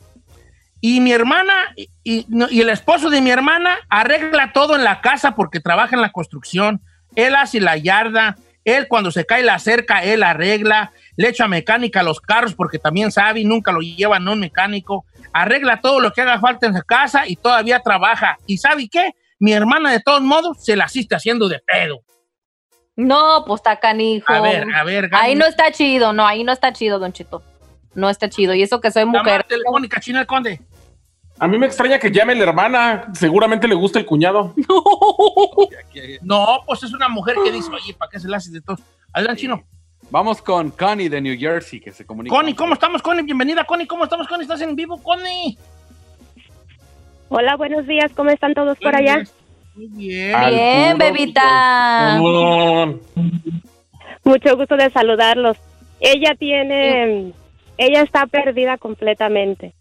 Y 0.79 0.99
mi 0.99 1.13
hermana 1.13 1.53
y, 1.75 1.89
y- 2.03 2.25
no, 2.27 2.47
y 2.49 2.59
el 2.61 2.69
esposo 2.69 3.09
de 3.09 3.21
mi 3.21 3.31
hermana 3.31 3.77
arregla 3.89 4.51
todo 4.53 4.75
en 4.75 4.83
la 4.83 4.99
casa 5.01 5.33
porque 5.33 5.59
trabaja 5.61 5.95
en 5.95 6.01
la 6.01 6.11
construcción. 6.11 6.81
Él 7.15 7.35
hace 7.35 7.59
la 7.61 7.77
yarda, 7.77 8.35
él 8.65 8.87
cuando 8.89 9.09
se 9.09 9.25
cae 9.25 9.43
la 9.43 9.57
cerca, 9.59 10.03
él 10.03 10.23
arregla, 10.23 10.91
le 11.15 11.29
echa 11.29 11.47
mecánica 11.47 12.01
a 12.01 12.03
los 12.03 12.19
carros 12.19 12.53
porque 12.53 12.79
también 12.79 13.11
sabe 13.11 13.39
y 13.39 13.45
nunca 13.45 13.71
lo 13.71 13.79
llevan 13.79 14.27
a 14.27 14.31
un 14.31 14.39
mecánico. 14.41 15.05
Arregla 15.33 15.81
todo 15.81 15.99
lo 15.99 16.11
que 16.13 16.21
haga 16.21 16.39
falta 16.39 16.67
en 16.67 16.73
la 16.73 16.83
casa 16.83 17.27
y 17.27 17.35
todavía 17.35 17.79
trabaja. 17.79 18.37
¿Y 18.45 18.57
sabe 18.57 18.87
qué? 18.87 19.11
Mi 19.39 19.51
hermana 19.51 19.91
de 19.91 19.99
todos 19.99 20.21
modos 20.21 20.63
se 20.63 20.75
la 20.75 20.85
asiste 20.85 21.15
haciendo 21.15 21.49
de 21.49 21.59
pedo. 21.59 22.01
No, 22.95 23.43
pues 23.45 23.59
está 23.59 23.79
canijo. 23.79 24.31
A 24.31 24.39
ver, 24.41 24.67
a 24.73 24.83
ver, 24.83 25.09
Gaby. 25.09 25.25
Ahí 25.25 25.35
no 25.35 25.45
está 25.45 25.71
chido, 25.71 26.13
no, 26.13 26.25
ahí 26.27 26.43
no 26.43 26.51
está 26.51 26.71
chido, 26.71 26.99
Don 26.99 27.11
Chito. 27.11 27.41
No 27.95 28.09
está 28.09 28.29
chido. 28.29 28.53
Y 28.53 28.61
eso 28.61 28.79
que 28.79 28.91
soy 28.91 29.03
Llamada 29.03 29.23
mujer. 29.23 29.43
telefónica, 29.43 29.99
China 29.99 30.21
el 30.21 30.27
Conde. 30.27 30.61
A 31.39 31.47
mí 31.47 31.57
me 31.57 31.65
extraña 31.65 31.97
que 31.97 32.11
llame 32.11 32.35
la 32.35 32.43
hermana. 32.43 33.07
Seguramente 33.13 33.67
le 33.67 33.75
gusta 33.75 33.99
el 33.99 34.05
cuñado. 34.05 34.53
No, 36.21 36.61
pues 36.65 36.81
es 36.83 36.93
una 36.93 37.07
mujer 37.07 37.35
que 37.43 37.51
dice, 37.51 37.69
oye, 37.71 37.93
¿para 37.93 38.09
qué 38.09 38.19
se 38.19 38.27
la 38.27 38.37
hace 38.37 38.51
de 38.51 38.61
todos? 38.61 38.79
Adelante, 39.11 39.41
Chino. 39.41 39.63
Vamos 40.13 40.43
con 40.43 40.69
Connie 40.69 41.09
de 41.09 41.19
New 41.21 41.35
Jersey, 41.39 41.79
que 41.79 41.91
se 41.91 42.05
comunica. 42.05 42.35
Connie, 42.35 42.53
¿cómo 42.53 42.75
estamos, 42.75 43.01
Connie? 43.01 43.23
Bienvenida, 43.23 43.63
Connie. 43.63 43.87
¿Cómo 43.87 44.03
estamos, 44.03 44.27
Connie? 44.27 44.43
¿Estás 44.43 44.61
en 44.61 44.75
vivo, 44.75 45.01
Connie? 45.01 45.57
Hola, 47.29 47.55
buenos 47.55 47.87
días. 47.87 48.11
¿Cómo 48.15 48.29
están 48.29 48.53
todos 48.53 48.77
por 48.77 48.95
allá? 48.95 49.23
Muy 49.73 49.87
bien. 49.87 50.35
Bien, 50.51 50.97
bebita. 50.99 52.19
Mucho 54.23 54.55
gusto 54.55 54.77
de 54.77 54.91
saludarlos. 54.91 55.57
Ella 55.99 56.35
tiene, 56.37 57.33
ella 57.79 58.03
está 58.03 58.27
perdida 58.27 58.77
completamente. 58.77 59.73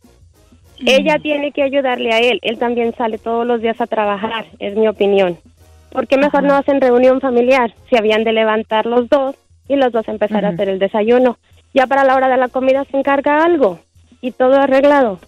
Ella 0.78 1.18
tiene 1.18 1.52
que 1.52 1.62
ayudarle 1.62 2.10
a 2.10 2.20
él. 2.20 2.38
Él 2.40 2.58
también 2.58 2.94
sale 2.96 3.18
todos 3.18 3.46
los 3.46 3.60
días 3.60 3.78
a 3.82 3.86
trabajar, 3.86 4.46
es 4.60 4.76
mi 4.76 4.88
opinión. 4.88 5.36
¿Por 5.90 6.06
qué 6.06 6.16
mejor 6.16 6.42
no 6.42 6.54
hacen 6.54 6.80
reunión 6.80 7.20
familiar? 7.20 7.74
Si 7.90 7.98
habían 7.98 8.24
de 8.24 8.32
levantar 8.32 8.86
los 8.86 9.10
dos 9.10 9.36
y 9.68 9.76
los 9.76 9.92
dos 9.92 10.06
empezar 10.08 10.44
a 10.44 10.50
hacer 10.50 10.68
el 10.68 10.78
desayuno. 10.78 11.38
Ya 11.74 11.86
para 11.86 12.04
la 12.04 12.16
hora 12.16 12.28
de 12.28 12.36
la 12.36 12.48
comida 12.48 12.84
se 12.90 12.96
encarga 12.96 13.44
algo 13.44 13.80
y 14.20 14.32
todo 14.32 14.54
arreglado. 14.60 15.18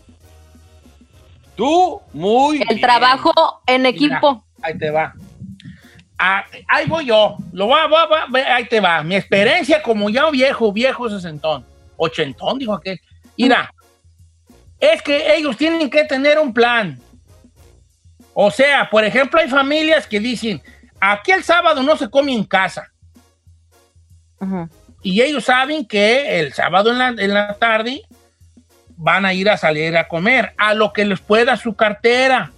Tú, 1.56 2.00
muy 2.12 2.62
El 2.68 2.80
trabajo 2.80 3.32
en 3.66 3.86
equipo. 3.86 4.44
Ahí 4.62 4.76
te 4.76 4.90
va. 4.90 5.14
Ah, 6.18 6.44
ahí 6.68 6.86
voy 6.86 7.06
yo. 7.06 7.36
Lo 7.52 7.68
va, 7.68 7.86
va, 7.86 8.06
va, 8.06 8.26
ahí 8.54 8.66
te 8.66 8.80
va. 8.80 9.02
Mi 9.02 9.16
experiencia 9.16 9.82
como 9.82 10.10
ya 10.10 10.30
viejo, 10.30 10.72
viejo 10.72 11.08
sesentón. 11.08 11.64
Ochentón, 11.96 12.58
dijo 12.58 12.72
aquel. 12.72 13.00
Mira, 13.36 13.72
es 14.78 15.02
que 15.02 15.34
ellos 15.36 15.56
tienen 15.56 15.88
que 15.90 16.04
tener 16.04 16.38
un 16.38 16.52
plan. 16.52 16.98
O 18.32 18.50
sea, 18.50 18.88
por 18.90 19.04
ejemplo, 19.04 19.40
hay 19.40 19.48
familias 19.48 20.06
que 20.06 20.18
dicen, 20.18 20.60
aquí 21.00 21.30
el 21.30 21.44
sábado 21.44 21.82
no 21.82 21.96
se 21.96 22.10
come 22.10 22.32
en 22.32 22.44
casa. 22.44 22.90
Ujú. 24.44 24.68
Y 25.02 25.20
ellos 25.22 25.44
saben 25.44 25.84
que 25.86 26.40
el 26.40 26.52
sábado 26.52 26.90
en 26.92 26.98
la, 26.98 27.08
en 27.08 27.34
la 27.34 27.54
tarde 27.54 28.02
van 28.96 29.26
a 29.26 29.34
ir 29.34 29.50
a 29.50 29.56
salir 29.56 29.96
a 29.96 30.08
comer, 30.08 30.52
a 30.56 30.72
lo 30.74 30.92
que 30.92 31.04
les 31.04 31.20
pueda 31.20 31.56
su 31.56 31.74
cartera. 31.74 32.50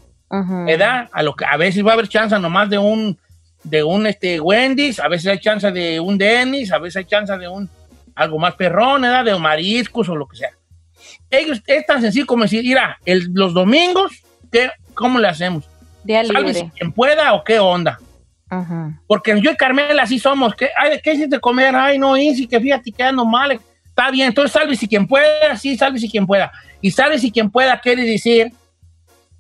¿verdad? 0.67 1.09
A 1.13 1.23
lo 1.23 1.35
que 1.37 1.45
a 1.45 1.57
veces 1.57 1.85
va 1.87 1.91
a 1.91 1.95
haber 1.95 2.09
chance 2.09 2.37
nomás 2.39 2.69
de 2.69 2.79
un 2.79 3.17
de 3.63 3.83
un 3.83 4.07
este 4.07 4.41
Wendy's, 4.41 4.99
a 5.01 5.09
veces 5.09 5.27
hay 5.29 5.39
chance 5.41 5.71
de 5.73 5.99
un 6.01 6.19
Dennis, 6.19 6.71
a 6.73 6.79
veces 6.79 6.97
hay 6.99 7.05
chance 7.05 7.37
de 7.37 7.49
un 7.49 7.69
algo 8.15 8.39
más 8.39 8.55
perrón, 8.55 9.03
¿verdad? 9.03 9.25
De 9.25 9.37
mariscos 9.39 10.09
o 10.09 10.15
lo 10.17 10.27
que 10.27 10.37
sea. 10.37 10.51
Ellos 11.31 11.63
es 11.67 11.87
tan 11.87 12.01
sencillo 12.01 12.27
como 12.27 12.43
decir, 12.45 12.63
mira, 12.63 12.99
el- 13.05 13.31
los 13.35 13.55
domingos, 13.55 14.23
¿qué, 14.53 14.71
¿cómo 14.95 15.19
le 15.21 15.29
hacemos? 15.29 15.69
Día 16.05 16.25
¿Sálvese 16.25 16.61
libre. 16.65 16.73
quien 16.77 16.93
pueda 16.93 17.33
o 17.35 17.43
qué 17.45 17.59
onda? 17.59 17.99
Ujú. 18.51 18.95
Porque 19.07 19.41
yo 19.41 19.51
y 19.51 19.57
Carmela 19.57 20.03
así 20.03 20.19
somos. 20.19 20.55
¿Qué, 20.55 20.69
ay, 20.77 21.01
¿qué 21.03 21.15
hiciste 21.15 21.41
comer? 21.41 21.75
Ay, 21.75 21.99
no, 21.99 22.17
Easy, 22.17 22.47
que 22.47 22.61
fíjate, 22.61 22.93
quedando 22.93 23.25
mal. 23.25 23.61
Está 23.87 24.11
bien, 24.11 24.29
entonces 24.29 24.53
sálvese 24.53 24.87
quien 24.87 25.07
pueda, 25.07 25.57
sí, 25.57 25.77
sálvese 25.77 26.09
quien 26.09 26.27
pueda. 26.27 26.53
Y 26.81 26.91
sálvese 26.91 27.33
quien 27.33 27.51
pueda 27.51 27.81
quiere 27.81 28.05
decir 28.05 28.53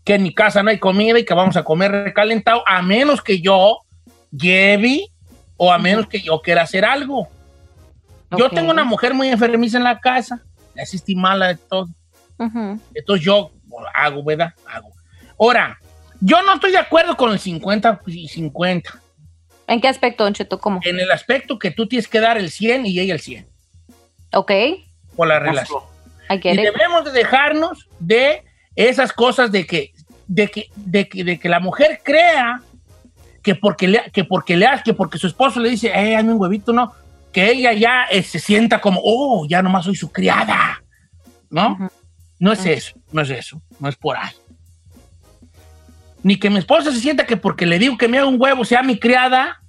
que 0.02 0.14
en 0.14 0.22
mi 0.22 0.32
casa 0.34 0.62
no 0.62 0.70
hay 0.70 0.78
comida 0.78 1.18
y 1.18 1.24
que 1.24 1.34
vamos 1.34 1.56
a 1.56 1.62
comer 1.62 1.90
recalentado, 1.90 2.62
a 2.66 2.80
menos 2.80 3.20
que 3.22 3.40
yo 3.40 3.80
lleve 4.30 5.08
o 5.56 5.72
a 5.72 5.78
menos 5.78 6.06
que 6.06 6.20
yo 6.20 6.40
quiera 6.40 6.62
hacer 6.62 6.84
algo. 6.84 7.28
Yo 8.36 8.46
Ok. 8.46 8.54
tengo 8.54 8.70
una 8.70 8.84
mujer 8.84 9.14
muy 9.14 9.28
enfermiza 9.28 9.78
en 9.78 9.84
la 9.84 9.98
casa, 9.98 10.42
así 10.80 11.14
mala 11.14 11.48
de 11.48 11.56
todo. 11.56 11.88
Ujú. 12.38 12.80
Entonces 12.94 13.24
yo 13.24 13.50
hago, 13.94 14.24
¿verdad? 14.24 14.52
Hago. 14.66 14.90
Ahora, 15.38 15.78
yo 16.26 16.42
no 16.42 16.54
estoy 16.54 16.72
de 16.72 16.78
acuerdo 16.78 17.16
con 17.16 17.30
el 17.30 17.38
50 17.38 18.00
y 18.08 18.26
50. 18.26 19.00
¿En 19.68 19.80
qué 19.80 19.86
aspecto, 19.86 20.24
Don 20.24 20.34
Cheto? 20.34 20.58
¿Cómo? 20.58 20.80
En 20.82 20.98
el 20.98 21.10
aspecto 21.12 21.56
que 21.56 21.70
tú 21.70 21.86
tienes 21.86 22.08
que 22.08 22.18
dar 22.18 22.36
el 22.36 22.50
100 22.50 22.86
y 22.86 22.98
ella 22.98 23.14
el 23.14 23.20
100 23.20 23.46
Ok. 24.34 24.50
por 25.14 25.28
la 25.28 25.38
relación. 25.38 25.80
Y 26.28 26.56
debemos 26.56 27.04
de 27.04 27.12
dejarnos 27.12 27.88
de 28.00 28.42
esas 28.74 29.12
cosas 29.12 29.52
de 29.52 29.66
que, 29.66 29.92
de 30.26 30.48
que, 30.48 30.68
de 30.74 31.08
que, 31.08 31.22
de 31.22 31.38
que 31.38 31.48
la 31.48 31.60
mujer 31.60 32.00
crea 32.02 32.60
que 33.44 33.54
porque 33.54 33.86
le, 33.86 34.10
que 34.12 34.24
porque 34.24 34.56
le 34.56 34.66
hace, 34.66 34.82
que 34.82 34.94
porque 34.94 35.18
su 35.18 35.28
esposo 35.28 35.60
le 35.60 35.70
dice, 35.70 35.92
eh, 35.94 36.16
hazme 36.16 36.32
un 36.32 36.40
huevito, 36.40 36.72
no, 36.72 36.92
que 37.32 37.48
ella 37.52 37.72
ya 37.72 38.06
eh, 38.10 38.24
se 38.24 38.40
sienta 38.40 38.80
como, 38.80 39.00
oh, 39.04 39.46
ya 39.48 39.62
nomás 39.62 39.84
soy 39.84 39.94
su 39.94 40.10
criada, 40.10 40.82
¿no? 41.50 41.88
No 42.40 42.52
es 42.52 42.66
eso, 42.66 42.96
no 43.12 43.22
es 43.22 43.30
eso, 43.30 43.62
no 43.78 43.88
es 43.88 43.94
por 43.94 44.16
ahí. 44.16 44.32
Ni 46.26 46.40
que 46.40 46.50
mi 46.50 46.58
esposa 46.58 46.90
se 46.90 46.98
sienta 46.98 47.24
que 47.24 47.36
porque 47.36 47.66
le 47.66 47.78
digo 47.78 47.96
que 47.96 48.08
me 48.08 48.18
haga 48.18 48.26
un 48.26 48.34
huevo 48.36 48.64
sea 48.64 48.82
mi 48.82 48.98
criada. 48.98 49.62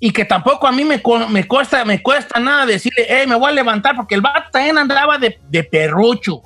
Y 0.00 0.10
que 0.10 0.24
tampoco 0.24 0.66
a 0.66 0.72
mí 0.72 0.84
me, 0.84 1.00
me, 1.30 1.46
cuesta, 1.46 1.84
me 1.84 2.02
cuesta 2.02 2.40
nada 2.40 2.66
decirle, 2.66 3.06
hey, 3.08 3.24
me 3.28 3.36
voy 3.36 3.50
a 3.50 3.52
levantar, 3.52 3.94
porque 3.94 4.16
el 4.16 4.20
vato 4.20 4.50
también 4.50 4.76
andaba 4.76 5.16
de, 5.16 5.38
de 5.48 5.62
perrucho. 5.62 6.42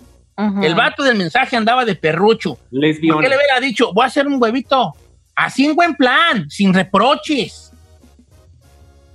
El 0.62 0.75
vato 0.75 1.03
del 1.05 1.17
mensaje 1.17 1.57
andaba 1.57 1.87
de 1.87 1.95
perrucho. 1.95 2.57
¿Por 2.57 2.67
Lesbión. 2.71 3.19
qué 3.23 3.31
le 3.31 3.37
hubiera 3.37 3.61
dicho, 3.61 3.95
voy 3.95 4.05
a 4.05 4.09
hacer 4.09 4.27
un 4.27 4.37
huevito? 4.41 4.93
Así 5.35 5.64
en 5.64 5.75
buen 5.75 5.95
plan, 5.95 6.51
sin 6.51 6.75
reproches. 6.75 7.73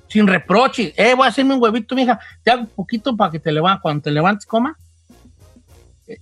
Sin 0.07 0.25
reproches. 0.25 0.91
Eh, 0.97 1.13
voy 1.13 1.27
a 1.27 1.29
hacerme 1.29 1.53
un 1.53 1.61
huevito, 1.61 1.93
mija. 1.93 2.19
Te 2.41 2.49
hago 2.49 2.61
un 2.61 2.67
poquito 2.69 3.15
para 3.15 3.29
que 3.29 3.39
te 3.39 3.51
levantes, 3.51 3.83
cuando 3.83 4.01
te 4.01 4.09
levantes, 4.09 4.47
coma. 4.47 4.75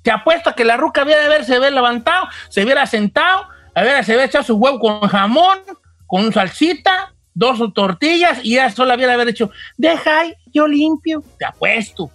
Te 0.02 0.12
apuesto 0.12 0.50
a 0.50 0.56
que 0.56 0.64
la 0.64 0.78
ruca 0.78 1.02
había 1.02 1.18
de 1.18 1.26
haberse 1.26 1.56
haber 1.56 1.74
levantado, 1.74 2.28
se 2.50 2.64
hubiera 2.64 2.86
sentado, 2.86 3.48
se 3.76 3.82
hubiera 3.82 4.26
echado 4.26 4.44
su 4.44 4.56
huevo 4.56 4.80
con 4.80 5.02
jamón, 5.02 5.60
con 6.06 6.32
salsita, 6.32 7.14
dos 7.34 7.74
tortillas, 7.74 8.40
y 8.44 8.56
ya 8.56 8.70
solo 8.70 8.94
había 8.94 9.08
de 9.08 9.14
haber 9.14 9.28
dicho, 9.28 9.50
deja 9.78 10.20
ahí, 10.20 10.34
yo 10.54 10.68
limpio. 10.68 11.24
Te 11.40 11.46
apuesto. 11.46 12.12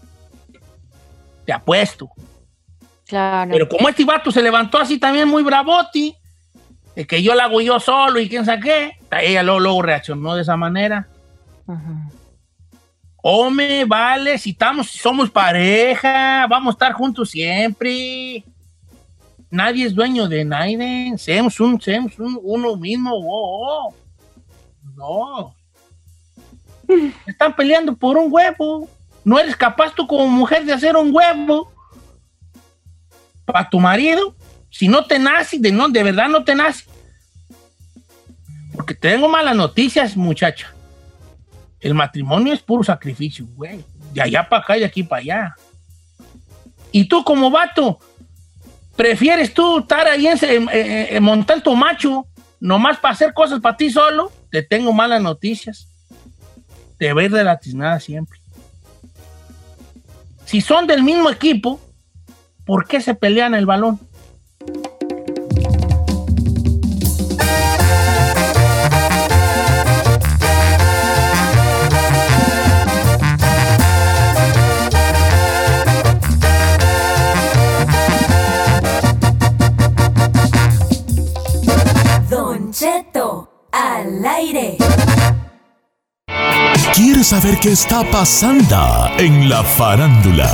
Te 1.45 1.53
apuesto. 1.53 2.09
Claro. 3.07 3.51
Pero 3.53 3.69
como 3.69 3.89
este 3.89 4.05
vato 4.05 4.31
se 4.31 4.43
levantó 4.43 4.79
así 4.79 4.99
también 4.99 5.29
muy 5.29 5.43
bravoti, 5.43 6.17
que 7.09 7.23
yo 7.23 7.35
la 7.35 7.45
hago 7.45 7.61
yo 7.61 7.79
solo 7.79 8.19
y 8.21 8.29
quién 8.29 8.45
sabe 8.45 8.61
qué, 8.61 8.99
ella 9.21 9.43
luego, 9.43 9.61
luego 9.61 9.83
reaccionó 9.83 10.35
de 10.35 10.43
esa 10.43 10.57
manera. 10.57 11.09
Ujú. 11.67 12.16
Hombre, 13.23 13.85
vale, 13.85 14.39
si 14.39 14.51
estamos, 14.51 14.89
si 14.91 14.99
somos 14.99 15.31
pareja, 15.31 16.47
vamos 16.49 16.73
a 16.73 16.75
estar 16.77 16.93
juntos 16.93 17.31
siempre. 17.31 18.45
nadie 19.51 19.87
es 19.87 19.95
dueño 19.95 20.29
de 20.29 20.45
nadie. 20.45 21.15
Seamos, 21.19 21.59
un, 21.61 21.81
seamos 21.81 22.19
un- 22.19 22.39
uno 22.43 22.77
mismo. 22.77 23.11
oh, 23.15 23.89
oh. 23.89 23.95
No. 24.97 25.55
Están 27.27 27.55
peleando 27.57 27.95
por 27.97 28.17
un 28.17 28.29
huevo. 28.33 28.89
No 29.25 29.39
eres 29.41 29.57
capaz 29.57 29.93
tú 29.95 30.07
como 30.07 30.27
mujer 30.29 30.65
de 30.65 30.73
hacer 30.73 30.97
un 30.97 31.11
huevo 31.13 31.73
para 33.45 33.69
tu 33.69 33.81
marido. 33.81 34.37
Si 34.71 34.87
no 34.87 35.05
te 35.05 35.19
nace, 35.19 35.59
de, 35.59 35.73
no, 35.73 35.89
de 35.89 36.03
verdad 36.05 36.29
no 36.29 36.45
te 36.45 36.55
nace. 36.55 36.85
Porque 38.73 38.95
tengo 38.95 39.29
malas 39.29 39.57
noticias, 39.57 40.17
muchacha. 40.17 40.73
El 41.87 41.95
matrimonio 41.95 42.53
es 42.53 42.61
puro 42.61 42.83
sacrificio, 42.83 43.47
güey. 43.55 43.85
De 44.13 44.21
allá 44.21 44.49
para 44.49 44.61
acá 44.61 44.77
y 44.77 44.81
de 44.81 44.87
aquí 44.87 45.05
para 45.05 45.23
allá. 45.23 45.57
Y 46.91 47.05
tú 47.05 47.23
como 47.23 47.49
vato, 47.49 48.01
¿prefieres 48.97 49.55
tú 49.55 49.79
estar 49.79 50.05
ahí 50.09 50.27
en, 50.27 51.23
montar 51.23 51.61
tu 51.61 51.77
macho 51.77 52.27
nomás 52.59 52.99
para 52.99 53.15
hacer 53.15 53.33
cosas 53.33 53.61
para 53.61 53.77
ti 53.77 53.89
solo? 53.89 54.33
Te 54.51 54.65
tengo 54.65 54.93
malas 54.93 55.23
noticias. 55.23 55.87
Te 56.99 57.13
va 57.13 57.21
a 57.21 57.25
ir 57.25 57.31
de 57.31 57.45
la 57.45 57.57
tiznada 57.57 58.01
siempre. 58.01 58.41
Si 60.45 60.61
son 60.61 60.89
del 60.89 61.05
mismo 61.05 61.31
equipo, 61.31 61.81
¿por 62.65 62.89
qué 62.89 63.01
se 63.01 63.15
pelean 63.15 63.55
el 63.55 63.65
balón? 63.65 64.01
Aire. 84.27 84.77
¿Quieres 86.95 87.29
saber 87.29 87.59
qué 87.61 87.73
está 87.73 88.03
pasando 88.11 89.11
en 89.19 89.49
la 89.49 89.63
farándula? 89.63 90.49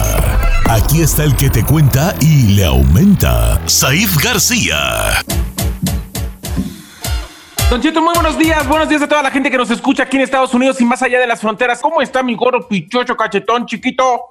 Aquí 0.69 1.03
está 1.03 1.25
el 1.25 1.37
que 1.37 1.51
te 1.51 1.65
cuenta 1.65 2.15
y 2.21 2.55
le 2.55 2.65
aumenta, 2.65 3.61
Saif 3.67 4.17
García. 4.23 5.23
Don 7.71 7.81
Cheto, 7.81 8.03
muy 8.03 8.13
buenos 8.15 8.37
días. 8.37 8.67
Buenos 8.69 8.89
días 8.89 9.03
a 9.03 9.09
toda 9.09 9.23
la 9.23 9.31
gente 9.31 9.51
que 9.51 9.57
nos 9.57 9.71
escucha 9.71 10.03
aquí 10.03 10.17
en 10.17 10.25
Estados 10.25 10.53
Unidos 10.53 10.81
y 10.81 10.85
más 10.85 11.03
allá 11.03 11.19
de 11.19 11.27
las 11.27 11.41
fronteras. 11.41 11.81
¿Cómo 11.81 12.03
está 12.03 12.23
mi 12.23 12.35
gordo 12.35 12.69
pichocho 12.69 13.17
cachetón 13.17 13.65
chiquito? 13.65 14.25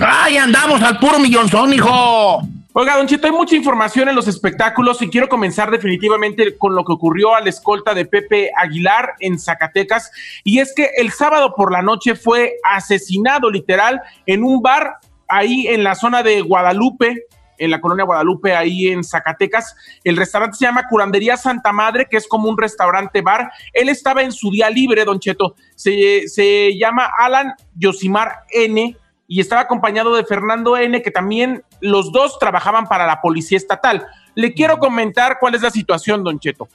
¡Ay, 0.00 0.38
andamos 0.38 0.82
al 0.82 0.98
puro 0.98 1.18
millonzón, 1.18 1.72
hijo! 1.74 2.40
Oiga, 2.78 2.98
Don 2.98 3.06
Cheto, 3.06 3.26
hay 3.26 3.32
mucha 3.32 3.56
información 3.56 4.10
en 4.10 4.14
los 4.14 4.28
espectáculos 4.28 5.00
y 5.00 5.08
quiero 5.08 5.30
comenzar 5.30 5.70
definitivamente 5.70 6.58
con 6.58 6.74
lo 6.74 6.84
que 6.84 6.92
ocurrió 6.92 7.34
a 7.34 7.40
la 7.40 7.48
escolta 7.48 7.94
de 7.94 8.04
Pepe 8.04 8.50
Aguilar 8.54 9.14
en 9.20 9.38
Zacatecas. 9.38 10.12
Y 10.44 10.58
es 10.58 10.74
que 10.74 10.90
el 10.98 11.10
sábado 11.10 11.54
por 11.56 11.72
la 11.72 11.80
noche 11.80 12.14
fue 12.14 12.56
asesinado 12.62 13.50
literal 13.50 14.02
en 14.26 14.44
un 14.44 14.60
bar 14.60 14.98
ahí 15.26 15.66
en 15.68 15.84
la 15.84 15.94
zona 15.94 16.22
de 16.22 16.42
Guadalupe, 16.42 17.24
en 17.56 17.70
la 17.70 17.80
colonia 17.80 18.04
Guadalupe, 18.04 18.54
ahí 18.54 18.88
en 18.88 19.04
Zacatecas. 19.04 19.74
El 20.04 20.18
restaurante 20.18 20.58
se 20.58 20.66
llama 20.66 20.86
Curandería 20.86 21.38
Santa 21.38 21.72
Madre, 21.72 22.06
que 22.10 22.18
es 22.18 22.28
como 22.28 22.50
un 22.50 22.58
restaurante 22.58 23.22
bar. 23.22 23.52
Él 23.72 23.88
estaba 23.88 24.22
en 24.22 24.32
su 24.32 24.50
día 24.50 24.68
libre, 24.68 25.06
Don 25.06 25.18
Cheto. 25.18 25.56
Se, 25.76 26.76
llama 26.76 27.10
Alan 27.18 27.54
Yosimar 27.74 28.40
N 28.50 28.94
y 29.28 29.40
estaba 29.40 29.62
acompañado 29.62 30.14
de 30.14 30.24
Fernando 30.24 30.76
N, 30.76 31.02
que 31.02 31.10
también 31.10 31.64
los 31.80 32.12
dos 32.12 32.38
trabajaban 32.38 32.86
para 32.86 33.06
la 33.06 33.20
policía 33.20 33.58
estatal. 33.58 34.06
Le 34.34 34.54
quiero 34.54 34.78
comentar 34.78 35.38
cuál 35.40 35.54
es 35.54 35.62
la 35.62 35.70
situación, 35.70 36.22
Don 36.22 36.38
Cheto. 36.38 36.68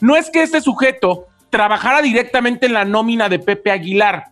No 0.00 0.16
es 0.16 0.30
que 0.30 0.42
este 0.42 0.60
sujeto 0.60 1.26
trabajara 1.50 2.02
directamente 2.02 2.66
en 2.66 2.72
la 2.72 2.84
nómina 2.84 3.28
de 3.28 3.38
Pepe 3.38 3.70
Aguilar. 3.70 4.26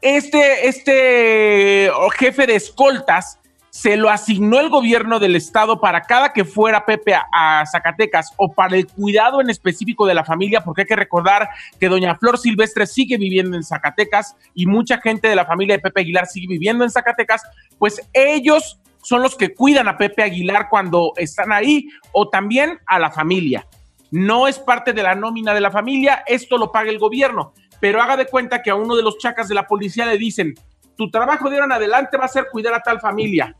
Este, 0.00 0.68
este 0.68 1.90
jefe 2.18 2.46
de 2.46 2.56
escoltas 2.56 3.38
se 3.74 3.96
lo 3.96 4.08
asignó 4.08 4.60
el 4.60 4.68
gobierno 4.68 5.18
del 5.18 5.34
estado 5.34 5.80
para 5.80 6.02
cada 6.02 6.32
que 6.32 6.44
fuera 6.44 6.86
Pepe 6.86 7.12
a, 7.16 7.64
Zacatecas 7.66 8.30
o 8.36 8.52
para 8.52 8.76
el 8.76 8.86
cuidado 8.86 9.40
en 9.40 9.50
específico 9.50 10.06
de 10.06 10.14
la 10.14 10.24
familia, 10.24 10.60
porque 10.60 10.82
hay 10.82 10.86
que 10.86 10.94
recordar 10.94 11.48
que 11.80 11.88
doña 11.88 12.14
Flor 12.14 12.38
Silvestre 12.38 12.86
sigue 12.86 13.16
viviendo 13.16 13.56
en 13.56 13.64
Zacatecas 13.64 14.36
y 14.54 14.66
mucha 14.66 14.98
gente 15.00 15.26
de 15.26 15.34
la 15.34 15.44
familia 15.44 15.74
de 15.74 15.82
Pepe 15.82 16.02
Aguilar 16.02 16.26
sigue 16.26 16.46
viviendo 16.46 16.84
en 16.84 16.90
Zacatecas, 16.90 17.42
pues 17.76 18.00
ellos 18.12 18.78
son 19.02 19.22
los 19.22 19.34
que 19.34 19.52
cuidan 19.52 19.88
a 19.88 19.98
Pepe 19.98 20.22
Aguilar 20.22 20.68
cuando 20.70 21.12
están 21.16 21.50
ahí 21.50 21.88
o 22.12 22.28
también 22.28 22.78
a 22.86 23.00
la 23.00 23.10
familia. 23.10 23.66
No 24.12 24.46
es 24.46 24.60
parte 24.60 24.92
de 24.92 25.02
la 25.02 25.16
nómina 25.16 25.52
de 25.52 25.60
la 25.60 25.72
familia, 25.72 26.22
esto 26.28 26.58
lo 26.58 26.70
paga 26.70 26.90
el 26.90 27.00
gobierno, 27.00 27.52
pero 27.80 28.00
haga 28.00 28.16
de 28.16 28.26
cuenta 28.26 28.62
que 28.62 28.70
a 28.70 28.76
uno 28.76 28.94
de 28.94 29.02
los 29.02 29.18
chacas 29.18 29.48
de 29.48 29.56
la 29.56 29.66
policía 29.66 30.06
le 30.06 30.16
dicen, 30.16 30.54
tu 30.96 31.10
trabajo 31.10 31.50
de 31.50 31.56
ahora 31.56 31.66
en 31.66 31.72
adelante 31.72 32.16
va 32.16 32.26
a 32.26 32.28
ser 32.28 32.46
cuidar 32.52 32.72
a 32.72 32.80
tal 32.80 33.00
familia 33.00 33.56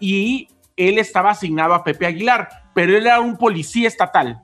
y 0.00 0.48
él 0.76 0.98
estaba 0.98 1.30
asignado 1.30 1.74
a 1.74 1.84
Pepe 1.84 2.06
Aguilar, 2.06 2.48
pero 2.74 2.96
él 2.96 3.06
era 3.06 3.20
un 3.20 3.36
policía 3.36 3.86
estatal. 3.86 4.42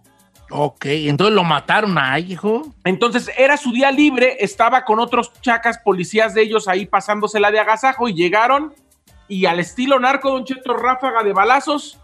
Ok, 0.50 0.84
entonces 0.86 1.34
lo 1.34 1.42
mataron 1.42 1.98
ahí, 1.98 2.32
hijo. 2.32 2.72
Entonces 2.84 3.30
era 3.36 3.56
su 3.56 3.72
día 3.72 3.90
libre, 3.90 4.36
estaba 4.38 4.84
con 4.84 5.00
otros 5.00 5.32
chacas 5.40 5.78
policías 5.78 6.34
de 6.34 6.42
ellos 6.42 6.68
ahí 6.68 6.86
pasándosela 6.86 7.50
de 7.50 7.58
agasajo 7.58 8.08
y 8.08 8.14
llegaron 8.14 8.72
y 9.28 9.46
al 9.46 9.58
estilo 9.58 9.98
narco, 9.98 10.30
Don 10.30 10.44
Cheto, 10.44 10.74
ráfaga 10.74 11.24
de 11.24 11.32
balazos 11.32 11.98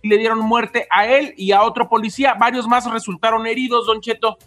y 0.00 0.08
le 0.08 0.18
dieron 0.18 0.38
muerte 0.38 0.86
a 0.90 1.06
él 1.06 1.34
y 1.36 1.52
a 1.52 1.62
otro 1.62 1.88
policía. 1.88 2.34
Varios 2.34 2.66
más 2.66 2.90
resultaron 2.90 3.46
heridos, 3.46 3.86
Don 3.86 4.00
Cheto, 4.00 4.38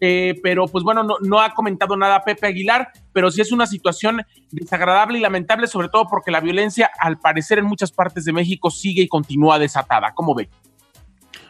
eh, 0.00 0.34
pero 0.42 0.66
pues 0.66 0.84
bueno, 0.84 1.02
no, 1.02 1.16
no 1.20 1.40
ha 1.40 1.50
comentado 1.54 1.96
nada 1.96 2.24
Pepe 2.24 2.46
Aguilar, 2.46 2.88
pero 3.12 3.30
sí 3.30 3.40
es 3.40 3.52
una 3.52 3.66
situación 3.66 4.22
desagradable 4.50 5.18
y 5.18 5.20
lamentable, 5.20 5.66
sobre 5.66 5.88
todo 5.88 6.06
porque 6.08 6.30
la 6.30 6.40
violencia, 6.40 6.90
al 6.98 7.18
parecer, 7.18 7.58
en 7.58 7.66
muchas 7.66 7.92
partes 7.92 8.24
de 8.24 8.32
México 8.32 8.70
sigue 8.70 9.02
y 9.02 9.08
continúa 9.08 9.58
desatada. 9.58 10.12
¿Cómo 10.14 10.34
ve? 10.34 10.48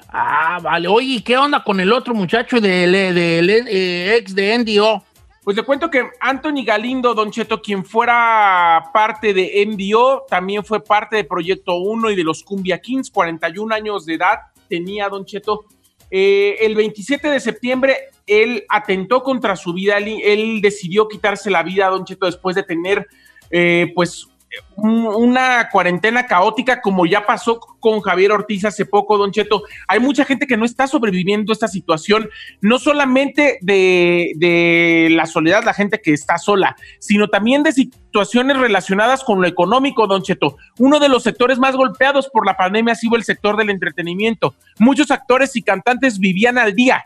Ah, 0.09 0.59
vale. 0.62 0.86
Oye, 0.86 1.14
¿y 1.14 1.20
¿qué 1.22 1.36
onda 1.36 1.64
con 1.64 1.80
el 1.80 1.92
otro 1.92 2.14
muchacho 2.14 2.61
del, 2.61 2.92
del, 2.92 3.50
eh, 3.50 4.16
ex 4.16 4.34
de 4.34 4.59
NDO? 4.59 5.02
Pues 5.45 5.59
le 5.59 5.62
cuento 5.62 5.90
que 5.90 6.09
Anthony 6.20 6.64
Galindo, 6.64 7.12
Don 7.12 7.30
Cheto, 7.30 7.61
quien 7.61 7.84
fuera 7.84 8.90
parte 8.95 9.34
de 9.34 9.66
MDO, 9.66 10.24
también 10.26 10.64
fue 10.64 10.82
parte 10.82 11.16
de 11.16 11.24
Proyecto 11.24 11.74
1 11.76 12.11
y 12.11 12.16
de 12.16 12.24
los 12.24 12.42
Cumbia 12.42 12.80
Kings, 12.80 13.11
41 13.11 13.74
años 13.74 14.07
de 14.07 14.14
edad 14.14 14.38
tenía 14.70 15.11
Don 15.11 15.26
Cheto. 15.26 15.66
Eh, 16.11 16.57
el 16.61 16.74
27 16.74 17.28
de 17.28 17.40
septiembre 17.40 17.97
él 18.26 18.64
atentó 18.70 19.22
contra 19.22 19.55
su 19.55 19.74
vida, 19.74 19.99
él, 19.99 20.18
él 20.24 20.61
decidió 20.62 21.09
quitarse 21.09 21.51
la 21.51 21.62
vida, 21.62 21.88
Don 21.88 22.07
Cheto, 22.07 22.24
después 22.24 22.57
de 22.57 22.62
tener 22.62 23.07
eh, 23.51 23.92
pues 23.95 24.28
un- 24.76 25.07
una 25.07 25.68
cuarentena 25.70 26.26
caótica 26.26 26.80
como 26.80 27.07
ya 27.07 27.26
pasó 27.26 27.61
con 27.80 28.00
Javier 28.00 28.32
Ortiz 28.32 28.64
hace 28.64 28.86
poco, 28.86 29.18
Don 29.18 29.30
Cheto. 29.30 29.62
Hay 29.88 30.00
mucha 30.00 30.24
gente 30.24 30.46
que 30.46 30.57
no 30.57 30.64
está 30.64 30.86
sobreviviendo 30.86 31.52
esta 31.52 31.68
situación, 31.68 32.28
no 32.61 32.78
solamente 32.78 33.59
de, 33.61 34.32
de 34.36 35.09
la 35.11 35.26
soledad, 35.26 35.64
la 35.64 35.74
gente 35.74 36.00
que 36.00 36.12
está 36.12 36.38
sola, 36.38 36.76
sino 36.98 37.28
también 37.28 37.62
de 37.62 37.72
situaciones 37.72 38.57
relacionadas 38.57 39.22
con 39.24 39.40
lo 39.40 39.46
económico, 39.46 40.07
Don 40.07 40.22
Cheto. 40.22 40.57
Uno 40.78 40.98
de 40.98 41.09
los 41.09 41.22
sectores 41.22 41.59
más 41.59 41.76
golpeados 41.76 42.28
por 42.32 42.46
la 42.46 42.57
pandemia 42.57 42.92
ha 42.92 42.96
sido 42.96 43.16
el 43.16 43.24
sector 43.24 43.57
del 43.57 43.70
entretenimiento. 43.70 44.55
Muchos 44.78 45.11
actores 45.11 45.55
y 45.57 45.62
cantantes 45.62 46.18
vivían 46.18 46.59
al 46.59 46.74
día. 46.74 47.02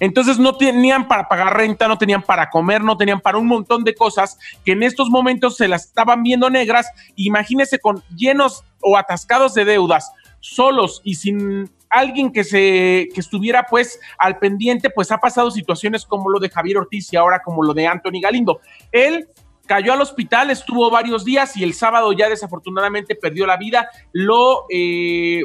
Entonces 0.00 0.38
no 0.38 0.56
tenían 0.56 1.08
para 1.08 1.28
pagar 1.28 1.56
renta, 1.56 1.88
no 1.88 1.98
tenían 1.98 2.22
para 2.22 2.50
comer, 2.50 2.82
no 2.82 2.96
tenían 2.96 3.20
para 3.20 3.38
un 3.38 3.46
montón 3.46 3.84
de 3.84 3.94
cosas 3.94 4.38
que 4.64 4.72
en 4.72 4.82
estos 4.82 5.10
momentos 5.10 5.56
se 5.56 5.68
las 5.68 5.86
estaban 5.86 6.22
viendo 6.22 6.50
negras. 6.50 6.88
Imagínense 7.16 7.78
con 7.78 8.02
llenos 8.16 8.64
o 8.80 8.96
atascados 8.96 9.54
de 9.54 9.64
deudas, 9.64 10.12
solos 10.40 11.00
y 11.04 11.14
sin 11.14 11.70
alguien 11.90 12.32
que 12.32 12.44
se 12.44 13.08
que 13.14 13.20
estuviera 13.20 13.64
pues 13.64 13.98
al 14.18 14.38
pendiente, 14.38 14.90
pues 14.90 15.10
ha 15.10 15.18
pasado 15.18 15.50
situaciones 15.50 16.04
como 16.04 16.30
lo 16.30 16.38
de 16.38 16.50
Javier 16.50 16.78
Ortiz 16.78 17.12
y 17.12 17.16
ahora 17.16 17.42
como 17.42 17.62
lo 17.62 17.74
de 17.74 17.86
Anthony 17.86 18.20
Galindo. 18.22 18.60
Él 18.92 19.28
cayó 19.66 19.92
al 19.92 20.00
hospital, 20.00 20.50
estuvo 20.50 20.90
varios 20.90 21.24
días 21.24 21.56
y 21.56 21.62
el 21.62 21.74
sábado 21.74 22.12
ya 22.12 22.28
desafortunadamente 22.28 23.14
perdió 23.14 23.46
la 23.46 23.56
vida. 23.56 23.88
Lo 24.12 24.64
eh, 24.70 25.42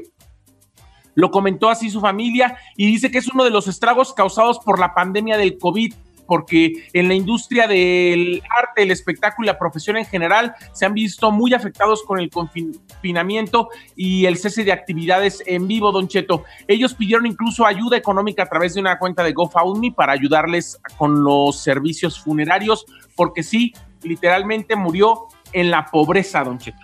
lo 1.15 1.31
comentó 1.31 1.69
así 1.69 1.89
su 1.89 2.01
familia 2.01 2.57
y 2.75 2.87
dice 2.87 3.11
que 3.11 3.17
es 3.17 3.27
uno 3.27 3.43
de 3.43 3.49
los 3.49 3.67
estragos 3.67 4.13
causados 4.13 4.59
por 4.59 4.79
la 4.79 4.93
pandemia 4.93 5.37
del 5.37 5.57
COVID 5.57 5.93
porque 6.25 6.87
en 6.93 7.07
la 7.07 7.13
industria 7.13 7.67
del 7.67 8.41
arte, 8.57 8.83
el 8.83 8.91
espectáculo 8.91 9.45
y 9.45 9.51
la 9.51 9.59
profesión 9.59 9.97
en 9.97 10.05
general 10.05 10.55
se 10.71 10.85
han 10.85 10.93
visto 10.93 11.31
muy 11.31 11.53
afectados 11.53 12.03
con 12.03 12.19
el 12.19 12.29
confinamiento 12.29 13.69
y 13.95 14.25
el 14.25 14.37
cese 14.37 14.63
de 14.63 14.71
actividades 14.71 15.43
en 15.45 15.67
vivo, 15.67 15.91
Don 15.91 16.07
Cheto. 16.07 16.43
Ellos 16.67 16.93
pidieron 16.93 17.25
incluso 17.25 17.65
ayuda 17.65 17.97
económica 17.97 18.43
a 18.43 18.49
través 18.49 18.73
de 18.73 18.81
una 18.81 18.97
cuenta 18.97 19.23
de 19.23 19.33
GoFundMe 19.33 19.91
para 19.91 20.13
ayudarles 20.13 20.79
con 20.97 21.23
los 21.23 21.61
servicios 21.61 22.19
funerarios, 22.19 22.85
porque 23.15 23.43
sí, 23.43 23.73
literalmente 24.01 24.75
murió 24.75 25.27
en 25.51 25.71
la 25.71 25.85
pobreza, 25.85 26.43
Don 26.43 26.57
Cheto. 26.57 26.77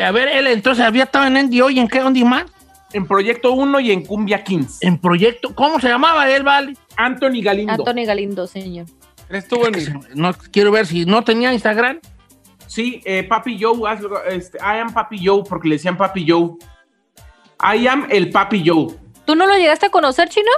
A 0.00 0.10
ver, 0.12 0.28
él 0.28 0.46
entonces 0.46 0.84
había 0.84 1.04
estado 1.04 1.26
en 1.26 1.48
NDO 1.48 1.70
y 1.70 1.80
en 1.80 1.88
qué, 1.88 2.00
dónde 2.00 2.24
más? 2.24 2.44
En 2.94 3.06
Proyecto 3.06 3.52
1 3.52 3.80
y 3.80 3.90
en 3.90 4.04
Cumbia 4.04 4.42
Kings. 4.42 4.78
En 4.80 4.98
Proyecto, 4.98 5.54
¿cómo 5.54 5.80
se 5.80 5.88
llamaba 5.88 6.30
él, 6.30 6.44
vale? 6.44 6.74
Anthony 6.96 7.42
Galindo. 7.42 7.72
Anthony 7.72 8.06
Galindo, 8.06 8.46
señor. 8.46 8.86
Estuvo 9.28 9.66
en. 9.66 9.74
No 10.14 10.32
quiero 10.52 10.70
ver 10.70 10.86
si 10.86 11.04
no 11.04 11.22
tenía 11.22 11.52
Instagram. 11.52 12.00
Sí, 12.66 13.02
eh, 13.04 13.24
Papi 13.24 13.58
Joe, 13.60 13.88
hazlo, 13.90 14.24
este, 14.24 14.58
I 14.58 14.78
am 14.80 14.92
Papi 14.92 15.24
Joe, 15.24 15.42
porque 15.48 15.68
le 15.68 15.74
decían 15.74 15.96
Papi 15.96 16.24
Joe. 16.28 16.52
I 17.60 17.86
am 17.86 18.06
el 18.10 18.30
Papi 18.30 18.62
Joe. 18.66 18.94
¿Tú 19.24 19.34
no 19.34 19.46
lo 19.46 19.54
llegaste 19.56 19.86
a 19.86 19.90
conocer, 19.90 20.28
Chino? 20.28 20.50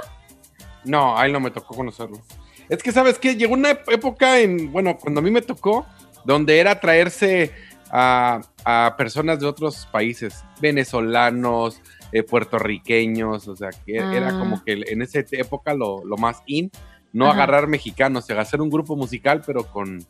No, 0.83 1.17
a 1.17 1.25
él 1.25 1.33
no 1.33 1.39
me 1.39 1.51
tocó 1.51 1.75
conocerlo. 1.75 2.21
Es 2.69 2.83
que, 2.83 2.91
¿sabes 2.91 3.17
qué? 3.17 3.35
Llegó 3.35 3.53
una 3.53 3.71
época 3.71 4.39
en, 4.39 4.71
bueno, 4.71 4.97
cuando 4.97 5.19
a 5.19 5.23
mí 5.23 5.31
me 5.31 5.41
tocó, 5.41 5.85
donde 6.25 6.59
era 6.59 6.79
traerse 6.79 7.53
a, 7.89 8.41
a 8.65 8.95
personas 8.97 9.39
de 9.39 9.45
otros 9.45 9.87
países, 9.91 10.43
venezolanos, 10.59 11.81
eh, 12.11 12.23
puertorriqueños, 12.23 13.47
o 13.47 13.55
sea, 13.55 13.69
que 13.85 13.99
Ah. 13.99 14.11
era 14.13 14.29
como 14.39 14.63
que 14.63 14.73
en 14.87 15.01
esa 15.01 15.19
época 15.31 15.73
lo, 15.73 16.03
lo 16.05 16.17
más 16.17 16.41
in, 16.45 16.71
no 17.13 17.25
Ajá. 17.25 17.35
agarrar 17.43 17.67
mexicanos, 17.67 18.23
o 18.23 18.27
sea, 18.27 18.39
hacer 18.41 18.61
un 18.61 18.69
grupo 18.69 18.95
musical, 18.95 19.41
pero 19.45 19.63
con, 19.65 20.05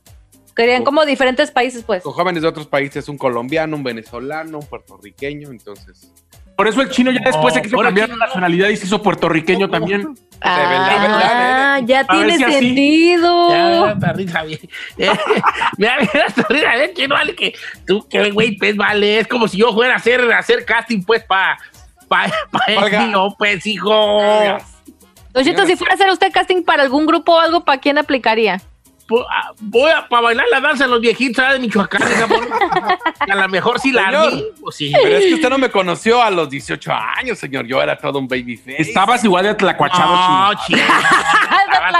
Querían 0.55 0.83
como 0.83 1.05
diferentes 1.05 1.51
países, 1.51 1.83
pues. 1.83 2.01
con 2.01 2.13
jóvenes 2.13 2.41
de 2.41 2.47
otros 2.47 2.65
países, 2.65 3.07
un 3.09 3.17
colombiano, 3.17 3.75
un 3.75 3.83
venezolano, 3.83 4.57
un 4.59 4.65
puertorriqueño, 4.65 5.51
entonces... 5.51 6.11
Por 6.55 6.67
eso 6.67 6.81
el 6.81 6.89
chino 6.89 7.11
ya 7.11 7.21
después 7.23 7.53
se 7.53 7.59
No, 7.59 7.63
quiso 7.65 7.77
cambiar 7.77 8.07
chino 8.07 8.17
no. 8.17 8.25
nacionalidad 8.25 8.69
y 8.69 8.77
se 8.77 8.87
hizo 8.87 8.99
puertorriqueño 9.03 9.69
también. 9.69 10.15
Ah, 10.41 11.79
ya 11.85 11.99
A 11.99 12.15
ver 12.15 12.27
tiene 12.27 12.37
si 12.47 12.51
sentido. 12.51 13.49
Ya, 13.51 13.91
hasta 13.91 14.13
bien. 14.43 14.59
Eh, 14.97 15.11
Mira, 15.77 15.97
mira, 16.01 16.25
hasta 16.25 16.41
risa, 16.49 16.75
bien, 16.75 16.91
que 16.95 17.07
no 17.07 17.13
vale 17.13 17.35
que 17.35 17.53
tú, 17.85 18.07
que 18.09 18.31
güey, 18.31 18.57
pues 18.57 18.75
vale, 18.75 19.19
es 19.19 19.27
como 19.27 19.47
si 19.47 19.57
yo 19.57 19.71
fuera 19.73 19.93
a 19.93 19.97
hacer, 19.97 20.19
a 20.31 20.39
hacer 20.39 20.65
casting, 20.65 21.03
pues, 21.03 21.23
para 21.25 21.59
pa, 22.07 22.25
pa 22.51 23.05
mío, 23.05 23.35
pues, 23.37 23.65
hijo. 23.65 24.19
Don 25.33 25.43
Cheto, 25.43 25.65
si 25.65 25.75
fuera 25.75 25.93
a 25.93 25.95
hacer 25.95 26.09
usted 26.09 26.31
casting 26.31 26.63
para 26.63 26.83
algún 26.83 27.05
grupo 27.05 27.33
o 27.33 27.39
algo, 27.39 27.63
¿para 27.63 27.79
quién 27.79 27.97
aplicaría? 27.97 28.61
Ah, 29.29 29.51
Voy 29.59 29.89
a 29.89 30.05
para 30.07 30.21
bailar 30.21 30.45
la 30.51 30.59
danza 30.59 30.83
de 30.83 30.89
los 30.89 30.99
viejitos 30.99 31.37
¿sabes? 31.37 31.53
de 31.61 31.65
Michoacán, 31.67 32.01
a 33.19 33.35
lo 33.35 33.47
mejor 33.47 33.79
sí 33.79 33.91
la 33.91 34.05
Señor. 34.05 34.33
vi, 34.33 34.43
pues 34.61 34.75
sí. 34.75 34.91
Pero 35.01 35.17
es 35.17 35.25
que 35.25 35.33
usted 35.35 35.49
no 35.49 35.57
me 35.57 35.69
conoció 35.71 36.21
a 36.21 36.29
los 36.29 36.49
18 36.49 36.91
años, 36.91 37.39
señor. 37.39 37.65
Yo 37.65 37.81
era 37.81 37.97
todo 37.97 38.19
un 38.19 38.27
babyface. 38.27 38.81
Estabas 38.81 39.23
igual 39.23 39.45
de 39.45 39.55
tlacuachado, 39.55 40.13
No, 40.13 40.53
chico. 40.65 40.79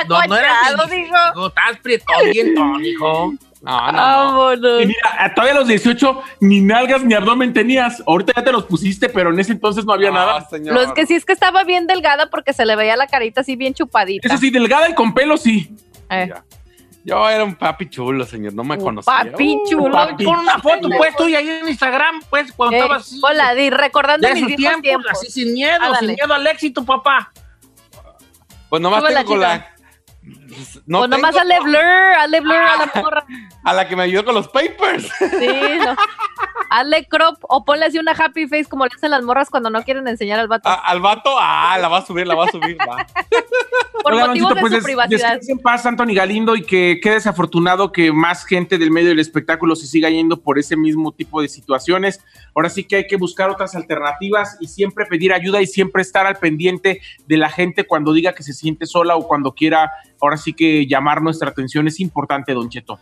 No, 0.10 0.22
no 0.28 0.88
bien 2.34 2.56
hijo. 2.84 3.34
No, 3.62 3.92
no. 3.92 4.82
Y 4.82 4.86
mira, 4.88 5.00
a 5.18 5.34
todavía 5.34 5.54
a 5.56 5.60
los 5.60 5.68
18 5.68 6.22
ni 6.42 6.62
nalgas 6.62 7.04
ni 7.04 7.14
abdomen 7.16 7.54
tenías. 7.54 8.04
Ahorita 8.06 8.34
ya 8.36 8.44
te 8.44 8.52
los 8.52 8.66
pusiste, 8.66 9.10
pero 9.10 9.32
en 9.32 9.40
ese 9.40 9.52
entonces 9.54 9.84
no 9.84 9.94
había 9.94 10.10
No, 10.10 10.16
nada. 10.16 10.48
señor. 10.48 10.76
Lo 10.76 10.82
es 10.82 10.92
que 10.94 11.06
sí 11.08 11.16
es 11.16 11.26
que 11.26 11.34
estaba 11.34 11.64
bien 11.64 11.88
delgada 11.88 12.30
porque 12.30 12.54
se 12.54 12.66
le 12.66 12.76
veía 12.76 12.96
la 12.96 13.08
carita 13.08 13.42
así 13.42 13.56
bien 13.56 13.74
chupadita. 13.74 14.28
Eso 14.28 14.38
sí, 14.38 14.52
delgada 14.52 14.90
y 14.90 14.94
con 14.94 15.14
pelo, 15.14 15.38
sí. 15.38 15.74
Eh. 16.10 16.28
Ya. 16.30 16.44
Yo 17.04 17.28
era 17.30 17.44
un 17.46 17.56
papi 17.56 17.90
chulo, 17.90 18.26
señor. 18.26 18.54
No 18.54 18.64
me 18.66 18.76
Un 18.76 18.82
conocía. 18.84 19.14
papi 19.32 19.58
chulo. 19.70 19.92
papi. 19.92 20.26
Pon 20.26 20.40
una 20.40 20.60
foto, 20.60 20.90
pues, 20.96 21.16
tuya 21.16 21.40
ahí 21.40 21.50
en 21.50 21.68
Instagram, 21.70 22.22
pues, 22.30 22.52
cuando 22.52 22.76
Eh, 22.76 22.80
estabas 22.80 23.08
así. 23.08 23.20
hola, 23.24 23.56
di, 23.56 23.70
recordando 23.70 24.28
de 24.28 24.34
mis 24.36 24.56
tiempos, 24.58 24.82
tiempos. 24.82 25.12
así 25.14 25.32
sin 25.32 25.54
miedo, 25.54 25.82
Ándale. 25.82 26.00
sin 26.00 26.16
miedo 26.16 26.34
al 26.34 26.46
éxito, 26.48 26.84
papá. 26.86 27.32
Pues 28.70 28.82
nomás 28.82 29.04
tengo 29.06 29.24
con 29.26 29.40
la. 29.40 29.74
No 30.86 31.02
o 31.02 31.08
nomás 31.08 31.36
hazle 31.36 31.60
blur, 31.62 31.78
hazle 32.20 32.40
blur 32.42 32.56
a 32.56 32.78
la 32.78 33.02
morra. 33.02 33.26
A 33.64 33.74
la 33.74 33.88
que 33.88 33.96
me 33.96 34.04
ayudó 34.04 34.26
con 34.26 34.36
los 34.36 34.48
papers. 34.48 35.10
Sí, 35.20 35.78
no. 35.84 35.96
Hazle 36.70 37.06
crop 37.08 37.38
o 37.44 37.64
ponle 37.64 37.86
así 37.86 37.98
una 37.98 38.12
happy 38.12 38.48
face 38.48 38.66
como 38.66 38.86
le 38.86 38.92
hacen 38.96 39.12
las 39.12 39.24
morras 39.24 39.50
cuando 39.50 39.70
no 39.70 39.84
quieren 39.84 40.08
enseñar 40.08 40.40
al 40.40 40.48
vato. 40.48 40.68
A- 40.70 40.76
al 40.76 41.00
vato, 41.00 41.36
ah, 41.40 41.78
la 41.80 41.88
va 41.88 42.00
a 42.00 42.06
subir, 42.06 42.28
la 42.28 42.36
va 42.36 42.46
a 42.46 42.52
subir. 42.52 42.78
va. 42.80 43.06
por 44.04 44.14
Hola, 44.14 44.28
motivos 44.28 44.54
de 44.56 44.62
pues, 44.62 44.72
su 44.72 44.76
des- 44.78 44.84
privacidad. 44.84 45.40
en 45.48 45.60
paz, 45.60 45.86
Anthony 45.86 46.14
Galindo, 46.14 46.56
y 46.56 46.64
que 46.64 47.00
qué 47.02 47.12
desafortunado 47.12 47.92
que 47.92 48.12
más 48.12 48.46
gente 48.46 48.78
del 48.78 48.92
medio 48.92 49.10
del 49.10 49.20
espectáculo 49.20 49.76
se 49.76 49.88
siga 49.88 50.10
yendo 50.10 50.40
por 50.40 50.60
ese 50.60 50.76
mismo 50.78 51.12
tipo 51.12 51.42
de 51.42 51.48
situaciones. 51.50 52.24
Ahora 52.56 52.70
sí 52.70 52.84
que 52.84 52.98
hay 52.98 53.08
que 53.08 53.16
buscar 53.18 53.50
otras 53.50 53.76
alternativas 53.76 54.58
y 54.60 54.68
siempre 54.68 55.06
pedir 55.06 55.34
ayuda 55.34 55.62
y 55.62 55.68
siempre 55.68 56.02
estar 56.02 56.26
al 56.28 56.36
pendiente 56.38 57.02
de 57.26 57.38
la 57.38 57.50
gente 57.50 57.86
cuando 57.86 58.14
diga 58.14 58.34
que 58.34 58.44
se 58.44 58.54
siente 58.54 58.86
sola 58.86 59.16
o 59.16 59.28
cuando 59.28 59.54
quiera, 59.54 59.92
ahora 60.22 60.37
sí 60.38 60.54
que 60.54 60.86
llamar 60.88 61.22
nuestra 61.22 61.50
atención. 61.50 61.88
Es 61.88 62.00
importante, 62.00 62.54
Don 62.54 62.70
Cheto. 62.70 63.00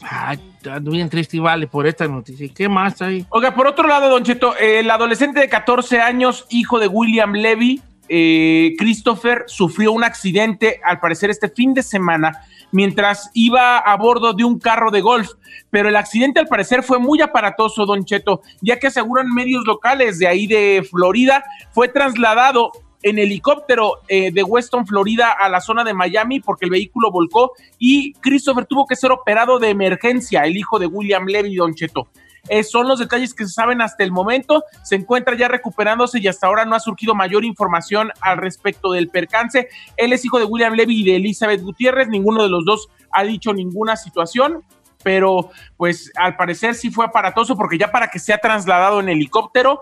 Ay, 0.00 0.38
ando 0.70 0.92
bien 0.92 1.08
triste 1.08 1.36
y 1.36 1.40
vale 1.40 1.66
por 1.66 1.86
esta 1.86 2.06
noticia. 2.06 2.46
¿Y 2.46 2.50
¿Qué 2.50 2.68
más 2.68 3.02
hay? 3.02 3.26
Oiga, 3.30 3.54
por 3.54 3.66
otro 3.66 3.88
lado, 3.88 4.08
Don 4.08 4.22
Cheto, 4.22 4.56
el 4.56 4.90
adolescente 4.90 5.40
de 5.40 5.48
14 5.48 6.00
años, 6.00 6.46
hijo 6.50 6.78
de 6.78 6.86
William 6.86 7.32
Levy, 7.32 7.82
eh, 8.08 8.74
Christopher, 8.78 9.44
sufrió 9.46 9.92
un 9.92 10.04
accidente, 10.04 10.80
al 10.84 11.00
parecer, 11.00 11.30
este 11.30 11.48
fin 11.48 11.74
de 11.74 11.82
semana, 11.82 12.44
mientras 12.70 13.30
iba 13.34 13.78
a 13.78 13.96
bordo 13.96 14.32
de 14.32 14.44
un 14.44 14.58
carro 14.58 14.90
de 14.90 15.00
golf. 15.00 15.30
Pero 15.70 15.88
el 15.88 15.96
accidente, 15.96 16.38
al 16.38 16.46
parecer, 16.46 16.82
fue 16.82 16.98
muy 16.98 17.20
aparatoso, 17.20 17.84
Don 17.84 18.04
Cheto, 18.04 18.42
ya 18.60 18.78
que 18.78 18.86
aseguran 18.86 19.28
medios 19.28 19.64
locales 19.66 20.18
de 20.18 20.28
ahí 20.28 20.46
de 20.46 20.86
Florida, 20.88 21.44
fue 21.72 21.88
trasladado 21.88 22.70
en 23.02 23.18
helicóptero 23.18 24.00
eh, 24.08 24.32
de 24.32 24.42
Weston, 24.42 24.86
Florida, 24.86 25.32
a 25.32 25.48
la 25.48 25.60
zona 25.60 25.84
de 25.84 25.94
Miami, 25.94 26.40
porque 26.40 26.64
el 26.64 26.70
vehículo 26.70 27.10
volcó 27.10 27.52
y 27.78 28.12
Christopher 28.14 28.66
tuvo 28.66 28.86
que 28.86 28.96
ser 28.96 29.12
operado 29.12 29.58
de 29.58 29.70
emergencia, 29.70 30.42
el 30.42 30.56
hijo 30.56 30.78
de 30.78 30.86
William 30.86 31.26
Levy, 31.26 31.56
Don 31.56 31.74
Cheto. 31.74 32.08
Eh, 32.48 32.62
son 32.62 32.88
los 32.88 32.98
detalles 32.98 33.34
que 33.34 33.44
se 33.46 33.52
saben 33.52 33.82
hasta 33.82 34.04
el 34.04 34.12
momento. 34.12 34.64
Se 34.82 34.94
encuentra 34.94 35.36
ya 35.36 35.48
recuperándose 35.48 36.18
y 36.18 36.28
hasta 36.28 36.46
ahora 36.46 36.64
no 36.64 36.74
ha 36.74 36.80
surgido 36.80 37.14
mayor 37.14 37.44
información 37.44 38.10
al 38.20 38.38
respecto 38.38 38.92
del 38.92 39.08
percance. 39.08 39.68
Él 39.96 40.12
es 40.12 40.24
hijo 40.24 40.38
de 40.38 40.44
William 40.44 40.74
Levy 40.74 41.02
y 41.02 41.04
de 41.04 41.16
Elizabeth 41.16 41.60
Gutiérrez. 41.60 42.08
Ninguno 42.08 42.42
de 42.42 42.48
los 42.48 42.64
dos 42.64 42.88
ha 43.12 43.24
dicho 43.24 43.52
ninguna 43.52 43.96
situación, 43.96 44.62
pero 45.02 45.50
pues 45.76 46.10
al 46.16 46.36
parecer 46.36 46.74
sí 46.74 46.90
fue 46.90 47.04
aparatoso 47.04 47.56
porque 47.56 47.78
ya 47.78 47.90
para 47.90 48.08
que 48.08 48.18
sea 48.18 48.38
trasladado 48.38 49.00
en 49.00 49.08
helicóptero, 49.08 49.80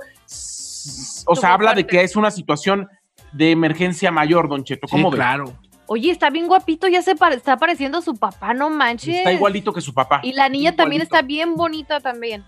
o 1.27 1.37
sea, 1.37 1.53
habla 1.53 1.75
de 1.75 1.87
que 1.87 2.03
es 2.03 2.17
una 2.17 2.31
situación 2.31 2.89
de 3.33 3.51
emergencia 3.51 4.11
mayor, 4.11 4.49
Don 4.49 4.65
Cheto. 4.65 4.87
¿Cómo 4.89 5.09
Sí, 5.09 5.13
ve? 5.13 5.17
claro. 5.17 5.53
Oye, 5.89 6.11
está 6.11 6.31
bien 6.31 6.49
guapito, 6.49 6.89
ya 6.89 7.01
se 7.03 7.15
pare- 7.15 7.37
está 7.37 7.57
pareciendo 7.57 7.99
a 7.99 8.03
su 8.03 8.17
papá, 8.17 8.53
no 8.55 8.71
manches. 8.71 9.19
Está 9.19 9.33
igualito 9.33 9.73
que 9.73 9.81
su 9.81 9.95
papá. 9.95 10.21
Y 10.25 10.33
la 10.33 10.49
niña 10.49 10.75
también 10.75 11.01
está 11.03 11.23
bien 11.23 11.55
bonita 11.55 12.01
también. 12.01 12.45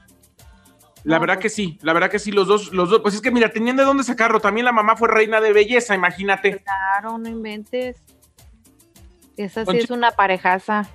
La 1.04 1.16
No, 1.16 1.20
verdad 1.20 1.34
pues- 1.36 1.42
que 1.44 1.48
sí, 1.50 1.78
la 1.82 1.92
verdad 1.92 2.10
que 2.10 2.18
sí, 2.18 2.32
los 2.32 2.48
dos, 2.48 2.72
los 2.72 2.90
dos, 2.90 3.00
pues 3.00 3.14
es 3.14 3.20
que 3.20 3.30
mira, 3.30 3.50
tenían 3.52 3.76
de 3.76 3.84
dónde 3.84 4.02
sacarlo. 4.02 4.40
También 4.40 4.64
la 4.64 4.72
mamá 4.72 4.96
fue 4.96 5.06
reina 5.08 5.40
de 5.40 5.52
belleza, 5.52 5.94
imagínate. 5.94 6.58
Claro, 6.64 7.16
no 7.18 7.28
inventes. 7.28 8.02
Esa 9.36 9.64
sí 9.64 9.76
es 9.76 9.90
una 9.90 10.10
parejaza. 10.10 10.88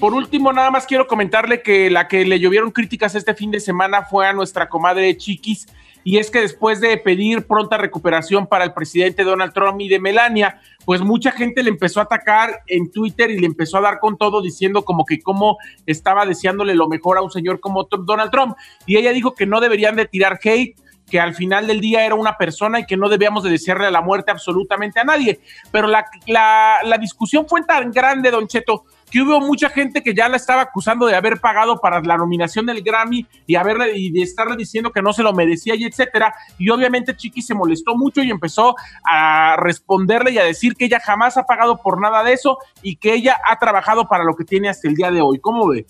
Por 0.00 0.14
último, 0.14 0.52
nada 0.52 0.70
más 0.72 0.86
quiero 0.86 1.06
comentarle 1.06 1.62
que 1.62 1.88
la 1.90 2.08
que 2.08 2.24
le 2.24 2.40
llovieron 2.40 2.70
críticas 2.72 3.14
este 3.14 3.34
fin 3.34 3.50
de 3.52 3.60
semana 3.60 4.02
fue 4.02 4.26
a 4.26 4.32
nuestra 4.32 4.68
comadre 4.68 5.16
Chiquis, 5.16 5.66
y 6.04 6.18
es 6.18 6.30
que 6.30 6.40
después 6.40 6.80
de 6.80 6.96
pedir 6.96 7.46
pronta 7.46 7.76
recuperación 7.76 8.46
para 8.46 8.64
el 8.64 8.72
presidente 8.72 9.24
Donald 9.24 9.52
Trump 9.52 9.80
y 9.80 9.88
de 9.88 10.00
Melania, 10.00 10.60
pues 10.84 11.02
mucha 11.02 11.32
gente 11.32 11.62
le 11.62 11.70
empezó 11.70 12.00
a 12.00 12.04
atacar 12.04 12.62
en 12.66 12.90
Twitter 12.90 13.30
y 13.30 13.38
le 13.38 13.46
empezó 13.46 13.78
a 13.78 13.82
dar 13.82 13.98
con 13.98 14.16
todo 14.16 14.40
diciendo 14.40 14.84
como 14.84 15.04
que 15.04 15.20
cómo 15.20 15.58
estaba 15.86 16.24
deseándole 16.24 16.74
lo 16.74 16.88
mejor 16.88 17.18
a 17.18 17.22
un 17.22 17.30
señor 17.30 17.60
como 17.60 17.86
Donald 17.90 18.30
Trump. 18.30 18.56
Y 18.86 18.96
ella 18.96 19.12
dijo 19.12 19.34
que 19.34 19.46
no 19.46 19.60
deberían 19.60 19.96
de 19.96 20.06
tirar 20.06 20.38
hate, 20.42 20.76
que 21.10 21.20
al 21.20 21.34
final 21.34 21.66
del 21.66 21.80
día 21.80 22.04
era 22.04 22.14
una 22.14 22.36
persona 22.36 22.80
y 22.80 22.86
que 22.86 22.96
no 22.96 23.08
debíamos 23.08 23.42
de 23.42 23.50
desearle 23.50 23.90
la 23.90 24.00
muerte 24.00 24.30
absolutamente 24.30 25.00
a 25.00 25.04
nadie. 25.04 25.40
Pero 25.70 25.88
la, 25.88 26.04
la, 26.26 26.78
la 26.84 26.98
discusión 26.98 27.46
fue 27.48 27.62
tan 27.64 27.90
grande, 27.90 28.30
Don 28.30 28.46
Cheto, 28.46 28.84
que 29.10 29.22
hubo 29.22 29.40
mucha 29.40 29.68
gente 29.70 30.02
que 30.02 30.14
ya 30.14 30.28
la 30.28 30.36
estaba 30.36 30.62
acusando 30.62 31.06
de 31.06 31.14
haber 31.16 31.40
pagado 31.40 31.80
para 31.80 32.00
la 32.02 32.16
nominación 32.16 32.66
del 32.66 32.82
Grammy 32.82 33.26
y 33.46 33.54
haberle 33.56 33.96
y 33.98 34.10
de 34.10 34.22
estarle 34.22 34.56
diciendo 34.56 34.90
que 34.92 35.02
no 35.02 35.12
se 35.12 35.22
lo 35.22 35.32
merecía 35.32 35.74
y 35.74 35.84
etcétera. 35.84 36.34
Y 36.58 36.70
obviamente 36.70 37.16
Chiqui 37.16 37.42
se 37.42 37.54
molestó 37.54 37.96
mucho 37.96 38.22
y 38.22 38.30
empezó 38.30 38.74
a 39.04 39.56
responderle 39.58 40.32
y 40.32 40.38
a 40.38 40.44
decir 40.44 40.74
que 40.74 40.84
ella 40.86 41.00
jamás 41.04 41.36
ha 41.36 41.44
pagado 41.44 41.78
por 41.82 42.00
nada 42.00 42.22
de 42.22 42.32
eso 42.32 42.58
y 42.82 42.96
que 42.96 43.14
ella 43.14 43.38
ha 43.46 43.58
trabajado 43.58 44.06
para 44.08 44.24
lo 44.24 44.34
que 44.36 44.44
tiene 44.44 44.68
hasta 44.68 44.88
el 44.88 44.94
día 44.94 45.10
de 45.10 45.20
hoy. 45.20 45.38
¿Cómo 45.40 45.68
ve? 45.68 45.86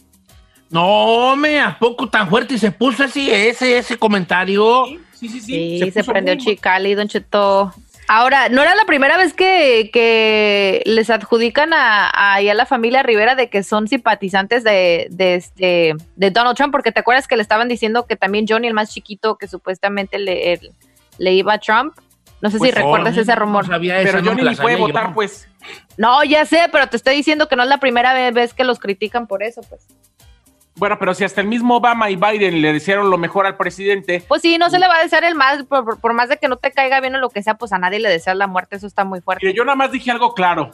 No, 0.70 1.34
me, 1.36 1.60
¿a 1.60 1.78
poco 1.78 2.08
tan 2.08 2.28
fuerte 2.28 2.58
se 2.58 2.70
puso 2.70 3.04
así 3.04 3.30
ese, 3.30 3.78
ese 3.78 3.96
comentario? 3.96 4.84
Sí, 5.14 5.28
sí, 5.28 5.40
Sí, 5.40 5.78
se, 5.92 6.00
puso 6.00 6.12
prendió 6.12 6.34
muy- 6.34 6.44
Chicali, 6.44 6.94
Don 6.94 7.08
Cheto. 7.08 7.72
Ahora, 8.08 8.48
no 8.48 8.62
era 8.62 8.74
la 8.74 8.84
primera 8.86 9.18
vez 9.18 9.34
que, 9.34 9.90
que 9.92 10.82
les 10.86 11.10
adjudican 11.10 11.74
a, 11.74 12.08
a, 12.08 12.40
la 12.40 12.64
familia 12.66 13.02
Rivera 13.02 13.34
de 13.34 13.50
que 13.50 13.62
son 13.62 13.86
simpatizantes 13.86 14.64
de, 14.64 15.08
de, 15.10 15.34
este, 15.34 15.94
de 16.16 16.30
Donald 16.30 16.56
Trump, 16.56 16.72
porque 16.72 16.90
te 16.90 17.00
acuerdas 17.00 17.28
que 17.28 17.36
le 17.36 17.42
estaban 17.42 17.68
diciendo 17.68 18.06
que 18.06 18.16
también 18.16 18.46
Johnny, 18.48 18.66
el 18.66 18.74
más 18.74 18.92
chiquito, 18.94 19.36
que 19.36 19.46
supuestamente 19.46 20.18
le, 20.18 20.54
el- 20.54 20.72
le 21.18 21.32
iba 21.34 21.52
a 21.52 21.58
Trump. 21.58 21.94
No 22.40 22.50
sé 22.50 22.58
Pues, 22.58 22.70
si 22.70 22.76
recuerdas 22.76 23.14
no, 23.16 23.20
ese 23.20 23.32
no 23.34 23.40
rumor. 23.40 23.66
sabía 23.66 24.00
esa, 24.00 24.10
Pero 24.12 24.22
no 24.22 24.30
Johnny 24.30 24.42
la 24.42 24.50
ni 24.52 24.56
puede 24.56 24.76
sabía 24.76 24.86
yo. 24.88 24.92
votar, 24.94 25.12
pues. 25.12 25.48
No, 25.96 26.22
ya 26.24 26.46
sé, 26.46 26.60
pero 26.72 26.86
te 26.88 26.96
estoy 26.96 27.16
diciendo 27.16 27.46
que 27.48 27.56
no 27.56 27.64
es 27.64 27.68
la 27.68 27.78
primera 27.78 28.14
ve- 28.14 28.30
vez 28.30 28.54
que 28.54 28.64
los 28.64 28.78
critican 28.78 29.26
por 29.26 29.42
eso, 29.42 29.60
pues. 29.68 29.86
Bueno, 30.78 30.96
pero 30.98 31.12
si 31.14 31.24
hasta 31.24 31.40
el 31.40 31.48
mismo 31.48 31.76
Obama 31.76 32.08
y 32.10 32.16
Biden 32.16 32.62
le 32.62 32.72
desearon 32.72 33.10
lo 33.10 33.18
mejor 33.18 33.46
al 33.46 33.56
presidente, 33.56 34.22
Pues 34.28 34.42
sí, 34.42 34.58
no 34.58 34.70
se 34.70 34.78
le 34.78 34.86
va 34.88 34.96
a 34.96 35.02
desear 35.02 35.24
el 35.24 35.34
mal, 35.34 35.66
por, 35.66 35.84
por- 35.84 36.00
por 36.00 36.12
más 36.14 36.28
de 36.28 36.36
que 36.36 36.48
no 36.48 36.56
te 36.56 36.70
caiga 36.72 37.00
bien 37.00 37.14
o 37.16 37.18
lo 37.18 37.30
que 37.30 37.42
sea, 37.42 37.54
pues 37.54 37.72
a 37.72 37.78
nadie 37.78 37.98
le 37.98 38.08
deseas 38.08 38.36
la 38.36 38.46
muerte, 38.46 38.76
eso 38.76 38.86
está 38.86 39.04
muy 39.04 39.20
fuerte. 39.20 39.44
mire, 39.44 39.56
yo 39.56 39.64
nada 39.64 39.76
más 39.76 39.90
dije 39.92 40.10
algo 40.10 40.34
claro, 40.34 40.70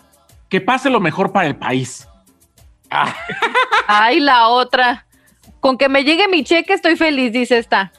que 0.48 0.60
pase 0.60 0.90
lo 0.90 1.00
mejor 1.00 1.32
para 1.32 1.46
el 1.48 1.56
país. 1.56 2.06
Ay, 3.86 4.20
la 4.20 4.48
otra. 4.48 5.06
Con 5.60 5.78
que 5.78 5.88
me 5.88 6.04
llegue 6.04 6.28
mi 6.28 6.44
cheque 6.44 6.74
estoy 6.74 6.96
feliz, 6.96 7.32
dice 7.32 7.58
esta. 7.58 7.92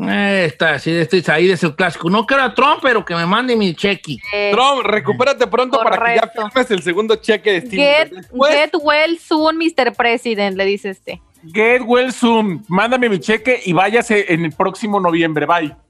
Eh, 0.00 0.44
Esta, 0.46 0.78
sí, 0.78 0.94
este 0.94 1.18
es 1.18 1.28
ahí 1.28 1.48
de 1.48 1.54
ese 1.54 1.74
clásico. 1.74 2.08
No 2.08 2.24
quiero 2.24 2.44
a 2.44 2.54
Trump, 2.54 2.78
pero 2.82 3.04
que 3.04 3.16
me 3.16 3.26
mande 3.26 3.56
mi 3.56 3.74
cheque. 3.74 4.16
Eh, 4.32 4.52
Trump, 4.52 4.82
recupérate 4.84 5.44
pronto 5.48 5.80
para 5.82 5.98
que 5.98 6.16
ya 6.20 6.28
firmes 6.28 6.70
el 6.70 6.82
segundo 6.82 7.16
cheque 7.16 7.52
de 7.54 7.60
Steam. 7.66 7.82
get, 7.82 8.10
Después, 8.12 8.54
get 8.54 8.70
well 8.80 9.18
soon, 9.18 9.56
Mr. 9.58 9.92
President, 9.96 10.56
le 10.56 10.64
dice 10.66 10.90
este. 10.90 11.20
Get 11.42 11.82
well 11.86 12.12
soon, 12.12 12.64
mándame 12.68 13.08
mi 13.08 13.18
cheque 13.18 13.60
y 13.64 13.72
váyase 13.72 14.32
en 14.32 14.44
el 14.44 14.52
próximo 14.52 14.98
noviembre, 15.00 15.46
bye. 15.46 15.87